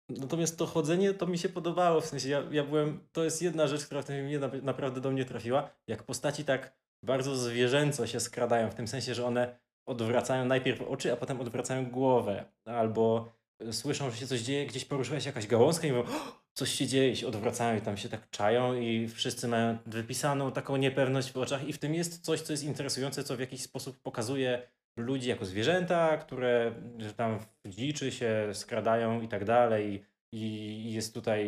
Natomiast 0.09 0.57
to 0.57 0.65
chodzenie 0.65 1.13
to 1.13 1.27
mi 1.27 1.37
się 1.37 1.49
podobało, 1.49 2.01
w 2.01 2.05
sensie 2.05 2.29
ja, 2.29 2.43
ja 2.51 2.63
byłem, 2.63 3.07
to 3.11 3.23
jest 3.23 3.41
jedna 3.41 3.67
rzecz, 3.67 3.85
która 3.85 4.01
w 4.01 4.05
tym 4.05 4.15
filmie 4.15 4.39
na- 4.39 4.61
naprawdę 4.61 5.01
do 5.01 5.11
mnie 5.11 5.25
trafiła, 5.25 5.69
jak 5.87 6.03
postaci 6.03 6.45
tak 6.45 6.73
bardzo 7.03 7.35
zwierzęco 7.35 8.07
się 8.07 8.19
skradają, 8.19 8.71
w 8.71 8.75
tym 8.75 8.87
sensie, 8.87 9.15
że 9.15 9.25
one 9.25 9.59
odwracają 9.85 10.45
najpierw 10.45 10.81
oczy, 10.81 11.13
a 11.13 11.15
potem 11.15 11.41
odwracają 11.41 11.85
głowę, 11.91 12.45
albo 12.65 13.33
y, 13.63 13.73
słyszą, 13.73 14.09
że 14.11 14.17
się 14.17 14.27
coś 14.27 14.39
dzieje, 14.41 14.65
gdzieś 14.65 14.85
poruszyła 14.85 15.19
się 15.19 15.29
jakaś 15.29 15.47
gałązka 15.47 15.87
i 15.87 15.91
mówią, 15.91 16.03
"O, 16.03 16.41
coś 16.53 16.69
się 16.71 16.87
dzieje 16.87 17.11
i 17.11 17.15
się 17.15 17.27
odwracają 17.27 17.77
i 17.77 17.81
tam 17.81 17.97
się 17.97 18.09
tak 18.09 18.29
czają 18.29 18.73
i 18.75 19.07
wszyscy 19.07 19.47
mają 19.47 19.77
wypisaną 19.85 20.51
taką 20.51 20.77
niepewność 20.77 21.31
w 21.31 21.37
oczach. 21.37 21.67
I 21.67 21.73
w 21.73 21.77
tym 21.79 21.93
jest 21.95 22.25
coś, 22.25 22.41
co 22.41 22.53
jest 22.53 22.63
interesujące, 22.63 23.23
co 23.23 23.37
w 23.37 23.39
jakiś 23.39 23.61
sposób 23.61 24.01
pokazuje 24.01 24.67
ludzi 24.97 25.29
jako 25.29 25.45
zwierzęta, 25.45 26.17
które 26.17 26.71
że 26.97 27.13
tam 27.13 27.39
w 27.65 27.69
dziczy 27.69 28.11
się 28.11 28.49
skradają 28.53 29.21
i 29.21 29.27
tak 29.27 29.45
dalej. 29.45 30.05
I 30.35 30.93
jest 30.93 31.13
tutaj 31.13 31.43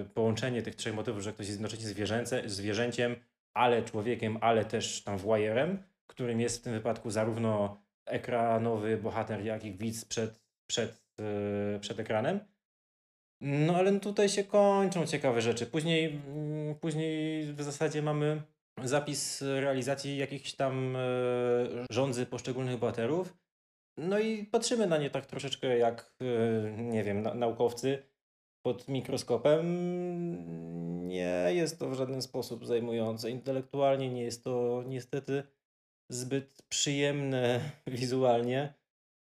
y, 0.00 0.04
połączenie 0.14 0.62
tych 0.62 0.74
trzech 0.74 0.94
motywów, 0.94 1.22
że 1.22 1.32
ktoś 1.32 1.46
jest 1.46 1.58
jednocześnie 1.58 1.86
zwierzęce, 1.86 2.42
zwierzęciem, 2.48 3.16
ale 3.54 3.82
człowiekiem, 3.82 4.38
ale 4.40 4.64
też 4.64 5.02
tam 5.02 5.18
voyeurem, 5.18 5.82
którym 6.06 6.40
jest 6.40 6.60
w 6.60 6.62
tym 6.62 6.72
wypadku 6.72 7.10
zarówno 7.10 7.82
ekranowy 8.06 8.96
bohater, 8.96 9.44
jak 9.44 9.64
i 9.64 9.72
widz 9.72 10.04
przed, 10.04 10.40
przed, 10.66 11.02
yy, 11.18 11.80
przed 11.80 12.00
ekranem. 12.00 12.40
No 13.40 13.76
ale 13.76 14.00
tutaj 14.00 14.28
się 14.28 14.44
kończą 14.44 15.06
ciekawe 15.06 15.40
rzeczy. 15.40 15.66
Później, 15.66 16.04
mm, 16.26 16.74
później 16.74 17.44
w 17.52 17.62
zasadzie 17.62 18.02
mamy 18.02 18.42
zapis 18.88 19.42
realizacji 19.42 20.16
jakichś 20.16 20.52
tam 20.52 20.96
e, 20.96 21.00
rządzy 21.90 22.26
poszczególnych 22.26 22.78
bohaterów. 22.78 23.36
No 23.96 24.18
i 24.18 24.44
patrzymy 24.44 24.86
na 24.86 24.98
nie 24.98 25.10
tak 25.10 25.26
troszeczkę 25.26 25.78
jak, 25.78 26.14
e, 26.20 26.82
nie 26.82 27.04
wiem, 27.04 27.22
na, 27.22 27.34
naukowcy 27.34 28.02
pod 28.62 28.88
mikroskopem. 28.88 29.66
Nie 31.08 31.46
jest 31.48 31.78
to 31.78 31.90
w 31.90 31.94
żaden 31.94 32.22
sposób 32.22 32.66
zajmujące. 32.66 33.30
Intelektualnie 33.30 34.10
nie 34.10 34.22
jest 34.22 34.44
to 34.44 34.84
niestety 34.86 35.42
zbyt 36.08 36.62
przyjemne 36.68 37.60
wizualnie. 37.86 38.74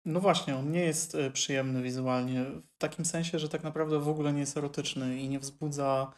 No 0.04 0.20
właśnie, 0.20 0.57
on 0.57 0.70
nie 0.70 0.84
jest 0.84 1.14
e, 1.14 1.30
przyjemny 1.30 1.82
wizualnie, 1.82 2.44
w 2.44 2.78
takim 2.78 3.04
sensie, 3.04 3.38
że 3.38 3.48
tak 3.48 3.64
naprawdę 3.64 3.98
w 3.98 4.09
ogóle 4.09 4.32
nie 4.32 4.40
jest 4.40 4.57
erotyczny 4.57 5.20
i 5.20 5.28
nie 5.28 5.38
wzbudza, 5.38 6.12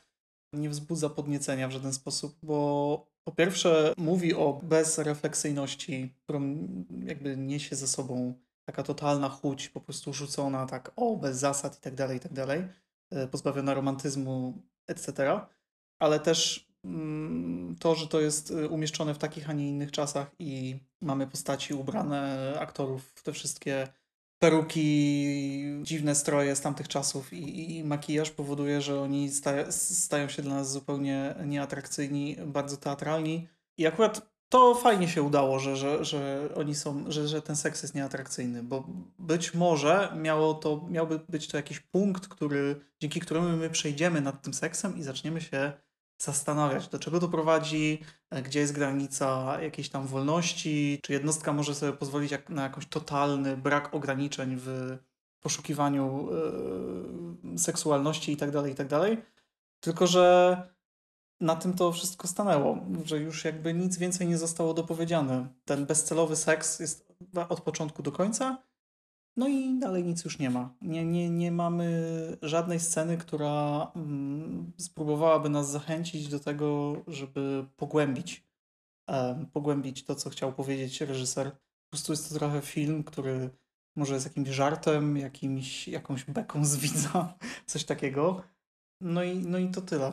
nie 0.53 0.71
wzbudza 0.71 1.09
podniecenia 1.11 1.69
w 1.69 1.73
żaden 1.73 1.93
sposób, 1.93 2.37
bo 2.43 3.07
po 3.29 3.33
pierwsze 3.33 3.95
mówi 3.97 4.35
o 4.35 4.61
bezrefleksyjności, 4.63 6.15
którą 6.25 6.69
jakby 7.05 7.37
niesie 7.37 7.77
ze 7.77 7.87
sobą 7.87 8.35
taka 8.65 8.83
totalna 8.83 9.29
chuć, 9.29 9.69
po 9.69 9.81
prostu 9.81 10.13
rzucona 10.13 10.67
tak 10.67 10.93
o, 10.97 11.17
bez 11.17 11.37
zasad 11.37 11.79
i 11.79 11.81
tak 11.81 11.95
dalej, 11.95 12.17
i 12.17 12.21
tak 12.21 12.33
dalej, 12.33 12.69
e, 13.11 13.27
pozbawiona 13.27 13.75
romantyzmu, 13.75 14.63
etc. 14.87 15.41
Ale 15.99 16.21
też 16.21 16.69
mm, 16.85 17.77
to, 17.81 17.95
że 17.95 18.07
to 18.07 18.21
jest 18.21 18.51
e, 18.51 18.69
umieszczone 18.69 19.15
w 19.15 19.19
takich, 19.19 19.51
a 19.51 19.53
nie 19.53 19.69
innych 19.69 19.93
czasach 19.93 20.31
i 20.39 20.81
mamy 21.01 21.27
postaci 21.27 21.75
ubrane, 21.75 22.55
aktorów 22.61 23.13
w 23.15 23.23
te 23.23 23.33
wszystkie 23.33 23.89
peruki, 24.39 25.81
dziwne 25.83 26.15
stroje 26.15 26.57
z 26.57 26.61
tamtych 26.61 26.89
czasów 26.89 27.33
i, 27.33 27.77
i 27.77 27.85
makijaż 27.85 28.31
powoduje, 28.31 28.81
że 28.81 29.01
oni 29.01 29.31
sta, 29.31 29.73
stają 29.73 30.29
się 30.29 30.43
dla 30.43 30.55
nas 30.55 30.73
zupełnie 30.73 31.35
nieatrakcyjni, 31.47 32.37
bardzo 32.47 32.77
teatralni. 32.77 33.49
I 33.77 33.87
akurat 33.87 34.31
to 34.49 34.75
fajnie 34.75 35.09
się 35.09 35.23
udało, 35.23 35.59
że, 35.59 35.77
że, 35.77 36.05
że 36.05 36.49
oni 36.55 36.75
są, 36.75 37.05
że, 37.11 37.29
że 37.29 37.43
ten 37.43 37.57
seks 37.57 37.83
jest 37.83 37.95
nieatrakcyjny, 37.95 38.63
bo 38.63 38.87
być 39.19 39.55
może 39.55 40.13
miało 40.17 40.55
to, 40.55 40.87
miałby 40.91 41.21
być 41.29 41.49
to 41.49 41.57
jakiś 41.57 41.81
punkt, 41.81 42.29
który, 42.29 42.81
dzięki 43.01 43.21
któremu 43.21 43.57
my 43.57 43.71
przejdziemy 43.71 44.21
nad 44.21 44.43
tym 44.43 44.55
seksem 44.55 44.99
i 44.99 45.03
zaczniemy 45.03 45.41
się 45.41 45.73
zastanawiać, 46.19 46.89
do 46.89 46.99
czego 46.99 47.21
to 47.21 47.29
prowadzi, 47.29 48.03
e, 48.31 48.43
gdzie 48.43 48.61
jest 48.61 48.73
granica 48.73 49.59
jakiejś 49.63 49.89
tam 49.89 50.07
wolności, 50.07 51.01
czy 51.03 51.13
jednostka 51.13 51.53
może 51.53 51.75
sobie 51.75 51.93
pozwolić 51.93 52.31
jak, 52.31 52.51
na 52.51 52.63
jakiś 52.63 52.87
totalny 52.87 53.57
brak 53.57 53.95
ograniczeń 53.95 54.57
w 54.59 54.99
poszukiwaniu 55.41 56.29
yy, 57.45 57.59
seksualności 57.59 58.33
itd., 58.33 58.53
tak 58.53 58.69
itd. 58.71 59.01
Tak 59.01 59.27
Tylko, 59.81 60.07
że 60.07 60.57
na 61.41 61.57
tym 61.57 61.75
to 61.75 61.93
wszystko 61.93 62.29
stanęło, 62.29 62.79
że 63.05 63.19
już 63.19 63.45
jakby 63.45 63.75
nic 63.75 63.99
więcej 63.99 64.27
nie 64.27 64.39
zostało 64.39 64.75
dopowiedziane. 64.75 65.49
Ten 65.65 65.87
bezcelowy 65.87 66.37
seks 66.37 66.81
jest 66.81 67.13
od 67.49 67.61
początku 67.61 68.03
do 68.03 68.13
końca 68.13 68.63
no 69.39 69.49
i 69.49 69.79
dalej 69.79 70.05
nic 70.05 70.25
już 70.25 70.39
nie 70.39 70.51
ma. 70.51 70.75
Nie, 70.83 71.05
nie, 71.05 71.31
nie 71.31 71.53
mamy 71.53 71.89
żadnej 72.43 72.81
sceny, 72.81 73.19
która 73.19 73.91
mm, 73.97 74.73
spróbowałaby 74.77 75.49
nas 75.49 75.71
zachęcić 75.71 76.29
do 76.29 76.41
tego, 76.41 76.97
żeby 77.07 77.67
pogłębić, 77.77 78.45
pogłębić 79.53 80.05
to, 80.05 80.15
co 80.15 80.31
chciał 80.31 80.53
powiedzieć 80.53 81.01
reżyser. 81.01 81.51
Po 81.51 81.91
prostu 81.91 82.13
jest 82.13 82.29
to 82.29 82.39
trochę 82.39 82.61
film, 82.61 83.05
który 83.05 83.51
może 83.97 84.15
jest 84.15 84.27
jakimś 84.27 84.49
żartem, 84.49 85.17
jakimś, 85.17 85.89
jakąś 85.89 86.25
beką 86.25 86.65
z 86.65 86.77
widza, 86.77 87.39
coś 87.67 87.85
takiego. 87.85 88.43
No 89.01 89.23
i, 89.23 89.39
no 89.39 89.59
i 89.59 89.69
to 89.69 89.81
tyle. 89.81 90.13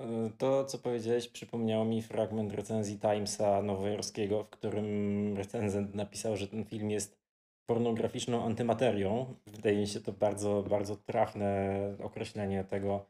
E, 0.00 0.30
to, 0.38 0.64
co 0.64 0.78
powiedziałeś, 0.78 1.28
przypomniało 1.28 1.84
mi 1.84 2.02
fragment 2.02 2.52
recenzji 2.52 2.98
Timesa 2.98 3.62
nowojorskiego, 3.62 4.44
w 4.44 4.50
którym 4.50 5.36
recenzent 5.36 5.94
napisał, 5.94 6.36
że 6.36 6.48
ten 6.48 6.64
film 6.64 6.90
jest 6.90 7.21
pornograficzną 7.66 8.44
antymaterią. 8.44 9.34
Wydaje 9.46 9.76
mi 9.76 9.86
się 9.86 10.00
to 10.00 10.12
bardzo, 10.12 10.64
bardzo 10.70 10.96
trafne 10.96 11.80
określenie 12.02 12.64
tego, 12.64 13.06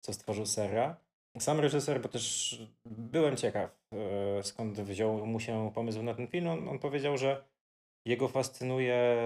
co 0.00 0.12
stworzył 0.12 0.46
Serra. 0.46 0.96
Sam 1.38 1.60
reżyser, 1.60 2.00
bo 2.00 2.08
też 2.08 2.56
byłem 2.86 3.36
ciekaw, 3.36 3.78
e, 3.92 4.42
skąd 4.42 4.80
wziął 4.80 5.26
mu 5.26 5.40
się 5.40 5.70
pomysł 5.74 6.02
na 6.02 6.14
ten 6.14 6.26
film. 6.26 6.48
On, 6.48 6.68
on 6.68 6.78
powiedział, 6.78 7.18
że 7.18 7.44
jego 8.06 8.28
fascynuje 8.28 9.16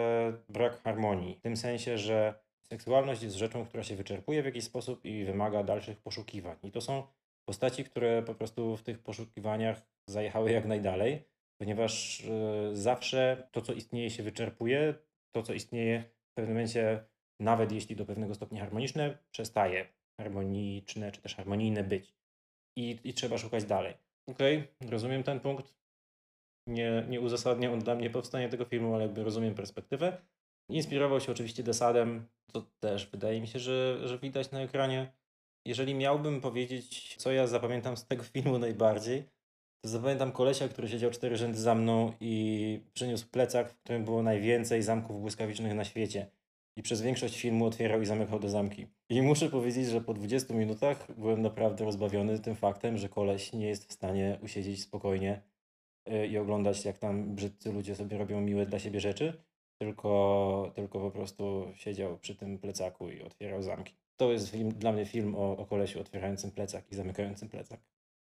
brak 0.48 0.82
harmonii. 0.82 1.34
W 1.34 1.40
tym 1.40 1.56
sensie, 1.56 1.98
że 1.98 2.34
seksualność 2.62 3.22
jest 3.22 3.36
rzeczą, 3.36 3.66
która 3.66 3.82
się 3.82 3.96
wyczerpuje 3.96 4.42
w 4.42 4.46
jakiś 4.46 4.64
sposób 4.64 5.04
i 5.04 5.24
wymaga 5.24 5.62
dalszych 5.62 6.00
poszukiwań. 6.00 6.56
I 6.62 6.70
to 6.70 6.80
są 6.80 7.02
postaci, 7.44 7.84
które 7.84 8.22
po 8.22 8.34
prostu 8.34 8.76
w 8.76 8.82
tych 8.82 8.98
poszukiwaniach 8.98 9.82
zajechały 10.06 10.52
jak 10.52 10.64
najdalej 10.64 11.24
ponieważ 11.60 12.20
e, 12.24 12.76
zawsze 12.76 13.48
to, 13.52 13.60
co 13.60 13.72
istnieje, 13.72 14.10
się 14.10 14.22
wyczerpuje. 14.22 14.94
To, 15.34 15.42
co 15.42 15.52
istnieje 15.52 16.04
w 16.32 16.34
pewnym 16.34 16.54
momencie, 16.54 17.04
nawet 17.40 17.72
jeśli 17.72 17.96
do 17.96 18.06
pewnego 18.06 18.34
stopnia 18.34 18.60
harmoniczne, 18.60 19.18
przestaje 19.30 19.86
harmoniczne 20.20 21.12
czy 21.12 21.20
też 21.20 21.34
harmonijne 21.34 21.84
być. 21.84 22.16
I, 22.78 22.98
i 23.04 23.14
trzeba 23.14 23.38
szukać 23.38 23.64
dalej. 23.64 23.94
Okej, 24.28 24.58
okay, 24.58 24.90
rozumiem 24.90 25.22
ten 25.22 25.40
punkt. 25.40 25.74
Nie, 26.68 27.04
nie 27.08 27.20
uzasadnia 27.20 27.72
on 27.72 27.78
dla 27.78 27.94
mnie 27.94 28.10
powstanie 28.10 28.48
tego 28.48 28.64
filmu, 28.64 28.94
ale 28.94 29.04
jakby 29.04 29.24
rozumiem 29.24 29.54
perspektywę. 29.54 30.22
Inspirował 30.70 31.20
się 31.20 31.32
oczywiście 31.32 31.62
Desadem, 31.62 32.28
to 32.52 32.62
też 32.80 33.06
wydaje 33.06 33.40
mi 33.40 33.46
się, 33.46 33.58
że, 33.58 34.08
że 34.08 34.18
widać 34.18 34.50
na 34.50 34.60
ekranie. 34.60 35.12
Jeżeli 35.66 35.94
miałbym 35.94 36.40
powiedzieć, 36.40 37.16
co 37.16 37.32
ja 37.32 37.46
zapamiętam 37.46 37.96
z 37.96 38.06
tego 38.06 38.22
filmu 38.34 38.58
najbardziej, 38.58 39.24
to 39.80 39.88
zapamiętam 39.88 40.32
kolesia, 40.32 40.68
który 40.68 40.88
siedział 40.88 41.10
cztery 41.10 41.36
rzędy 41.36 41.58
za 41.58 41.74
mną 41.74 42.12
i 42.20 42.80
przyniósł 42.94 43.26
plecak, 43.30 43.70
w 43.70 43.76
którym 43.76 44.04
było 44.04 44.22
najwięcej 44.22 44.82
zamków 44.82 45.20
błyskawicznych 45.20 45.74
na 45.74 45.84
świecie. 45.84 46.26
I 46.76 46.82
przez 46.82 47.02
większość 47.02 47.40
filmu 47.40 47.66
otwierał 47.66 48.02
i 48.02 48.06
zamykał 48.06 48.38
te 48.38 48.48
zamki. 48.48 48.86
I 49.08 49.22
muszę 49.22 49.48
powiedzieć, 49.48 49.86
że 49.86 50.00
po 50.00 50.14
20 50.14 50.54
minutach 50.54 51.18
byłem 51.18 51.42
naprawdę 51.42 51.84
rozbawiony 51.84 52.38
tym 52.38 52.56
faktem, 52.56 52.98
że 52.98 53.08
koleś 53.08 53.52
nie 53.52 53.68
jest 53.68 53.88
w 53.88 53.92
stanie 53.92 54.38
usiedzieć 54.42 54.82
spokojnie 54.82 55.42
y, 56.08 56.26
i 56.26 56.38
oglądać, 56.38 56.84
jak 56.84 56.98
tam 56.98 57.34
brzydcy 57.34 57.72
ludzie 57.72 57.96
sobie 57.96 58.18
robią 58.18 58.40
miłe 58.40 58.66
dla 58.66 58.78
siebie 58.78 59.00
rzeczy, 59.00 59.42
tylko, 59.78 60.72
tylko 60.74 61.00
po 61.00 61.10
prostu 61.10 61.72
siedział 61.74 62.18
przy 62.18 62.36
tym 62.36 62.58
plecaku 62.58 63.10
i 63.10 63.22
otwierał 63.22 63.62
zamki. 63.62 63.94
To 64.16 64.32
jest 64.32 64.50
film, 64.50 64.72
dla 64.72 64.92
mnie 64.92 65.06
film 65.06 65.34
o, 65.34 65.56
o 65.56 65.66
kolesiu 65.66 66.00
otwierającym 66.00 66.50
plecak 66.50 66.92
i 66.92 66.94
zamykającym 66.94 67.48
plecak 67.48 67.80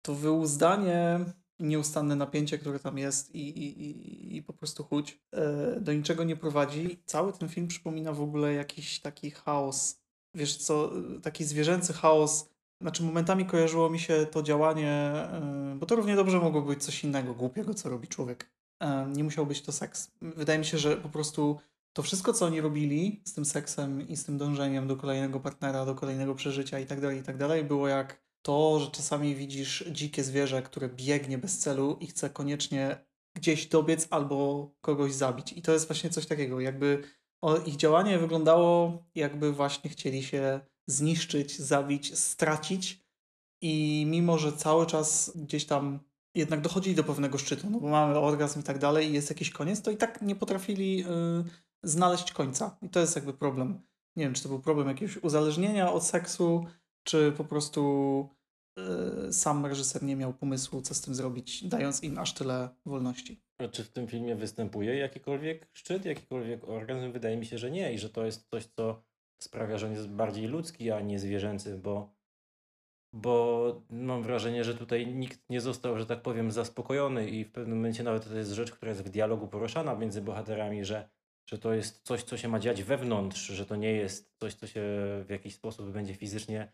to 0.09 0.14
wyuzdanie 0.14 1.20
nieustanne 1.61 2.16
napięcie, 2.16 2.59
które 2.59 2.78
tam 2.78 2.98
jest 2.98 3.34
i, 3.34 3.48
i, 3.48 4.36
i, 4.36 4.42
po 4.42 4.52
prostu 4.52 4.84
chuć 4.84 5.18
e, 5.32 5.80
do 5.80 5.92
niczego 5.92 6.24
nie 6.24 6.36
prowadzi. 6.36 7.02
Cały 7.06 7.32
ten 7.32 7.48
film 7.48 7.68
przypomina 7.68 8.12
w 8.12 8.20
ogóle 8.20 8.54
jakiś 8.54 9.00
taki 9.00 9.30
chaos. 9.30 10.00
Wiesz 10.34 10.56
co, 10.56 10.90
taki 11.22 11.44
zwierzęcy 11.44 11.92
chaos. 11.92 12.48
Znaczy 12.80 13.02
momentami 13.02 13.46
kojarzyło 13.46 13.90
mi 13.90 13.98
się 13.98 14.26
to 14.30 14.42
działanie, 14.42 14.90
e, 14.90 15.76
bo 15.78 15.86
to 15.86 15.96
równie 15.96 16.16
dobrze 16.16 16.38
mogło 16.38 16.62
być 16.62 16.84
coś 16.84 17.04
innego, 17.04 17.34
głupiego, 17.34 17.74
co 17.74 17.88
robi 17.88 18.09
człowiek. 18.09 18.50
E, 18.82 19.06
nie 19.06 19.24
musiał 19.24 19.46
być 19.46 19.62
to 19.62 19.72
seks. 19.72 20.11
Wydaje 20.22 20.59
mi 20.59 20.64
się, 20.64 20.78
że 20.78 20.96
po 20.96 21.09
prostu 21.09 21.59
to 21.92 22.02
wszystko, 22.02 22.32
co 22.32 22.46
oni 22.46 22.61
robili 22.61 23.22
z 23.24 23.32
tym 23.32 23.44
seksem 23.44 24.09
i 24.09 24.16
z 24.16 24.24
tym 24.24 24.38
dążeniem 24.38 24.88
do 24.88 24.96
kolejnego 24.96 25.40
partnera, 25.40 25.84
do 25.84 25.94
kolejnego 25.94 26.34
przeżycia 26.34 26.78
i 26.78 26.86
tak 26.86 27.00
dalej, 27.00 27.18
i 27.18 27.22
tak 27.22 27.36
dalej, 27.36 27.64
było 27.64 27.88
jak 27.88 28.27
to, 28.49 28.80
że 28.80 28.90
czasami 28.90 29.34
widzisz 29.34 29.84
dzikie 29.92 30.24
zwierzę, 30.24 30.62
które 30.62 30.88
biegnie 30.88 31.38
bez 31.38 31.59
celu 31.59 31.96
i 32.01 32.07
chce 32.07 32.30
koniecznie 32.30 33.07
gdzieś 33.36 33.66
dobiec 33.66 34.07
albo 34.11 34.70
kogoś 34.80 35.12
zabić. 35.14 35.53
I 35.53 35.62
to 35.62 35.72
jest 35.72 35.86
właśnie 35.86 36.11
coś 36.11 36.26
takiego, 36.26 36.61
jakby 36.61 37.03
ich 37.66 37.76
działanie 37.76 38.18
wyglądało, 38.18 39.03
jakby 39.14 39.53
właśnie 39.53 39.90
chcieli 39.90 40.22
się 40.22 40.61
zniszczyć, 40.86 41.59
zabić, 41.59 42.18
stracić. 42.18 43.05
I 43.62 44.05
mimo, 44.09 44.38
że 44.38 44.53
cały 44.53 44.86
czas 44.86 45.32
gdzieś 45.36 45.66
tam 45.66 46.01
jednak 46.34 46.61
dochodzili 46.61 46.96
do 46.96 47.05
pewnego 47.05 47.38
szczytu, 47.38 47.70
no 47.70 47.80
bo 47.80 47.88
mamy 47.88 48.18
orgazm 48.18 48.61
i 48.61 48.62
tak 48.62 48.78
dalej, 48.78 49.09
i 49.09 49.12
jest 49.12 49.30
jakiś 49.30 49.51
koniec, 49.51 49.82
to 49.82 49.90
i 49.90 49.96
tak 49.96 50.22
nie 50.22 50.36
potrafili 50.36 50.96
yy, 50.96 51.44
znaleźć 51.82 52.32
końca. 52.32 52.78
I 52.82 52.88
to 52.88 53.01
jest 53.01 53.16
jakby 53.16 53.32
problem. 53.32 53.80
Nie 54.16 54.24
wiem, 54.24 54.34
czy 54.34 54.42
to 54.42 54.49
był 54.49 54.61
problem 54.61 54.88
jakiegoś 54.88 55.16
uzależnienia 55.16 55.92
od 55.92 56.05
seksu, 56.05 56.66
czy 57.09 57.32
po 57.36 57.44
prostu 57.44 57.82
y, 58.32 58.38
sam 59.30 59.66
reżyser 59.66 60.02
nie 60.02 60.16
miał 60.16 60.32
pomysłu, 60.32 60.82
co 60.82 60.94
z 60.94 61.00
tym 61.00 61.14
zrobić, 61.14 61.64
dając 61.64 62.02
im 62.02 62.18
aż 62.18 62.34
tyle 62.34 62.68
wolności. 62.86 63.40
A 63.58 63.68
czy 63.68 63.84
w 63.84 63.88
tym 63.88 64.06
filmie 64.06 64.36
występuje 64.36 64.96
jakikolwiek 64.96 65.68
szczyt, 65.72 66.04
jakikolwiek 66.04 66.68
orgazm? 66.68 67.12
Wydaje 67.12 67.36
mi 67.36 67.46
się, 67.46 67.58
że 67.58 67.70
nie 67.70 67.92
i 67.92 67.98
że 67.98 68.10
to 68.10 68.26
jest 68.26 68.50
coś, 68.50 68.66
co 68.76 69.02
sprawia, 69.42 69.78
że 69.78 69.86
on 69.86 69.92
jest 69.92 70.08
bardziej 70.08 70.46
ludzki, 70.46 70.90
a 70.90 71.00
nie 71.00 71.18
zwierzęcy, 71.18 71.78
bo 71.78 72.18
bo 73.12 73.82
mam 73.90 74.22
wrażenie, 74.22 74.64
że 74.64 74.74
tutaj 74.74 75.06
nikt 75.06 75.50
nie 75.50 75.60
został, 75.60 75.98
że 75.98 76.06
tak 76.06 76.22
powiem, 76.22 76.50
zaspokojony 76.50 77.30
i 77.30 77.44
w 77.44 77.52
pewnym 77.52 77.78
momencie 77.78 78.02
nawet 78.02 78.28
to 78.28 78.36
jest 78.36 78.50
rzecz, 78.50 78.72
która 78.72 78.88
jest 78.90 79.02
w 79.02 79.08
dialogu 79.08 79.48
poruszana 79.48 79.94
między 79.94 80.22
bohaterami, 80.22 80.84
że, 80.84 81.08
że 81.50 81.58
to 81.58 81.74
jest 81.74 82.02
coś, 82.02 82.22
co 82.22 82.36
się 82.36 82.48
ma 82.48 82.58
dziać 82.58 82.82
wewnątrz, 82.82 83.46
że 83.46 83.66
to 83.66 83.76
nie 83.76 83.92
jest 83.92 84.34
coś, 84.40 84.54
co 84.54 84.66
się 84.66 84.80
w 85.24 85.30
jakiś 85.30 85.54
sposób 85.54 85.90
będzie 85.90 86.14
fizycznie 86.14 86.72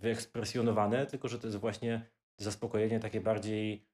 wyekspresjonowane, 0.00 1.06
tylko 1.06 1.28
że 1.28 1.38
to 1.38 1.46
jest 1.46 1.58
właśnie 1.58 2.06
zaspokojenie 2.40 3.00
takie 3.00 3.20
bardziej 3.20 3.84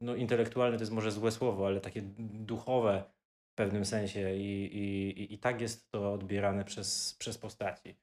no, 0.00 0.14
intelektualne, 0.14 0.76
to 0.76 0.82
jest 0.82 0.92
może 0.92 1.10
złe 1.10 1.30
słowo, 1.32 1.66
ale 1.66 1.80
takie 1.80 2.02
duchowe 2.18 3.04
w 3.52 3.54
pewnym 3.54 3.84
sensie 3.84 4.36
i, 4.36 4.64
i, 4.76 5.34
i- 5.34 5.38
tak 5.38 5.60
jest 5.60 5.90
to 5.90 6.12
odbierane 6.12 6.64
przez, 6.64 7.14
przez 7.18 7.38
postaci. 7.38 7.94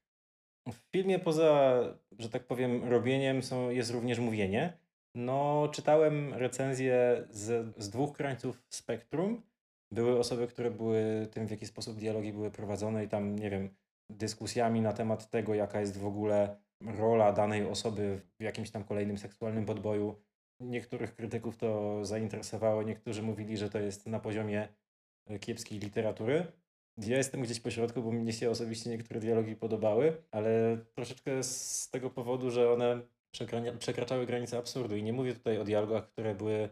W 0.67 0.91
filmie 0.95 1.19
poza, 1.19 1.81
że 2.19 2.29
tak 2.29 2.43
powiem, 2.47 2.83
robieniem 2.89 3.43
są, 3.43 3.69
jest 3.69 3.91
również 3.91 4.19
mówienie. 4.19 4.77
No, 5.15 5.69
czytałem 5.73 6.33
recenzje 6.33 7.27
z, 7.29 7.75
z 7.83 7.89
dwóch 7.89 8.13
krańców 8.17 8.63
spektrum. 8.69 9.41
Były 9.93 10.19
osoby, 10.19 10.47
które 10.47 10.71
były 10.71 11.27
tym, 11.31 11.47
w 11.47 11.51
jaki 11.51 11.65
sposób 11.65 11.97
dialogi 11.97 12.33
były 12.33 12.51
prowadzone 12.51 13.03
i 13.05 13.07
tam, 13.07 13.35
nie 13.39 13.49
wiem, 13.49 13.75
dyskusjami 14.17 14.81
na 14.81 14.93
temat 14.93 15.29
tego, 15.29 15.53
jaka 15.53 15.79
jest 15.79 15.97
w 15.97 16.05
ogóle 16.05 16.57
rola 16.97 17.31
danej 17.31 17.65
osoby 17.65 18.21
w 18.39 18.43
jakimś 18.43 18.71
tam 18.71 18.83
kolejnym 18.83 19.17
seksualnym 19.17 19.65
podboju. 19.65 20.15
Niektórych 20.59 21.15
krytyków 21.15 21.57
to 21.57 21.99
zainteresowało, 22.05 22.83
niektórzy 22.83 23.23
mówili, 23.23 23.57
że 23.57 23.69
to 23.69 23.79
jest 23.79 24.07
na 24.07 24.19
poziomie 24.19 24.67
kiepskiej 25.39 25.79
literatury. 25.79 26.51
Ja 26.97 27.17
jestem 27.17 27.41
gdzieś 27.41 27.59
po 27.59 27.71
środku, 27.71 28.03
bo 28.03 28.11
mnie 28.11 28.33
się 28.33 28.49
osobiście 28.49 28.89
niektóre 28.89 29.19
dialogi 29.19 29.55
podobały, 29.55 30.23
ale 30.31 30.77
troszeczkę 30.93 31.43
z 31.43 31.89
tego 31.89 32.09
powodu, 32.09 32.51
że 32.51 32.73
one 32.73 33.01
przekraczały 33.79 34.25
granice 34.25 34.57
absurdu. 34.57 34.95
I 34.95 35.03
nie 35.03 35.13
mówię 35.13 35.33
tutaj 35.33 35.57
o 35.57 35.63
dialogach, 35.63 36.07
które 36.07 36.35
były 36.35 36.69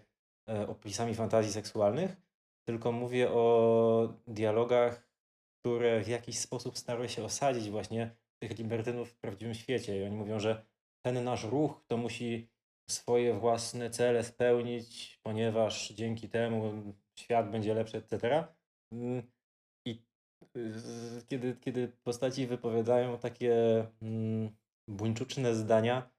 e, 0.49 0.67
opisami 0.67 1.15
fantazji 1.15 1.51
seksualnych, 1.51 2.17
tylko 2.65 2.91
mówię 2.91 3.31
o 3.31 4.13
dialogach, 4.27 5.08
które 5.69 6.03
w 6.03 6.07
jakiś 6.07 6.39
sposób 6.39 6.77
starały 6.77 7.09
się 7.09 7.23
osadzić 7.23 7.69
właśnie 7.69 8.15
tych 8.39 8.57
libertynów 8.57 9.09
w 9.09 9.15
prawdziwym 9.15 9.53
świecie. 9.53 9.99
I 9.99 10.03
oni 10.03 10.15
mówią, 10.15 10.39
że 10.39 10.65
ten 11.05 11.23
nasz 11.23 11.43
ruch 11.43 11.83
to 11.87 11.97
musi 11.97 12.49
swoje 12.89 13.33
własne 13.33 13.89
cele 13.89 14.23
spełnić, 14.23 15.19
ponieważ 15.23 15.89
dzięki 15.89 16.29
temu 16.29 16.73
świat 17.19 17.51
będzie 17.51 17.73
lepszy, 17.73 17.97
etc. 17.97 18.45
Mm, 18.93 19.23
I 19.85 20.01
kiedy, 21.27 21.55
kiedy 21.61 21.87
postaci 22.03 22.47
wypowiadają 22.47 23.17
takie 23.17 23.85
mm, 24.01 24.49
buńczuczne 24.87 25.55
zdania, 25.55 26.09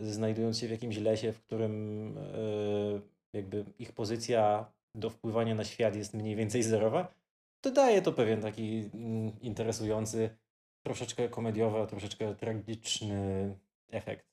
znajdując 0.00 0.58
się 0.58 0.68
w 0.68 0.70
jakimś 0.70 0.96
lesie, 0.96 1.32
w 1.32 1.40
którym 1.40 1.74
e, 2.18 3.00
jakby 3.32 3.64
ich 3.78 3.92
pozycja 3.92 4.72
do 4.94 5.10
wpływania 5.10 5.54
na 5.54 5.64
świat 5.64 5.96
jest 5.96 6.14
mniej 6.14 6.36
więcej 6.36 6.62
zerowa, 6.62 7.18
to 7.60 7.70
daje 7.70 8.02
to 8.02 8.12
pewien 8.12 8.42
taki 8.42 8.90
mm, 8.94 9.40
interesujący, 9.40 10.38
troszeczkę 10.82 11.28
komediowy, 11.28 11.78
a 11.78 11.86
troszeczkę 11.86 12.34
tragiczny 12.34 13.54
efekt. 13.90 14.28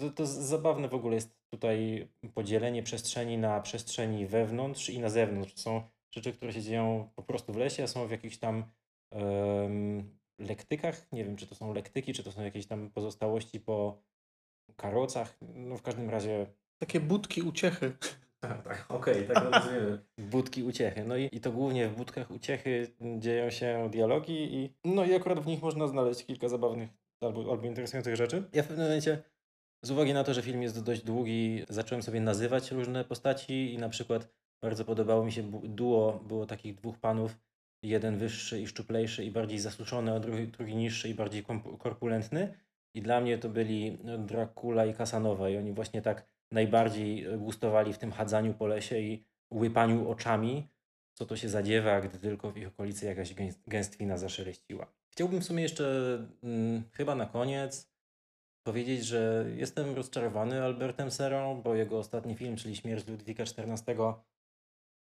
To, 0.00 0.10
to 0.10 0.26
zabawne 0.26 0.88
w 0.88 0.94
ogóle 0.94 1.14
jest 1.14 1.36
tutaj 1.50 2.08
podzielenie 2.34 2.82
przestrzeni 2.82 3.38
na 3.38 3.60
przestrzeni 3.60 4.26
wewnątrz 4.26 4.90
i 4.90 4.98
na 4.98 5.08
zewnątrz. 5.08 5.54
Są 5.56 5.82
rzeczy, 6.14 6.32
które 6.32 6.52
się 6.52 6.62
dzieją 6.62 7.10
po 7.16 7.22
prostu 7.22 7.52
w 7.52 7.56
lesie, 7.56 7.82
a 7.82 7.86
są 7.86 8.06
w 8.06 8.10
jakichś 8.10 8.36
tam 8.36 8.64
em, 9.10 10.18
lektykach. 10.38 11.12
Nie 11.12 11.24
wiem, 11.24 11.36
czy 11.36 11.46
to 11.46 11.54
są 11.54 11.74
lektyki, 11.74 12.12
czy 12.12 12.22
to 12.22 12.32
są 12.32 12.42
jakieś 12.42 12.66
tam 12.66 12.90
pozostałości 12.90 13.60
po 13.60 14.02
karocach. 14.76 15.38
No 15.40 15.76
w 15.76 15.82
każdym 15.82 16.10
razie 16.10 16.46
Takie 16.82 17.00
budki 17.00 17.42
uciechy. 17.42 17.96
Tak, 18.42 18.62
tak, 18.62 18.86
okej, 18.88 19.26
tak 19.26 19.44
rozumiemy. 19.44 19.98
Budki 20.30 20.62
uciechy. 20.62 21.04
No 21.04 21.16
i, 21.16 21.28
i 21.32 21.40
to 21.40 21.52
głównie 21.52 21.88
w 21.88 21.96
budkach 21.96 22.30
uciechy 22.30 22.86
dzieją 23.18 23.50
się 23.50 23.88
dialogi 23.92 24.54
i 24.54 24.74
no 24.84 25.04
i 25.04 25.14
akurat 25.14 25.40
w 25.40 25.46
nich 25.46 25.62
można 25.62 25.86
znaleźć 25.86 26.26
kilka 26.26 26.48
zabawnych 26.48 26.90
albo, 27.20 27.52
albo 27.52 27.66
interesujących 27.66 28.16
rzeczy. 28.16 28.48
Ja 28.52 28.62
w 28.62 28.66
pewnym 28.66 28.86
momencie, 28.86 29.22
z 29.84 29.90
uwagi 29.90 30.14
na 30.14 30.24
to, 30.24 30.34
że 30.34 30.42
film 30.42 30.62
jest 30.62 30.82
dość 30.82 31.02
długi, 31.02 31.64
zacząłem 31.68 32.02
sobie 32.02 32.20
nazywać 32.20 32.70
różne 32.70 33.04
postaci 33.04 33.74
i 33.74 33.78
na 33.78 33.88
przykład 33.88 34.28
bardzo 34.62 34.84
podobało 34.84 35.24
mi 35.24 35.32
się 35.32 35.42
duo, 35.64 36.24
było 36.28 36.46
takich 36.46 36.74
dwóch 36.74 36.98
panów, 36.98 37.38
jeden 37.84 38.18
wyższy 38.18 38.60
i 38.60 38.66
szczuplejszy 38.66 39.24
i 39.24 39.30
bardziej 39.30 39.58
zasuszony, 39.58 40.12
a 40.12 40.20
drugi, 40.20 40.48
drugi 40.48 40.76
niższy 40.76 41.08
i 41.08 41.14
bardziej 41.14 41.44
korpulentny. 41.78 42.54
I 42.94 43.02
dla 43.02 43.20
mnie 43.20 43.38
to 43.38 43.48
byli 43.48 43.98
Dracula 44.18 44.86
i 44.86 44.94
Casanowa 44.94 45.50
i 45.50 45.56
oni 45.56 45.72
właśnie 45.72 46.02
tak 46.02 46.31
najbardziej 46.52 47.38
gustowali 47.38 47.92
w 47.92 47.98
tym 47.98 48.12
chadzaniu 48.12 48.54
po 48.54 48.66
lesie 48.66 48.98
i 48.98 49.24
łypaniu 49.50 50.10
oczami, 50.10 50.68
co 51.14 51.26
to 51.26 51.36
się 51.36 51.48
zadziewa, 51.48 52.00
gdy 52.00 52.18
tylko 52.18 52.50
w 52.50 52.56
ich 52.56 52.68
okolicy 52.68 53.06
jakaś 53.06 53.34
gęs- 53.34 53.60
gęstwina 53.66 54.18
zaszeleściła. 54.18 54.92
Chciałbym 55.10 55.40
w 55.40 55.44
sumie 55.44 55.62
jeszcze 55.62 56.18
mm, 56.42 56.82
chyba 56.92 57.14
na 57.14 57.26
koniec 57.26 57.92
powiedzieć, 58.62 59.04
że 59.04 59.46
jestem 59.56 59.94
rozczarowany 59.94 60.62
Albertem 60.62 61.10
Serą, 61.10 61.62
bo 61.62 61.74
jego 61.74 61.98
ostatni 61.98 62.34
film, 62.34 62.56
czyli 62.56 62.76
Śmierć 62.76 63.08
Ludwika 63.08 63.42
XIV, 63.42 63.96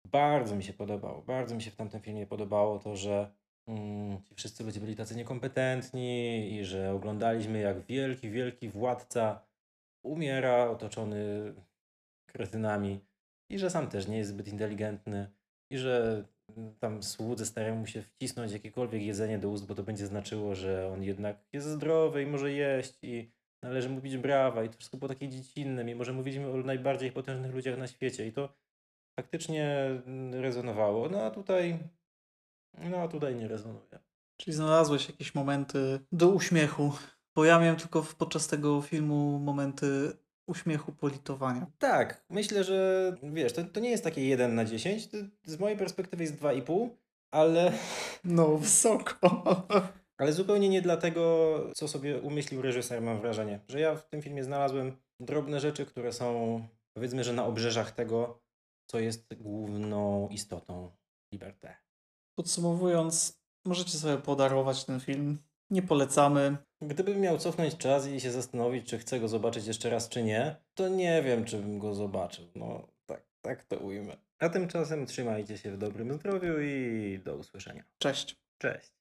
bardzo 0.05 0.57
mi 0.57 0.62
się 0.62 0.72
podobał. 0.72 1.22
Bardzo 1.22 1.55
mi 1.55 1.62
się 1.62 1.70
w 1.70 1.76
tamtym 1.76 2.01
filmie 2.01 2.26
podobało 2.26 2.78
to, 2.78 2.97
że 2.97 3.30
mm, 3.66 4.22
ci 4.22 4.34
wszyscy 4.34 4.64
ludzie 4.64 4.80
byli 4.80 4.97
tacy 4.97 5.16
niekompetentni 5.16 6.53
i 6.55 6.64
że 6.64 6.92
oglądaliśmy 6.92 7.61
jak 7.61 7.80
wielki, 7.80 8.30
wielki 8.30 8.68
władca 8.68 9.47
umiera 10.05 10.71
otoczony 10.71 11.55
kretynami 12.27 13.01
i 13.51 13.59
że 13.59 13.71
sam 13.71 13.89
też 13.89 14.09
nie 14.09 14.19
jest 14.19 14.31
zbyt 14.31 14.49
inteligentny 14.49 15.31
i 15.71 15.79
że 15.79 16.25
mm, 16.57 16.75
tam 16.75 17.03
słudzy 17.03 17.47
starają 17.47 17.77
mu 17.77 17.87
się 17.87 18.03
wcisnąć 18.03 18.53
jakiekolwiek 18.53 19.03
jedzenie 19.03 19.39
do 19.39 19.49
ust, 19.49 19.67
bo 19.67 19.75
to 19.75 19.83
będzie 19.83 20.07
znaczyło, 20.07 20.55
że 20.55 20.89
on 20.89 21.03
jednak 21.03 21.37
jest 21.53 21.67
zdrowy 21.67 22.23
i 22.23 22.27
może 22.27 22.53
jeść 22.53 22.99
i 23.03 23.31
należy 23.63 23.89
mu 23.89 24.01
bić 24.01 24.17
brawa 24.17 24.65
i 24.65 24.69
to 24.69 24.77
wszystko 24.77 24.97
było 24.97 25.09
takie 25.09 25.29
dziecinne, 25.29 25.85
mimo 25.85 26.05
że 26.05 26.13
mówiliśmy 26.13 26.51
o 26.51 26.57
najbardziej 26.57 27.13
potężnych 27.13 27.55
ludziach 27.55 27.79
na 27.79 27.87
świecie 27.87 28.27
i 28.27 28.33
to 28.33 28.55
faktycznie 29.21 29.75
mm, 30.07 30.35
rezonowało. 30.35 31.09
No 31.09 31.23
a 31.23 31.31
tutaj, 31.31 31.79
no 32.79 32.99
a 32.99 33.09
tutaj 33.09 33.35
nie 33.37 33.49
rezonuje. 33.49 33.99
Czyli 34.37 34.55
znalazłeś 34.55 35.09
jakieś 35.09 35.35
momenty 35.35 36.01
do 36.13 36.29
uśmiechu. 36.29 36.93
Bo 37.35 37.45
ja 37.45 37.59
miałem 37.59 37.76
tylko 37.76 38.07
podczas 38.18 38.49
tego 38.49 38.82
filmu 38.82 39.39
momenty 39.39 40.12
uśmiechu, 40.47 40.93
politowania. 40.93 41.66
Tak, 41.78 42.24
myślę, 42.30 42.64
że 42.64 43.12
wiesz, 43.22 43.53
to, 43.53 43.64
to 43.64 43.80
nie 43.80 43.91
jest 43.91 44.05
takie 44.05 44.28
1 44.28 44.55
na 44.55 44.64
10, 44.64 45.09
to 45.09 45.16
z 45.45 45.59
mojej 45.59 45.78
perspektywy 45.78 46.22
jest 46.22 46.37
2,5, 46.37 46.89
ale, 47.30 47.72
No, 48.24 48.57
wysoko. 48.57 49.14
ale 50.18 50.32
zupełnie 50.32 50.68
nie 50.68 50.82
dlatego, 50.82 51.57
co 51.74 51.89
sobie 51.89 52.20
umyślił 52.20 52.62
reżyser, 52.62 53.03
mam 53.03 53.20
wrażenie, 53.20 53.61
że 53.68 53.80
ja 53.80 53.97
w 53.97 54.09
tym 54.09 54.22
filmie 54.22 54.45
znalazłem 54.45 54.97
drobne 55.20 55.61
rzeczy, 55.61 55.87
które 55.87 56.12
są 56.12 56.61
powiedzmy, 56.97 57.24
że 57.24 57.32
na 57.32 57.47
obrzeżach 57.47 57.93
tego, 57.93 58.43
co 58.87 58.99
jest 58.99 59.35
główną 59.35 60.28
istotą 60.28 60.91
Liberté. 61.32 61.74
Podsumowując, 62.39 63.41
możecie 63.64 63.99
sobie 63.99 64.16
podarować 64.16 64.85
ten 64.85 65.01
film. 65.01 65.39
Nie 65.75 65.83
polecamy. 65.83 66.57
Gdybym 66.83 67.20
miał 67.20 67.39
cofnąć 67.39 67.77
czas 67.77 68.07
i 68.07 68.20
się 68.20 68.33
zastanowić, 68.33 68.87
czy 68.87 68.99
chcę 68.99 69.20
go 69.20 69.29
zobaczyć 69.29 69.66
jeszcze 69.66 69.91
raz, 69.91 70.09
czy 70.09 70.22
nie, 70.22 70.57
to 70.75 70.89
nie 70.89 71.22
wiem, 71.22 71.45
czy 71.45 71.59
bym 71.59 71.79
go 71.79 71.95
zobaczył. 71.95 72.45
No, 72.55 72.89
tak, 73.07 73.22
tak 73.43 73.64
to 73.64 73.77
ujmę. 73.77 74.16
A 74.39 74.49
tymczasem 74.49 75.07
trzymajcie 75.07 75.59
się 75.59 75.72
w 75.72 75.79
dobrym 75.79 76.12
zdrowiu 76.12 76.61
i 76.61 77.20
do 77.25 77.37
usłyszenia. 77.37 77.85
Cześć. 77.99 78.37
Cześć. 78.59 78.93